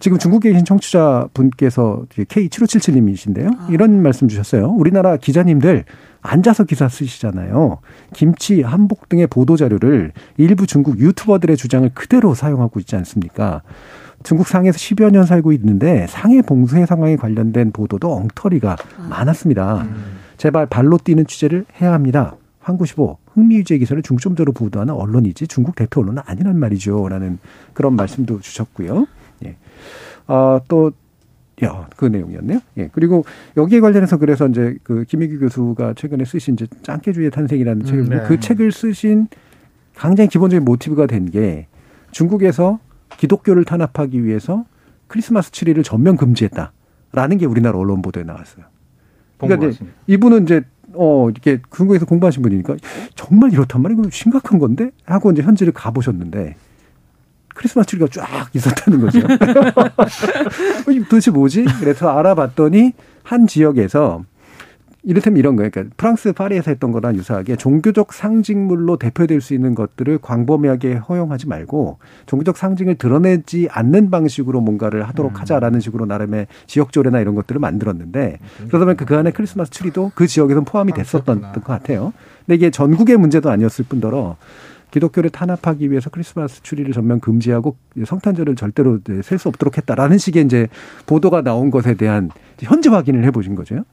지금 0.00 0.18
중국에 0.18 0.50
계신 0.50 0.64
청취자 0.64 1.28
분께서 1.34 2.04
K7577님이신데요. 2.10 3.56
아. 3.58 3.68
이런 3.70 4.02
말씀 4.02 4.26
주셨어요. 4.28 4.68
우리나라 4.70 5.16
기자님들 5.16 5.84
앉아서 6.20 6.64
기사 6.64 6.88
쓰시잖아요. 6.88 7.78
김치, 8.12 8.62
한복 8.62 9.08
등의 9.08 9.28
보도 9.28 9.56
자료를 9.56 10.12
일부 10.36 10.66
중국 10.66 10.98
유튜버들의 10.98 11.56
주장을 11.56 11.88
그대로 11.94 12.34
사용하고 12.34 12.80
있지 12.80 12.96
않습니까? 12.96 13.62
중국 14.24 14.48
상해에서 14.48 14.76
10여 14.78 15.10
년 15.10 15.26
살고 15.26 15.52
있는데 15.52 16.06
상해 16.08 16.42
봉쇄 16.42 16.86
상황에 16.86 17.14
관련된 17.14 17.70
보도도 17.70 18.12
엉터리가 18.12 18.76
아. 18.98 19.08
많았습니다. 19.08 19.82
음. 19.82 20.18
제발 20.36 20.66
발로 20.66 20.98
뛰는 20.98 21.26
취재를 21.26 21.64
해야 21.80 21.92
합니다. 21.92 22.34
한국시보 22.60 23.16
흥미 23.38 23.56
유지의 23.58 23.78
기사를 23.80 24.02
중점적으로 24.02 24.52
보도하는 24.52 24.94
언론이지 24.94 25.46
중국 25.46 25.76
대표 25.76 26.00
언론은 26.00 26.22
아니란 26.26 26.58
말이죠. 26.58 27.08
라는 27.08 27.38
그런 27.72 27.94
말씀도 27.94 28.40
주셨고요. 28.40 29.06
예. 29.44 29.56
어, 30.26 30.60
또 30.68 30.92
야, 31.62 31.88
그 31.96 32.04
내용이었네요. 32.06 32.60
예. 32.78 32.88
그리고 32.92 33.24
여기에 33.56 33.80
관련해서 33.80 34.16
그래서 34.16 34.48
이제 34.48 34.76
그 34.82 35.04
김희교 35.04 35.38
교수가 35.38 35.94
최근에 35.94 36.24
쓰신 36.24 36.54
이제 36.54 36.66
짱깨주의 36.82 37.30
탄생이라는 37.30 37.84
책을 37.84 38.00
음, 38.04 38.08
네. 38.08 38.22
그 38.26 38.40
책을 38.40 38.72
쓰신 38.72 39.28
굉장히 39.96 40.28
기본적인 40.28 40.64
모티브가 40.64 41.06
된 41.06 41.26
게 41.30 41.66
중국에서 42.10 42.78
기독교를 43.18 43.64
탄압하기 43.64 44.24
위해서 44.24 44.64
크리스마스 45.08 45.50
트리를 45.50 45.82
전면 45.82 46.16
금지했다라는 46.16 47.38
게 47.38 47.46
우리나라 47.46 47.78
언론 47.78 48.02
보도에 48.02 48.22
나왔어요. 48.24 48.64
그러니까 49.38 49.68
이제 49.68 49.84
이분은 50.06 50.44
이제 50.44 50.62
어 50.94 51.28
이렇게 51.30 51.60
중국에서 51.74 52.06
공부하신 52.06 52.42
분이니까 52.42 52.76
정말 53.14 53.52
이렇단 53.52 53.82
말이에요. 53.82 54.02
심각한 54.10 54.58
건데 54.58 54.90
하고 55.04 55.30
이제 55.30 55.42
현지를 55.42 55.72
가보셨는데 55.72 56.56
크리스마스 57.54 57.88
트리가 57.90 58.06
쫙 58.10 58.48
있었다는 58.54 59.00
거죠. 59.00 59.20
도대체 61.10 61.30
뭐지? 61.30 61.64
그래서 61.80 62.08
알아봤더니 62.16 62.92
한 63.22 63.46
지역에서 63.46 64.24
이를테면 65.08 65.38
이런 65.38 65.56
거예요. 65.56 65.70
그러니까 65.70 65.94
프랑스 65.96 66.34
파리에서 66.34 66.70
했던 66.70 66.92
거랑 66.92 67.16
유사하게 67.16 67.56
종교적 67.56 68.12
상징물로 68.12 68.98
대표될 68.98 69.40
수 69.40 69.54
있는 69.54 69.74
것들을 69.74 70.18
광범위하게 70.18 70.96
허용하지 70.96 71.48
말고 71.48 71.98
종교적 72.26 72.58
상징을 72.58 72.96
드러내지 72.96 73.68
않는 73.70 74.10
방식으로 74.10 74.60
뭔가를 74.60 75.08
하도록 75.08 75.32
음. 75.32 75.40
하자라는 75.40 75.80
식으로 75.80 76.04
나름의 76.04 76.46
지역 76.66 76.92
조례나 76.92 77.20
이런 77.20 77.34
것들을 77.34 77.58
만들었는데 77.58 78.38
음, 78.60 78.66
그러다 78.68 78.84
보니까 78.84 79.06
그 79.06 79.16
안에 79.16 79.30
크리스마스 79.30 79.70
트리도 79.70 80.12
그 80.14 80.26
지역에서 80.26 80.60
포함이 80.60 80.92
아, 80.92 80.96
됐었던 80.96 81.40
것 81.40 81.64
같아요. 81.64 82.12
근데 82.44 82.56
이게 82.56 82.70
전국의 82.70 83.16
문제도 83.16 83.48
아니었을 83.48 83.86
뿐더러 83.88 84.36
기독교를 84.90 85.30
탄압하기 85.30 85.90
위해서 85.90 86.10
크리스마스 86.10 86.62
추리를 86.62 86.92
전면 86.92 87.20
금지하고 87.20 87.76
성탄절을 88.04 88.56
절대로 88.56 88.98
셀 89.22 89.38
수 89.38 89.48
없도록 89.48 89.78
했다라는 89.78 90.18
식의 90.18 90.44
이제 90.44 90.68
보도가 91.06 91.42
나온 91.42 91.70
것에 91.70 91.94
대한 91.94 92.30
현재 92.60 92.90
확인을 92.90 93.24
해보신 93.24 93.54
거죠. 93.54 93.84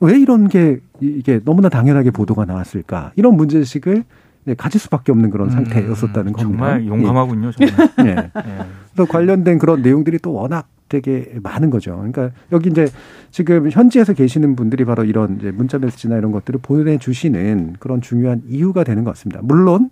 왜 0.00 0.18
이런 0.18 0.48
게 0.48 0.80
이게 1.00 1.40
너무나 1.44 1.68
당연하게 1.68 2.10
보도가 2.10 2.44
나왔을까? 2.44 3.12
이런 3.16 3.36
문제식을 3.36 4.04
가질 4.56 4.80
수밖에 4.80 5.12
없는 5.12 5.30
그런 5.30 5.48
음, 5.48 5.50
상태였었다는 5.50 6.32
음, 6.32 6.32
겁니다. 6.32 6.42
정말 6.42 6.86
용감하군요. 6.86 7.50
정말. 7.52 7.90
예. 8.00 8.10
예. 8.10 8.58
그래서 8.92 9.10
관련된 9.10 9.58
그런 9.58 9.82
내용들이 9.82 10.18
또 10.18 10.32
워낙 10.34 10.68
되게 10.88 11.34
많은 11.42 11.70
거죠. 11.70 11.96
그러니까 11.96 12.30
여기 12.52 12.68
이제 12.68 12.88
지금 13.30 13.70
현지에서 13.70 14.12
계시는 14.12 14.54
분들이 14.54 14.84
바로 14.84 15.04
이런 15.04 15.38
이제 15.38 15.50
문자 15.50 15.78
메시지나 15.78 16.18
이런 16.18 16.30
것들을 16.30 16.60
보내주시는 16.62 17.76
그런 17.78 18.00
중요한 18.02 18.42
이유가 18.48 18.84
되는 18.84 19.02
것 19.02 19.10
같습니다. 19.12 19.40
물론 19.42 19.90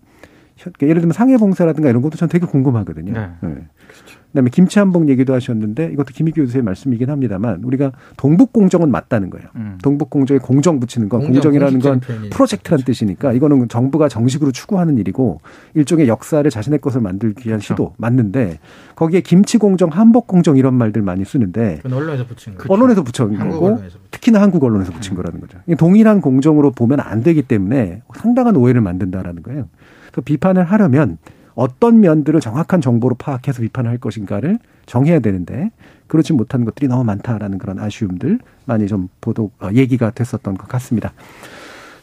예를 0.82 1.00
들면 1.00 1.12
상해봉사라든가 1.12 1.88
이런 1.88 2.02
것도 2.02 2.16
전 2.16 2.28
되게 2.28 2.46
궁금하거든요. 2.46 3.12
네. 3.12 3.20
네. 3.40 3.48
그렇죠. 3.88 4.21
그다음에 4.32 4.48
김치 4.50 4.78
한복 4.78 5.08
얘기도 5.10 5.34
하셨는데 5.34 5.90
이것도 5.92 6.08
김희규 6.14 6.42
교수의 6.42 6.62
말씀이긴 6.62 7.10
합니다만 7.10 7.62
우리가 7.64 7.92
동북 8.16 8.52
공정은 8.52 8.90
맞다는 8.90 9.28
거예요. 9.30 9.46
음. 9.56 9.78
동북 9.82 10.08
공정에 10.08 10.38
공정 10.38 10.80
붙이는 10.80 11.08
건 11.08 11.20
공정, 11.20 11.54
이라는건 11.54 12.00
프로젝트란 12.30 12.78
그렇죠. 12.78 12.84
뜻이니까 12.84 13.32
이거는 13.34 13.68
정부가 13.68 14.08
정식으로 14.08 14.50
추구하는 14.50 14.96
일이고 14.96 15.40
일종의 15.74 16.08
역사를 16.08 16.48
자신의 16.50 16.80
것을 16.80 17.02
만들기 17.02 17.46
위한 17.46 17.60
그렇죠. 17.60 17.74
시도 17.74 17.94
맞는데 17.98 18.58
거기에 18.96 19.20
김치 19.20 19.58
공정, 19.58 19.90
한복 19.90 20.26
공정 20.26 20.56
이런 20.56 20.74
말들 20.74 21.02
많이 21.02 21.24
쓰는데 21.24 21.82
언론에서 21.84 22.26
붙인 22.26 22.54
거 22.56 22.72
언론에서 22.72 23.02
붙인 23.02 23.38
거고 23.38 23.82
특히나 24.10 24.40
한국 24.40 24.64
언론에서 24.64 24.92
붙인 24.92 25.12
음. 25.12 25.16
거라는 25.16 25.40
거죠. 25.40 25.58
동일한 25.76 26.22
공정으로 26.22 26.70
보면 26.70 27.00
안 27.00 27.22
되기 27.22 27.42
때문에 27.42 28.00
상당한 28.16 28.56
오해를 28.56 28.80
만든다라는 28.80 29.42
거예요. 29.42 29.68
그 30.10 30.22
비판을 30.22 30.64
하려면 30.64 31.18
어떤 31.54 32.00
면들을 32.00 32.40
정확한 32.40 32.80
정보로 32.80 33.14
파악해서 33.16 33.62
비판을 33.62 33.90
할 33.90 33.98
것인가를 33.98 34.58
정해야 34.86 35.20
되는데 35.20 35.70
그렇지 36.06 36.32
못한 36.32 36.64
것들이 36.64 36.88
너무 36.88 37.04
많다라는 37.04 37.58
그런 37.58 37.78
아쉬움들 37.78 38.38
많이 38.64 38.86
좀 38.86 39.08
보도 39.20 39.50
어, 39.60 39.70
얘기가 39.72 40.10
됐었던 40.10 40.56
것 40.56 40.68
같습니다. 40.68 41.12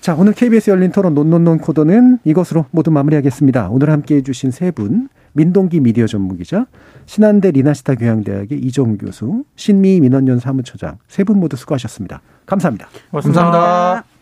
자, 0.01 0.15
오늘 0.15 0.33
KBS 0.33 0.69
열린 0.69 0.91
토론 0.91 1.13
논논논 1.13 1.57
코드는 1.59 2.19
이것으로 2.23 2.65
모두 2.71 2.89
마무리하겠습니다. 2.89 3.69
오늘 3.69 3.89
함께 3.89 4.15
해주신 4.15 4.51
세 4.51 4.71
분, 4.71 5.09
민동기 5.33 5.81
미디어 5.81 6.07
전문기자, 6.07 6.65
신한대 7.05 7.51
리나시타 7.51 7.95
교양대학의 7.95 8.59
이종우 8.59 8.97
교수, 8.97 9.43
신미 9.55 9.99
민원연 9.99 10.39
사무처장 10.39 10.97
세 11.07 11.23
분 11.23 11.39
모두 11.39 11.57
수고하셨습니다. 11.57 12.21
감사합니다. 12.45 12.87
고맙습니다. 13.11 13.41
감사합니다. 13.43 14.18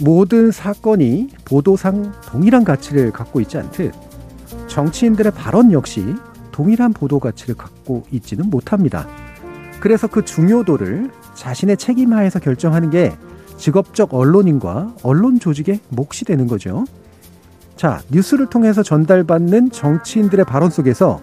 모든 0.00 0.50
사건이 0.50 1.30
보도상 1.44 2.12
동일한 2.26 2.64
가치를 2.64 3.10
갖고 3.10 3.40
있지 3.40 3.58
않듯 3.58 3.92
정치인들의 4.68 5.32
발언 5.32 5.72
역시 5.72 6.14
동일한 6.52 6.92
보도 6.92 7.18
가치를 7.18 7.56
갖고 7.56 8.04
있지는 8.10 8.50
못합니다. 8.50 9.06
그래서 9.80 10.06
그 10.06 10.24
중요도를 10.24 11.10
자신의 11.34 11.76
책임하에서 11.76 12.40
결정하는 12.40 12.90
게 12.90 13.16
직업적 13.56 14.14
언론인과 14.14 14.94
언론 15.02 15.38
조직의 15.38 15.80
몫이 15.88 16.24
되는 16.24 16.46
거죠. 16.46 16.84
자, 17.76 18.00
뉴스를 18.10 18.46
통해서 18.46 18.82
전달받는 18.82 19.70
정치인들의 19.70 20.44
발언 20.46 20.70
속에서 20.70 21.20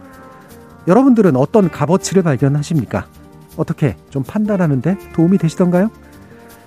여러분들은 0.88 1.36
어떤 1.36 1.70
값어치를 1.70 2.24
발견하십니까? 2.24 3.08
어떻게 3.58 3.98
좀 4.10 4.24
판단하는데 4.24 4.98
도움이 5.14 5.38
되시던가요? 5.38 5.90